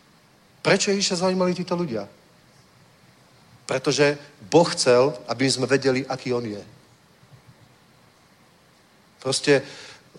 [0.63, 2.09] Prečo Ježiša zaujímali títo ľudia?
[3.67, 4.17] Pretože
[4.49, 6.61] Boh chcel, aby sme vedeli, aký On je.
[9.21, 9.65] Proste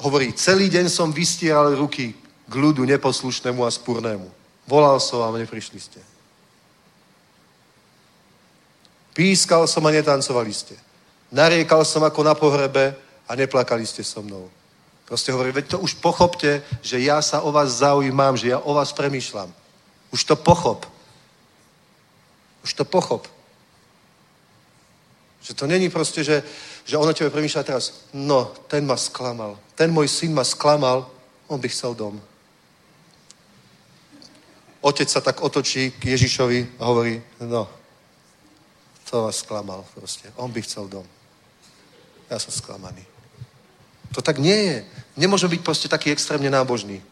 [0.01, 4.25] hovorí, celý deň som vystieral ruky k ľudu neposlušnému a spurnému.
[4.65, 6.01] Volal som vám, neprišli ste.
[9.15, 10.75] Pískal som a netancovali ste.
[11.31, 12.91] Nariekal som ako na pohrebe
[13.23, 14.51] a neplakali ste so mnou.
[15.07, 18.75] Proste hovorí, veď to už pochopte, že ja sa o vás zaujímam, že ja o
[18.75, 19.53] vás premýšľam.
[20.11, 20.83] Už to pochop.
[22.67, 23.23] Už to pochop.
[25.45, 26.43] Že to není proste, že,
[26.83, 31.05] že ono tebe premýšľa teraz, no, ten ma sklamal, ten môj syn ma sklamal,
[31.47, 32.17] on by chcel dom.
[34.81, 37.69] Otec sa tak otočí k Ježišovi a hovorí, no,
[39.09, 41.05] to vás sklamal proste, on by chcel dom.
[42.29, 43.05] Ja som sklamaný.
[44.13, 44.77] To tak nie je.
[45.17, 47.03] Nemôže byť proste taký extrémne nábožný.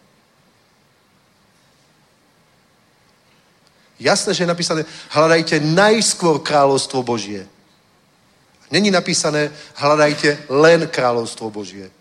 [3.99, 4.81] Jasné, že je napísané,
[5.13, 7.47] hľadajte najskôr kráľovstvo Božie.
[8.71, 11.91] Není napísané, hľadajte len kráľovstvo Božie.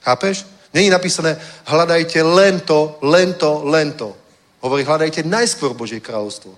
[0.00, 0.48] Chápeš?
[0.74, 1.36] Není napísané,
[1.68, 4.16] hľadajte len to, len to, len to.
[4.64, 6.56] Hovorí, hľadajte najskôr Božie kráľovstvo.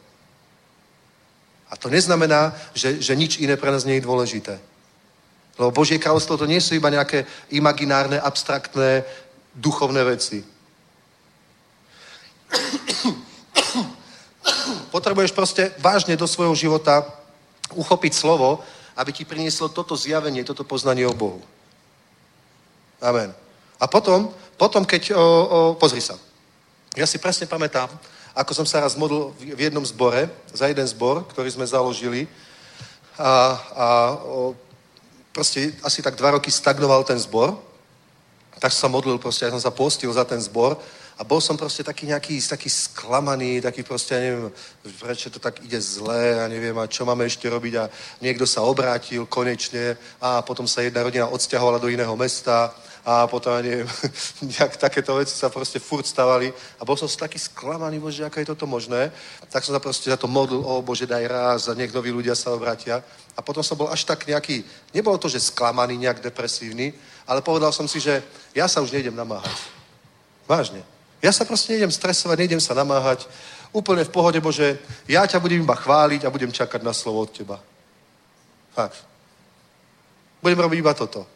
[1.75, 4.63] A to neznamená, že, že nič iné pre nás nie je dôležité.
[5.59, 9.03] Lebo Božie kráľovstvo to nie sú iba nejaké imaginárne, abstraktné,
[9.59, 10.47] duchovné veci.
[14.95, 17.03] Potrebuješ proste vážne do svojho života
[17.75, 18.63] uchopiť slovo,
[18.95, 21.43] aby ti prinieslo toto zjavenie, toto poznanie o Bohu.
[23.03, 23.35] Amen.
[23.83, 26.15] A potom, potom keď, o, o, pozri sa,
[26.95, 27.91] ja si presne pamätám,
[28.35, 32.27] ako som sa raz modlil v jednom zbore, za jeden zbor, ktorý sme založili
[33.15, 33.31] a,
[33.79, 33.87] a
[34.27, 34.59] o,
[35.31, 37.55] proste asi tak dva roky stagnoval ten zbor,
[38.59, 40.75] tak som sa modlil proste, ja som sa postil za ten zbor
[41.15, 44.51] a bol som proste taký nejaký, taký sklamaný, taký proste, ja neviem,
[44.99, 47.87] prečo to tak ide zle a neviem, a čo máme ešte robiť a
[48.19, 52.75] niekto sa obrátil konečne a potom sa jedna rodina odsťahovala do iného mesta
[53.05, 53.89] a potom, ja neviem,
[54.61, 56.49] jak takéto veci sa proste furt stavali
[56.81, 59.13] a bol som taký sklamaný, bože, aké je toto možné,
[59.53, 62.33] tak som sa proste za to modlil, o Bože, daj raz a nech noví ľudia
[62.33, 63.05] sa obrátia
[63.37, 64.65] a potom som bol až tak nejaký,
[64.97, 66.97] nebolo to, že sklamaný, nejak depresívny,
[67.29, 68.25] ale povedal som si, že
[68.57, 69.53] ja sa už nejdem namáhať.
[70.49, 70.81] Vážne.
[71.21, 73.29] Ja sa proste nejdem stresovať, nejdem sa namáhať.
[73.73, 77.33] Úplne v pohode, Bože, ja ťa budem iba chváliť a budem čakať na slovo od
[77.33, 77.61] teba.
[78.73, 79.05] Fakt.
[80.41, 81.34] Budem robiť iba toto.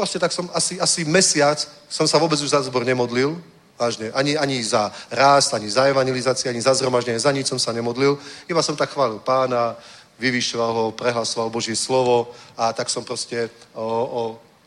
[0.00, 3.36] Proste tak som asi, asi mesiac som sa vôbec už za zbor nemodlil.
[3.76, 4.08] Vážne.
[4.16, 8.16] Ani, ani za rást, ani za evangelizáciu, ani za zhromaždenie, za nič som sa nemodlil.
[8.48, 9.76] Iba som tak chválil pána,
[10.16, 14.20] vyvyšoval ho, prehlasoval Božie slovo a tak som proste o, o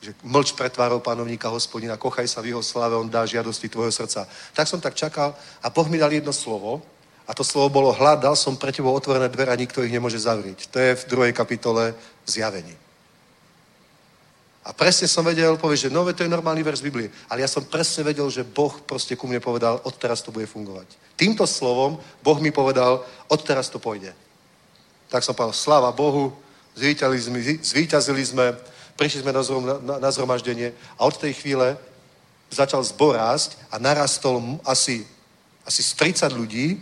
[0.05, 3.89] že mlč pred tvárou pánovníka hospodina, kochaj sa v jeho slave, on dá žiadosti tvojho
[3.89, 4.29] srdca.
[4.53, 5.33] Tak som tak čakal
[5.63, 6.85] a Boh mi dal jedno slovo
[7.25, 10.21] a to slovo bolo hľad, dal som pre tebou otvorené dvere a nikto ich nemôže
[10.21, 10.69] zavrieť.
[10.69, 11.97] To je v druhej kapitole
[12.29, 12.82] zjavení.
[14.63, 17.67] A presne som vedel, povie, že no, to je normálny verš Biblie, ale ja som
[17.67, 20.87] presne vedel, že Boh proste ku mne povedal, od teraz to bude fungovať.
[21.19, 24.15] Týmto slovom Boh mi povedal, od teraz to pôjde.
[25.11, 26.31] Tak som povedal, sláva Bohu,
[26.79, 28.45] zvýťazili sme, sme
[28.95, 31.75] prišli sme na, zhrom, na, na zhromaždenie a od tej chvíle
[32.47, 35.03] začal zbor rásť a narastol asi,
[35.67, 35.91] asi z
[36.23, 36.79] 30 ľudí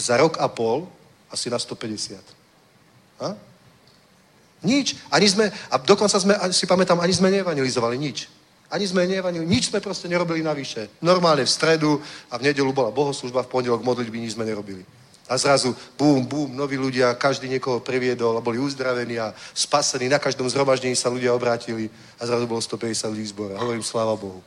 [0.00, 0.88] za rok a pol
[1.28, 2.16] asi na 150.
[3.20, 3.36] A?
[4.60, 4.96] Nič.
[5.08, 8.28] Ani sme, a dokonca sme, si pamätám, ani sme neevangelizovali nič.
[8.70, 11.00] Ani sme neevangelizovali, nič sme proste nerobili navyše.
[11.00, 14.84] Normálne v stredu a v nedelu bola bohoslužba, v pondelok modlitby nič sme nerobili.
[15.30, 20.10] A zrazu, bum, bum, noví ľudia, každý niekoho priviedol a boli uzdravení a spasení.
[20.10, 21.86] Na každom zhromaždení sa ľudia obrátili
[22.18, 23.54] a zrazu bolo 150 ľudí zbora.
[23.62, 24.42] Hovorím, sláva Bohu.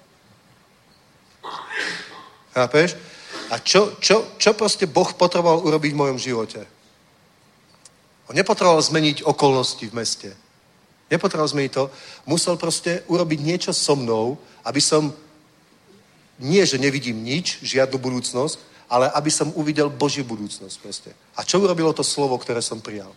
[2.52, 3.00] Chápeš?
[3.48, 6.68] A čo, čo, čo proste Boh potreboval urobiť v mojom živote?
[8.34, 10.34] On nepotreboval zmeniť okolnosti v meste.
[11.14, 11.86] Nepotreboval zmeniť to.
[12.26, 15.14] Musel proste urobiť niečo so mnou, aby som
[16.42, 18.58] nie, že nevidím nič, žiadnu budúcnosť,
[18.90, 21.14] ale aby som uvidel Božiu budúcnosť proste.
[21.38, 23.14] A čo urobilo to slovo, ktoré som prijal?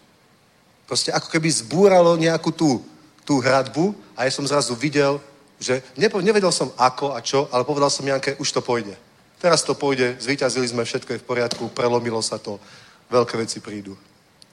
[0.85, 2.85] Proste ako keby zbúralo nejakú tú,
[3.25, 5.17] tú hradbu a ja som zrazu videl,
[5.57, 8.93] že nevedel som ako a čo, ale povedal som nejaké, už to pôjde.
[9.41, 12.61] Teraz to pôjde, zvíťazili sme, všetko je v poriadku, prelomilo sa to,
[13.09, 13.97] veľké veci prídu.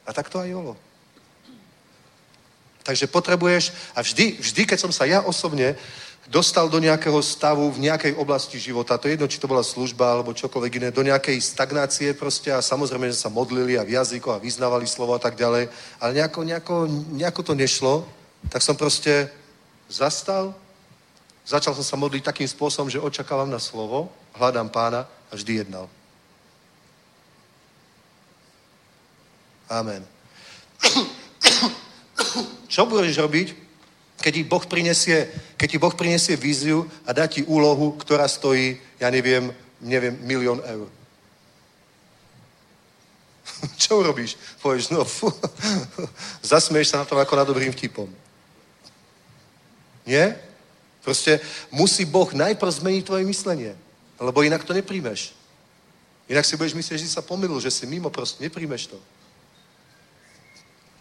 [0.06, 0.76] A tak to aj bolo.
[2.84, 5.80] Takže potrebuješ, a vždy, vždy, keď som sa ja osobne
[6.28, 10.12] dostal do nejakého stavu v nejakej oblasti života, to je jedno, či to bola služba
[10.12, 14.36] alebo čokoľvek iné, do nejakej stagnácie proste a samozrejme, že sa modlili a v jazykoch
[14.36, 15.68] a vyznávali slovo a tak ďalej,
[16.00, 16.76] ale nejako, nejako,
[17.12, 17.94] nejako to nešlo,
[18.52, 19.32] tak som proste
[19.88, 20.56] zastal,
[21.48, 25.92] začal som sa modliť takým spôsobom, že očakávam na slovo, hľadám pána a vždy jednal.
[29.74, 30.06] Amen.
[32.70, 33.58] Čo budeš robiť,
[34.22, 38.78] keď ti Boh prinesie, keď ti boh prinesie víziu a dá ti úlohu, ktorá stojí,
[39.02, 39.50] ja neviem,
[39.82, 40.88] neviem, milión eur.
[43.82, 44.38] Čo urobíš?
[44.62, 45.34] Povieš, no fú,
[46.46, 48.08] zasmieš sa na tom ako na dobrým vtipom.
[50.08, 50.36] Nie?
[51.04, 51.40] Proste
[51.72, 53.76] musí Boh najprv zmeniť tvoje myslenie,
[54.20, 55.36] lebo inak to nepríjmeš.
[56.32, 58.98] Inak si budeš myslieť, že si sa pomýlil, že si mimo, proste nepríjmeš to.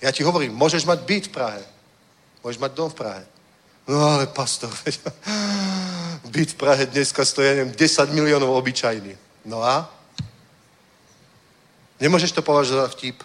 [0.02, 1.62] Ja ti hovorím, môžeš mať byt v Prahe,
[2.42, 3.22] Môžeš mať dom v Prahe.
[3.86, 4.70] No ale pastor,
[6.34, 9.14] byt v Prahe dneska stojí, ja neviem, 10 miliónov obyčajný.
[9.46, 9.86] No a?
[12.02, 13.22] Nemôžeš to považovať za vtip.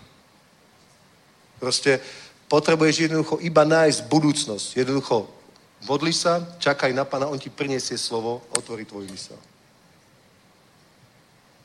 [1.58, 1.98] Proste
[2.45, 4.78] potrebuješ jednoducho iba nájsť budúcnosť.
[4.78, 5.26] Jednoducho
[5.90, 9.38] modli sa, čakaj na Pana, On ti priniesie slovo, otvorí tvoj mysel.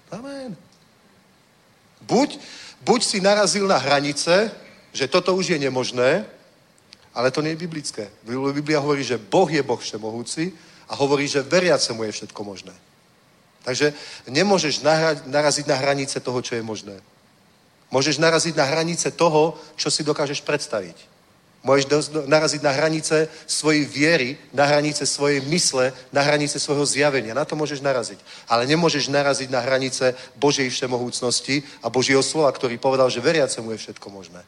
[0.09, 0.56] Amen.
[2.01, 2.40] Buď,
[2.80, 4.52] buď si narazil na hranice,
[4.93, 6.24] že toto už je nemožné,
[7.14, 8.09] ale to nie je biblické.
[8.24, 10.52] Biblia hovorí, že Boh je Boh všemohúci
[10.89, 12.73] a hovorí, že veriacemu je všetko možné.
[13.62, 13.94] Takže
[14.27, 14.82] nemôžeš
[15.28, 16.97] naraziť na hranice toho, čo je možné.
[17.93, 20.97] Môžeš naraziť na hranice toho, čo si dokážeš predstaviť.
[21.62, 27.39] Môžeš naraziť na hranice svojej viery, na hranice svojej mysle, na hranice svojho zjavenia.
[27.39, 28.19] Na to môžeš naraziť.
[28.51, 33.78] Ale nemôžeš naraziť na hranice Božej všemohúcnosti a Božieho slova, ktorý povedal, že veriacemu je
[33.78, 34.43] všetko možné.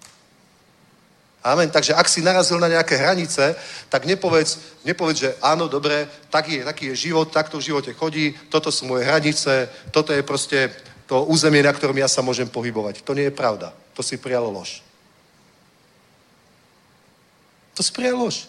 [1.45, 1.69] Amen.
[1.69, 3.53] Takže ak si narazil na nejaké hranice,
[3.93, 8.33] tak nepovedz, nepovedz že áno, dobre, taký je, taký je život, takto v živote chodí,
[8.49, 10.73] toto sú moje hranice, toto je proste
[11.05, 13.05] to územie, na ktorom ja sa môžem pohybovať.
[13.05, 13.77] To nie je pravda.
[13.93, 14.81] To si prijalo lož.
[17.77, 18.49] To si prijalo lož.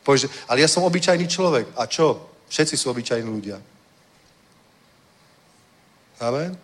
[0.00, 1.68] Povieš, ale ja som obyčajný človek.
[1.76, 2.32] A čo?
[2.48, 3.60] Všetci sú obyčajní ľudia.
[6.16, 6.56] Amen.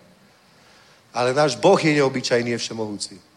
[1.12, 3.27] Ale náš Boh je neobyčajný, je všemohúci.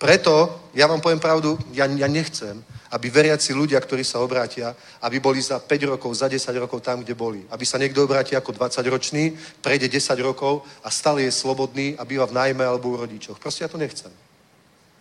[0.00, 4.72] Preto, ja vám poviem pravdu, ja, ja nechcem, aby veriaci ľudia, ktorí sa obrátia,
[5.04, 7.44] aby boli za 5 rokov, za 10 rokov tam, kde boli.
[7.52, 12.24] Aby sa niekto obráti ako 20-ročný, prejde 10 rokov a stále je slobodný a býva
[12.24, 13.36] v nájme alebo u rodičoch.
[13.36, 14.08] Proste ja to nechcem.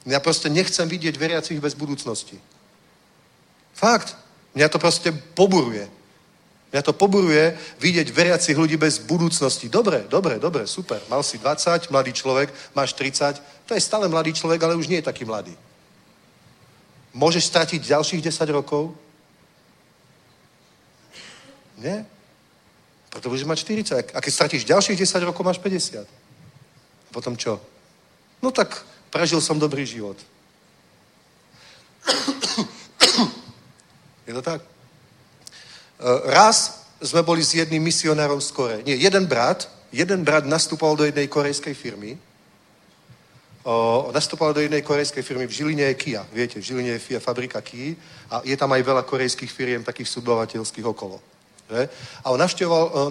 [0.03, 2.35] Ja proste nechcem vidieť veriacich bez budúcnosti.
[3.71, 4.19] Fakt.
[4.51, 5.88] Mňa to proste poburuje.
[6.70, 9.70] Mňa to poburuje vidieť veriacich ľudí bez budúcnosti.
[9.70, 11.02] Dobre, dobre, dobre, super.
[11.10, 15.02] Mal si 20, mladý človek, máš 30, to je stále mladý človek, ale už nie
[15.02, 15.58] je taký mladý.
[17.14, 18.94] Môžeš stratiť ďalších 10 rokov?
[21.82, 22.06] Nie?
[23.10, 24.14] Preto budeš mať 40.
[24.14, 26.06] A keď stratíš ďalších 10 rokov, máš 50.
[26.06, 27.58] A potom čo?
[28.46, 30.22] No tak prežil som dobrý život.
[34.30, 34.62] Je to tak?
[35.99, 38.77] E, raz sme boli s jedným misionárom z Kore.
[38.88, 42.15] Nie, jeden brat, jeden brat nastupoval do jednej korejskej firmy.
[43.63, 45.47] O, nastupoval do jednej korejskej firmy.
[45.47, 46.23] V Žiline je Kia.
[46.31, 47.95] Viete, v Žiline je fabrika Kia
[48.31, 51.19] a je tam aj veľa korejských firiem, takých subdovateľských okolo.
[51.69, 51.89] Že?
[52.23, 52.39] A on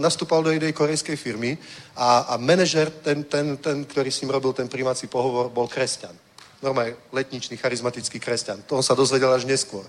[0.00, 1.60] nastupoval do jednej korejskej firmy
[1.94, 6.16] a, a manažer, ten, ten, ten, ktorý s ním robil ten primáci pohovor, bol kresťan.
[6.58, 8.66] Normálne letničný, charizmatický kresťan.
[8.66, 9.86] To on sa dozvedel až neskôr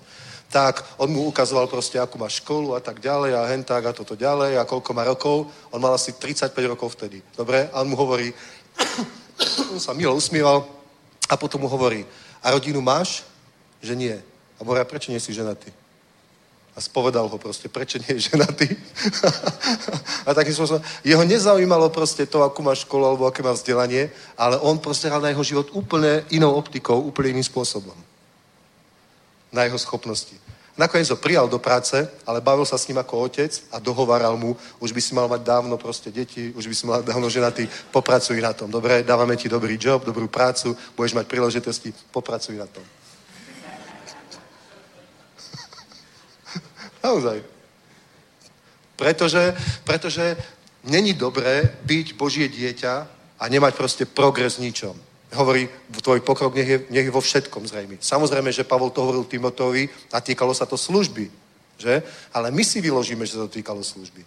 [0.50, 3.94] tak on mu ukazoval proste, akú má školu a tak ďalej a hen tak a
[3.94, 5.46] toto ďalej a koľko má rokov.
[5.70, 7.22] On mal asi 35 rokov vtedy.
[7.38, 7.70] Dobre?
[7.70, 8.34] A on mu hovorí,
[9.74, 10.66] on sa milo usmieval
[11.30, 12.02] a potom mu hovorí,
[12.42, 13.22] a rodinu máš?
[13.78, 14.18] Že nie.
[14.58, 15.70] A hovorí, a prečo nie si ženatý?
[16.74, 18.74] A spovedal ho proste, prečo nie je ženatý.
[20.28, 24.58] a takým spôsobom, jeho nezaujímalo proste to, akú má školu alebo aké má vzdelanie, ale
[24.66, 28.09] on proste hral na jeho život úplne inou optikou, úplne iným spôsobom
[29.52, 30.40] na jeho schopnosti.
[30.80, 34.56] Nakoniec ho prijal do práce, ale bavil sa s ním ako otec a dohováral mu,
[34.80, 38.40] už by si mal mať dávno proste deti, už by si mal dávno ženatý, popracuj
[38.40, 38.72] na tom.
[38.72, 42.80] Dobre, dávame ti dobrý job, dobrú prácu, budeš mať príležitosti, popracuj na tom.
[47.04, 47.44] Naozaj.
[48.96, 49.52] Pretože,
[49.84, 50.40] pretože
[50.88, 52.94] není dobré byť Božie dieťa
[53.36, 55.09] a nemať proste progres ničom.
[55.30, 55.70] Hovorí,
[56.02, 58.02] tvoj pokrok nech je, nech je vo všetkom zrejme.
[58.02, 61.30] Samozrejme, že Pavol to hovoril Timotovi a týkalo sa to služby.
[61.78, 62.02] Že?
[62.34, 64.26] Ale my si vyložíme, že sa to týkalo služby.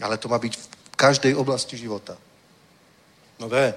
[0.00, 0.66] Ale to má byť v
[0.96, 2.16] každej oblasti života.
[3.36, 3.76] No Dobre.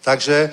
[0.00, 0.48] Takže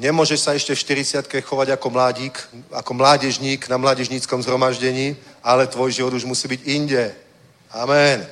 [0.00, 2.36] nemôžeš sa ešte v 40 chovať ako mladík,
[2.72, 7.12] ako mládežník na mládežníckom zhromaždení, ale tvoj život už musí byť inde.
[7.68, 8.24] Amen.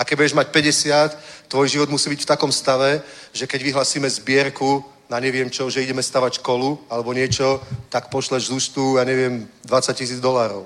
[0.00, 3.04] A keď budeš mať 50, tvoj život musí byť v takom stave,
[3.36, 7.60] že keď vyhlasíme zbierku na neviem čo, že ideme stavať školu alebo niečo,
[7.92, 10.64] tak pošleš z ústu, ja neviem, 20 tisíc dolárov.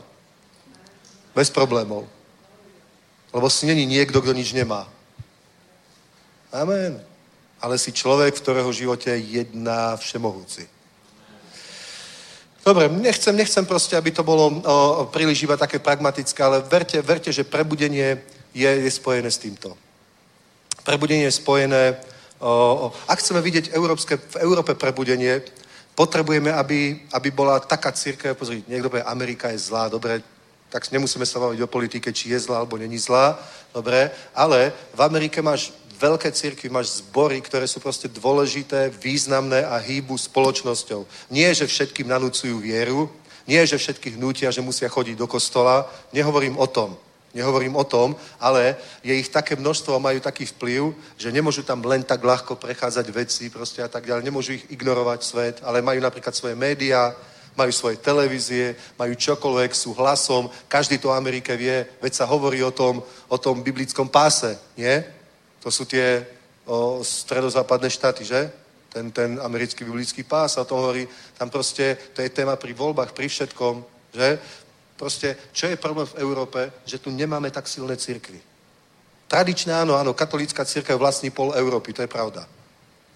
[1.35, 2.07] Bez problémov.
[3.35, 4.89] Lebo si není niekto, kto nič nemá.
[6.53, 7.03] Amen.
[7.61, 10.71] Ale si človek, v ktorého živote jedná všemohúci.
[12.65, 17.33] Dobre, nechcem, nechcem proste, aby to bolo o, príliš iba také pragmatické, ale verte, verte
[17.33, 18.21] že prebudenie
[18.55, 19.73] je, je spojené s týmto.
[20.85, 21.97] Prebudenie je spojené
[23.09, 25.43] ak chceme vidieť európske, v Európe prebudenie,
[25.99, 30.23] potrebujeme, aby, aby bola taká církev, pozri, niekto povie, Amerika je zlá, dobre,
[30.71, 33.35] tak nemusíme sa baviť o politike, či je zlá alebo není zlá,
[33.75, 39.83] dobre, ale v Amerike máš veľké církvy, máš zbory, ktoré sú proste dôležité, významné a
[39.83, 41.35] hýbu spoločnosťou.
[41.35, 43.11] Nie, že všetkým nanúcujú vieru,
[43.51, 46.95] nie, že všetkých nutia, že musia chodiť do kostola, nehovorím o tom.
[47.35, 51.85] Nehovorím o tom, ale je ich také množstvo a majú taký vplyv, že nemôžu tam
[51.85, 54.25] len tak ľahko prechádzať veci proste a tak ďalej.
[54.25, 57.13] Nemôžu ich ignorovať svet, ale majú napríklad svoje médiá,
[57.59, 60.47] majú svoje televízie, majú čokoľvek, sú hlasom.
[60.71, 65.05] Každý to v Amerike vie, veď sa hovorí o tom, o tom biblickom páse, nie?
[65.61, 66.23] To sú tie
[66.65, 68.47] o, stredozápadné štáty, že?
[68.89, 72.73] Ten, ten americký biblický pás, a o tom hovorí, tam proste, to je téma pri
[72.73, 73.85] voľbách, pri všetkom,
[74.15, 74.39] že?
[74.99, 78.43] Proste, čo je problém v Európe, že tu nemáme tak silné církvy.
[79.31, 82.49] Tradičné áno, áno, katolícka církev vlastní pol Európy, to je pravda.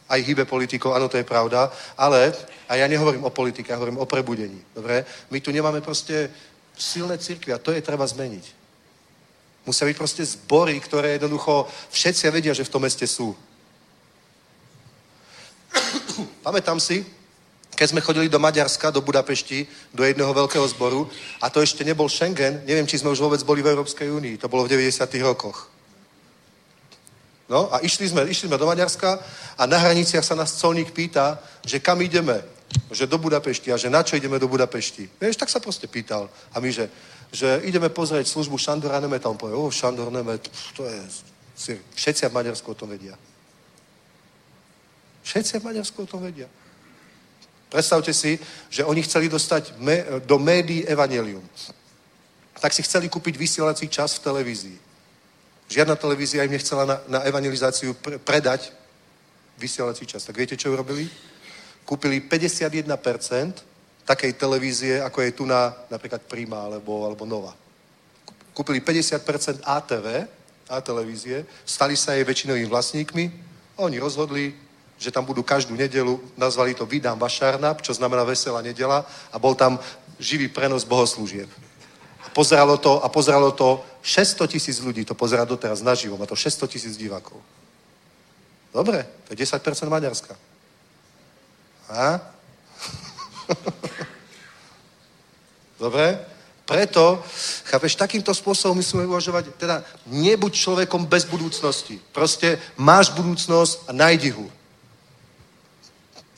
[0.06, 2.30] Aj hýbe politikov, áno, to je pravda, ale,
[2.70, 5.02] a ja nehovorím o politike, ja hovorím o prebudení, dobre?
[5.34, 6.30] My tu nemáme proste
[6.78, 8.44] silné církvy a to je treba zmeniť.
[9.66, 13.34] Musia byť proste zbory, ktoré jednoducho všetci vedia, že v tom meste sú.
[16.46, 17.02] Pamätám si,
[17.82, 21.10] keď sme chodili do Maďarska, do Budapešti, do jedného veľkého zboru,
[21.42, 24.46] a to ešte nebol Schengen, neviem, či sme už vôbec boli v Európskej únii, to
[24.46, 25.02] bolo v 90.
[25.26, 25.66] rokoch.
[27.50, 29.18] No a išli sme, išli sme do Maďarska
[29.58, 32.38] a na hraniciach sa nás colník pýta, že kam ideme,
[32.94, 35.18] že do Budapešti a že na čo ideme do Budapešti.
[35.18, 36.30] Vieš, tak sa proste pýtal.
[36.54, 36.86] A my, že,
[37.34, 39.26] že ideme pozrieť službu Šandora Nemeta.
[39.26, 40.46] On povie, o, Šandor Nemet,
[40.78, 41.02] to je...
[41.98, 43.18] Všetci v Maďarsku o tom vedia.
[45.26, 46.46] Všetci v Maďarsku o tom vedia.
[47.72, 48.36] Predstavte si,
[48.68, 51.40] že oni chceli dostať me, do médií evanelium.
[52.60, 54.78] Tak si chceli kúpiť vysielací čas v televízii.
[55.72, 58.76] Žiadna televízia im nechcela na, na evangelizáciu pre, predať
[59.56, 60.20] vysielací čas.
[60.28, 61.08] Tak viete, čo urobili?
[61.88, 62.84] Kúpili 51%
[64.04, 67.56] takej televízie, ako je tu na napríklad Prima alebo, alebo Nova.
[68.52, 70.06] kúpili 50% ATV,
[70.72, 73.24] A televízie, stali sa jej väčšinovými vlastníkmi
[73.76, 74.54] oni rozhodli,
[75.02, 79.02] že tam budú každú nedelu, nazvali to Vydám Vašárnap, čo znamená veselá nedela
[79.34, 79.82] a bol tam
[80.22, 81.50] živý prenos bohoslúžieb.
[82.22, 86.38] A pozeralo to, a pozeralo to 600 tisíc ľudí, to pozerá doteraz naživo, má to
[86.38, 87.42] 600 tisíc divákov.
[88.70, 89.58] Dobre, to je 10%
[89.90, 90.38] Maďarska.
[91.90, 92.22] A?
[95.82, 96.14] Dobre?
[96.62, 97.18] Preto,
[97.66, 101.98] chápeš, takýmto spôsobom musíme uvažovať, teda nebuď človekom bez budúcnosti.
[102.14, 104.46] Proste máš budúcnosť a najdi ho.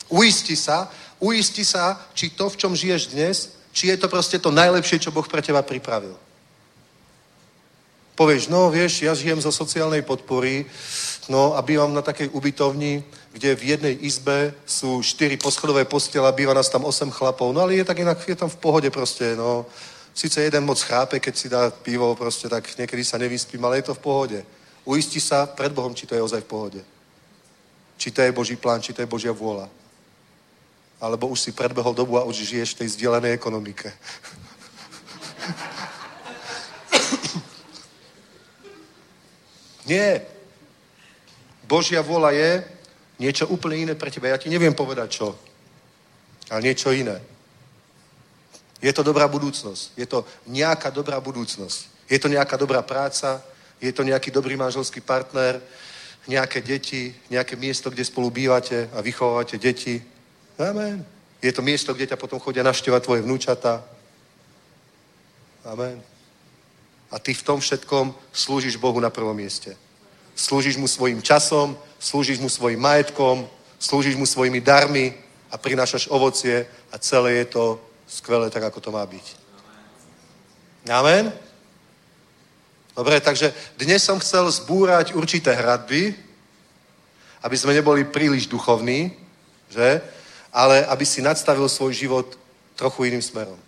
[0.08, 0.90] Uisti sa,
[1.20, 3.36] uisti sa, či to, v čom žiješ dnes,
[3.72, 6.14] či je to proste to najlepšie, čo Boh pre teba pripravil.
[8.14, 10.70] Povieš, no vieš, ja žijem zo sociálnej podpory,
[11.26, 13.02] no a bývam na takej ubytovni,
[13.34, 17.74] kde v jednej izbe sú štyri poschodové postela, býva nás tam 8 chlapov, no ale
[17.74, 19.66] je tak inak, je tam v pohode proste, no.
[20.14, 23.90] Sice jeden moc chrápe, keď si dá pivo, proste tak niekedy sa nevyspím, ale je
[23.90, 24.38] to v pohode.
[24.86, 26.80] Uisti sa pred Bohom, či to je ozaj v pohode.
[27.98, 29.66] Či to je Boží plán, či to je Božia vôľa.
[31.04, 33.92] Alebo už si predbehol dobu a už žiješ v tej vzdialenej ekonomike.
[39.84, 40.24] Nie.
[41.68, 42.50] Božia vôľa je
[43.20, 44.32] niečo úplne iné pre teba.
[44.32, 45.36] Ja ti neviem povedať čo,
[46.48, 47.20] ale niečo iné.
[48.80, 49.92] Je to dobrá budúcnosť.
[49.96, 52.08] Je to nejaká dobrá budúcnosť.
[52.08, 53.44] Je to nejaká dobrá práca,
[53.80, 55.60] je to nejaký dobrý manželský partner,
[56.28, 60.13] nejaké deti, nejaké miesto, kde spolu bývate a vychovávate deti.
[60.58, 61.06] Amen.
[61.42, 63.82] Je to miesto, kde ťa potom chodia naštevať tvoje vnúčata.
[65.66, 66.00] Amen.
[67.10, 69.76] A ty v tom všetkom slúžiš Bohu na prvom mieste.
[70.34, 73.46] Slúžiš mu svojim časom, slúžiš mu svojim majetkom,
[73.78, 75.14] slúžiš mu svojimi darmi
[75.50, 77.64] a prinášaš ovocie a celé je to
[78.06, 79.26] skvelé tak, ako to má byť.
[80.90, 81.32] Amen?
[82.94, 86.14] Dobre, takže dnes som chcel zbúrať určité hradby,
[87.42, 89.10] aby sme neboli príliš duchovní,
[89.68, 90.02] že?
[90.54, 92.38] Ale aby si nadstavil svoj život
[92.78, 93.58] trochu iným smerom.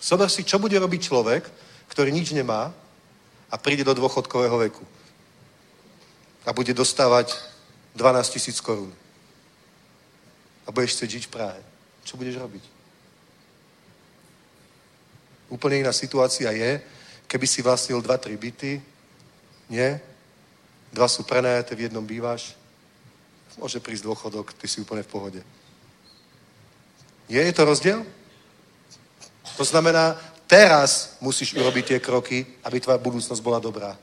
[0.00, 1.46] Sober si, čo bude robiť človek,
[1.86, 2.74] ktorý nič nemá
[3.52, 4.82] a príde do dôchodkového veku.
[6.42, 7.36] A bude dostávať
[7.94, 8.90] 12 tisíc korún.
[10.66, 11.60] A budeš chcieť žiť v Prahe.
[12.02, 12.64] Čo budeš robiť?
[15.52, 16.80] Úplne iná situácia je,
[17.28, 18.80] keby si vlastnil dva, tri byty,
[19.68, 20.00] nie?
[20.90, 22.56] Dva sú prenajaté, v jednom bývaš.
[23.60, 25.40] Môže prísť dôchodok, ty si úplne v pohode.
[27.28, 28.00] Je, je to rozdiel?
[29.56, 30.16] To znamená,
[30.52, 33.96] Teraz musíš urobiť tie kroky, aby tvoja budúcnosť bola dobrá.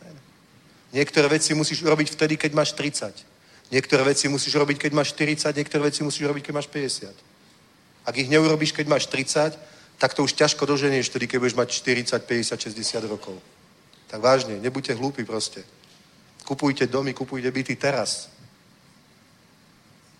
[0.00, 0.16] Amen.
[0.96, 3.12] Niektoré veci musíš urobiť vtedy, keď máš 30.
[3.68, 7.12] Niektoré veci musíš robiť, keď máš 40, niektoré veci musíš robiť, keď máš 50.
[8.08, 9.60] Ak ich neurobíš, keď máš 30,
[10.00, 13.36] tak to už ťažko doženieš vtedy, keď budeš mať 40, 50, 60 rokov.
[14.08, 15.68] Tak vážne, nebuďte hlúpi proste.
[16.44, 18.28] Kupujte domy, kupujte byty teraz.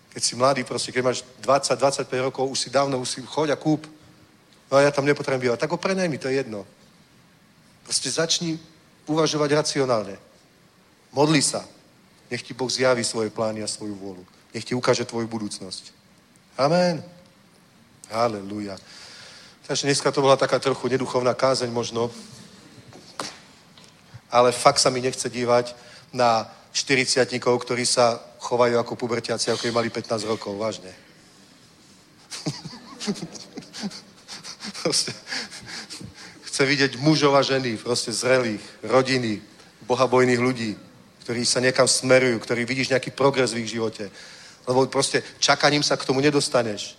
[0.09, 3.57] Keď si mladý, proste, keď máš 20-25 rokov, už si dávno, už si choď a
[3.59, 3.83] kúp.
[4.71, 5.59] No a ja tam nepotrebujem bývať.
[5.59, 6.65] Tak ho prenajmi, to je jedno.
[7.83, 8.57] Proste začni
[9.05, 10.17] uvažovať racionálne.
[11.11, 11.67] Modli sa.
[12.31, 14.23] Nech ti Boh zjaví svoje plány a svoju vôľu.
[14.55, 15.93] Nech ti ukáže tvoju budúcnosť.
[16.57, 17.03] Amen.
[18.09, 18.79] Halelúja.
[19.67, 22.07] Takže dneska to bola taká trochu neduchovná kázeň možno,
[24.29, 25.73] ale fakt sa mi nechce dívať
[26.15, 30.95] na 40 ktorí sa chovajú ako pubertiaci, ako mali 15 rokov, vážne.
[34.83, 35.13] proste,
[36.45, 39.41] chce vidieť mužov a ženy, proste zrelých, rodiny,
[39.87, 40.77] bohabojných ľudí,
[41.23, 44.11] ktorí sa niekam smerujú, ktorí vidíš nejaký progres v ich živote.
[44.67, 46.97] Lebo proste čakaním sa k tomu nedostaneš.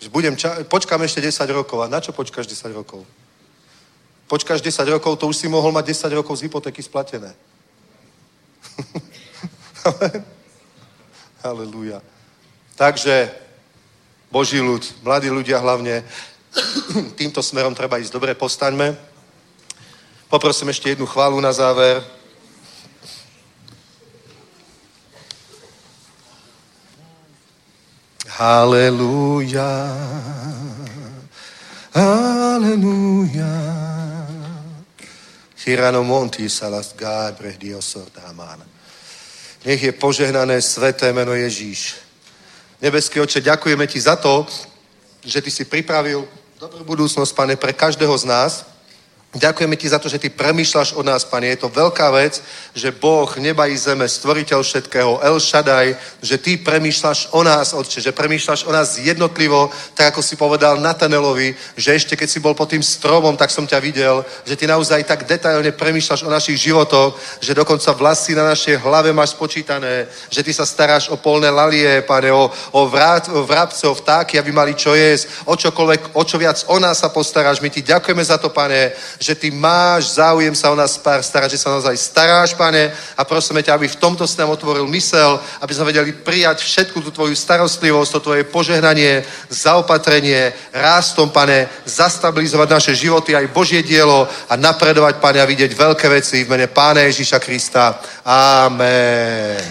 [0.00, 1.84] Že budem ča- počkám ešte 10 rokov.
[1.84, 3.06] A na čo počkáš 10 rokov?
[4.28, 7.36] Počkáš 10 rokov, to už si mohol mať 10 rokov z hypotéky splatené.
[11.42, 12.02] Halelúja.
[12.76, 13.30] Takže,
[14.30, 16.06] Boží ľud, mladí ľudia hlavne,
[17.20, 18.12] týmto smerom treba ísť.
[18.12, 18.96] Dobre, postaňme.
[20.32, 22.00] Poprosím ešte jednu chválu na záver.
[28.32, 29.92] Halelúja.
[31.92, 33.81] Halelúja.
[35.62, 38.66] Hirano monti salas gabre Dios sortamana.
[39.64, 41.94] Nech je požehnané sveté meno Ježíš.
[42.82, 44.46] Nebeský oče, ďakujeme ti za to,
[45.22, 46.26] že ty si pripravil
[46.58, 48.71] dobrú budúcnosť, pane, pre každého z nás.
[49.32, 51.48] Ďakujeme ti za to, že ty premýšľaš o nás, pane.
[51.48, 52.44] Je to veľká vec,
[52.76, 58.04] že Boh, neba i zeme, stvoriteľ všetkého, El Shaddai, že ty premýšľaš o nás, Otče,
[58.04, 62.52] že premýšľaš o nás jednotlivo, tak ako si povedal Natanelovi, že ešte keď si bol
[62.52, 66.68] pod tým stromom, tak som ťa videl, že ty naozaj tak detailne premýšľaš o našich
[66.68, 71.48] životoch, že dokonca vlasy na našej hlave máš spočítané, že ty sa staráš o polné
[71.48, 76.20] lalie, pane, o, o, vrát, o vrabce, o vtáky, aby mali čo jesť, o čokoľvek,
[76.20, 77.64] o čo viac o nás sa postaráš.
[77.64, 78.92] My ti ďakujeme za to, pane,
[79.22, 83.62] že ty máš záujem sa o nás starať, že sa naozaj staráš, pane, a prosíme
[83.62, 87.38] ťa, aby v tomto s nám otvoril mysel, aby sme vedeli prijať všetku tú tvoju
[87.38, 95.22] starostlivosť, to tvoje požehnanie, zaopatrenie, rástom, pane, zastabilizovať naše životy, aj Božie dielo a napredovať,
[95.22, 98.02] pane, a vidieť veľké veci v mene Pána Ježíša Krista.
[98.26, 99.62] Amen.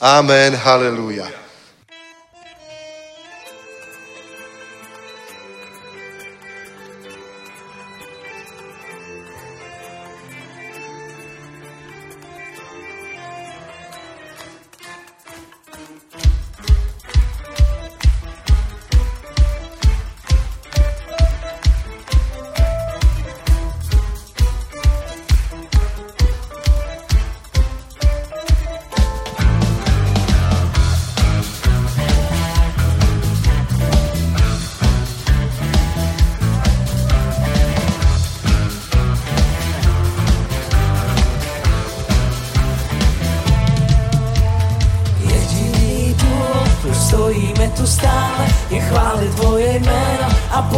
[0.00, 0.56] Amen.
[0.56, 1.43] Halleluja.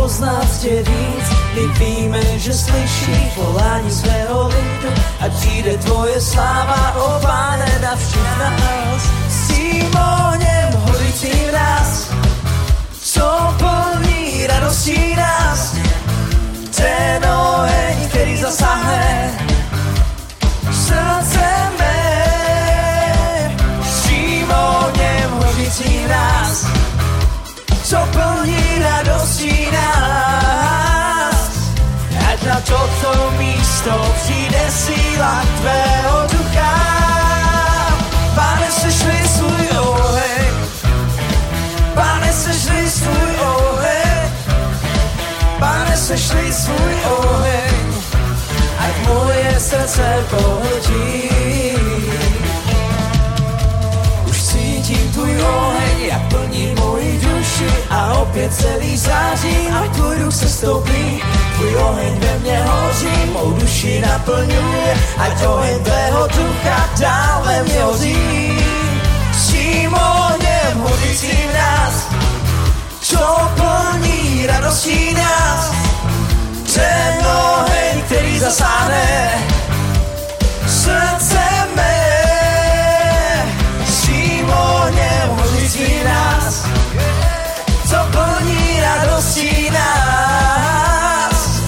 [0.06, 1.28] A poznat tě víc.
[1.54, 9.02] My víme, že slyšíš volání svého lidu a přijde tvoje sláva, o Páne, navštív nás.
[9.28, 12.10] S tím ohněm horícím nás,
[13.02, 15.74] co plní radostí nás.
[16.76, 19.30] Ten oheň, který zasáhne
[20.72, 23.56] srdce mé,
[23.90, 26.66] s tím ohněm hořící nás,
[27.86, 31.50] co plní radostí nás.
[32.32, 36.74] Ať na toto místo přijde síla tvého ducha.
[38.34, 40.54] Pane, sešli svůj oheň,
[41.94, 44.30] Pane, sešli svůj oheň,
[45.58, 47.94] Pane, sešli svůj oheň,
[48.78, 51.26] ať moje srdce pohltí.
[54.86, 60.34] Už cítím tvůj oheň, jak plní moji duši a opět celý září, ať tvůj duch
[60.34, 61.22] se stoupí.
[61.54, 67.82] Tvůj oheň ve mně hoří, mou duši naplňuje, ať oheň tvého ducha dál ve mně
[67.82, 68.58] hoří.
[69.32, 72.06] S tím ohněm hořícím nás,
[73.00, 75.70] co plní radostí nás.
[76.74, 79.30] Ten oheň, který zasáhne
[80.66, 81.40] srdce
[81.76, 82.05] mé.
[86.08, 86.66] Nás,
[87.90, 91.60] co plní radostí nás.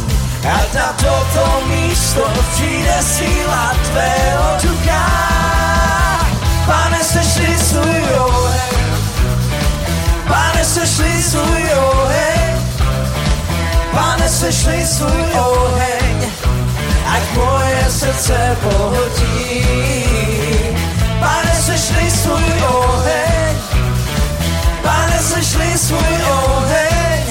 [0.55, 5.06] Ať na toto místo přijde síla tvého ducha.
[6.66, 8.86] Pane, sešli svůj oheň,
[10.28, 12.56] Pane, sešli svůj oheň,
[13.93, 16.31] Pane, sešli svůj oheň,
[17.15, 19.65] ať moje srdce pohltí.
[21.20, 23.56] Pane, sešli svůj oheň,
[25.49, 27.25] Sešli svůj oheň,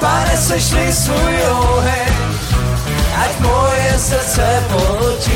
[0.00, 2.14] Pane, sešli svůj oheň,
[3.24, 5.32] ať moje srdce pohltí.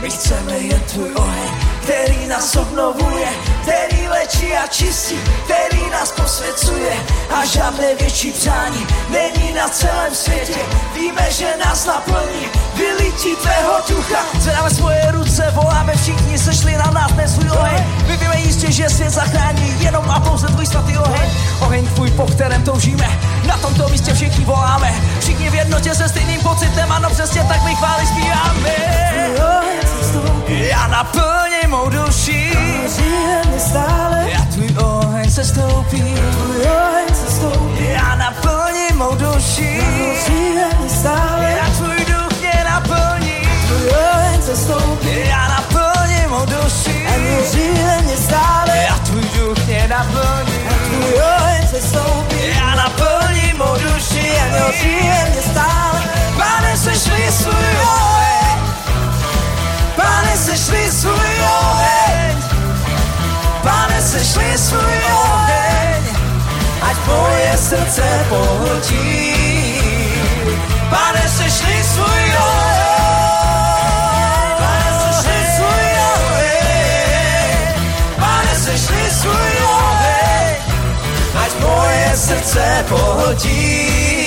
[0.00, 3.28] My chceme jen tvůj oheň, který nás obnovuje,
[3.62, 6.92] který léčí a čistí, který nás posvěcuje
[7.36, 10.60] a žádné větší přání není na celém světě.
[10.94, 14.18] Víme, že nás naplní vylití tvého ducha.
[14.38, 17.84] Zvedáme svoje ruce, voláme všichni, sešli na nás dnes svůj oheň.
[18.06, 21.30] My víme jistě, že svět zachrání jenom a pouze tvůj svatý oheň.
[21.60, 24.94] Oheň tvůj, po kterém toužíme, na tomto místě všichni voláme.
[25.20, 28.70] Všichni v jednotě se stejným pocitem, ano přesně tak my chvály zpíváme.
[30.48, 32.52] Já naplním mou duši,
[33.58, 34.26] stále.
[34.32, 37.84] Já tvůj oheň se stoupí, tvůj oheň se stoupí.
[37.88, 39.82] Já naplním mou duši,
[40.88, 41.54] stále.
[41.58, 45.28] Já tvůj duch mě naplní, tvůj oheň se stoupí.
[45.28, 48.76] Já naplním mou duši, a mě stále.
[48.88, 52.40] Já tvůj duch mě naplní, tvůj oheň se stoupí.
[52.56, 54.46] Já naplním mou duši, a
[55.30, 56.00] mě stále.
[56.36, 58.35] Pane, sešli svůj oheň,
[60.06, 62.36] Pane, sešli svoj oheň,
[63.66, 66.02] Pane, sešli svoj oheň,
[66.78, 69.10] ať moje srdce pohltí.
[70.86, 72.66] Pane, sešli svoj oheň,
[78.66, 80.54] sešli svoj oheň,
[81.38, 84.25] ať moje srdce pohltí.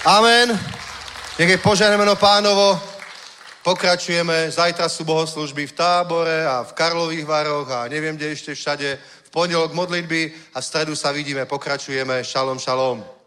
[0.00, 0.56] Amen.
[1.38, 2.80] Nech je požené pánovo.
[3.60, 4.48] Pokračujeme.
[4.48, 8.96] Zajtra sú bohoslužby v tábore a v Karlových Varoch a neviem, kde ešte všade.
[8.96, 11.44] V pondelok modlitby a v stredu sa vidíme.
[11.44, 12.24] Pokračujeme.
[12.24, 13.19] Šalom, šalom.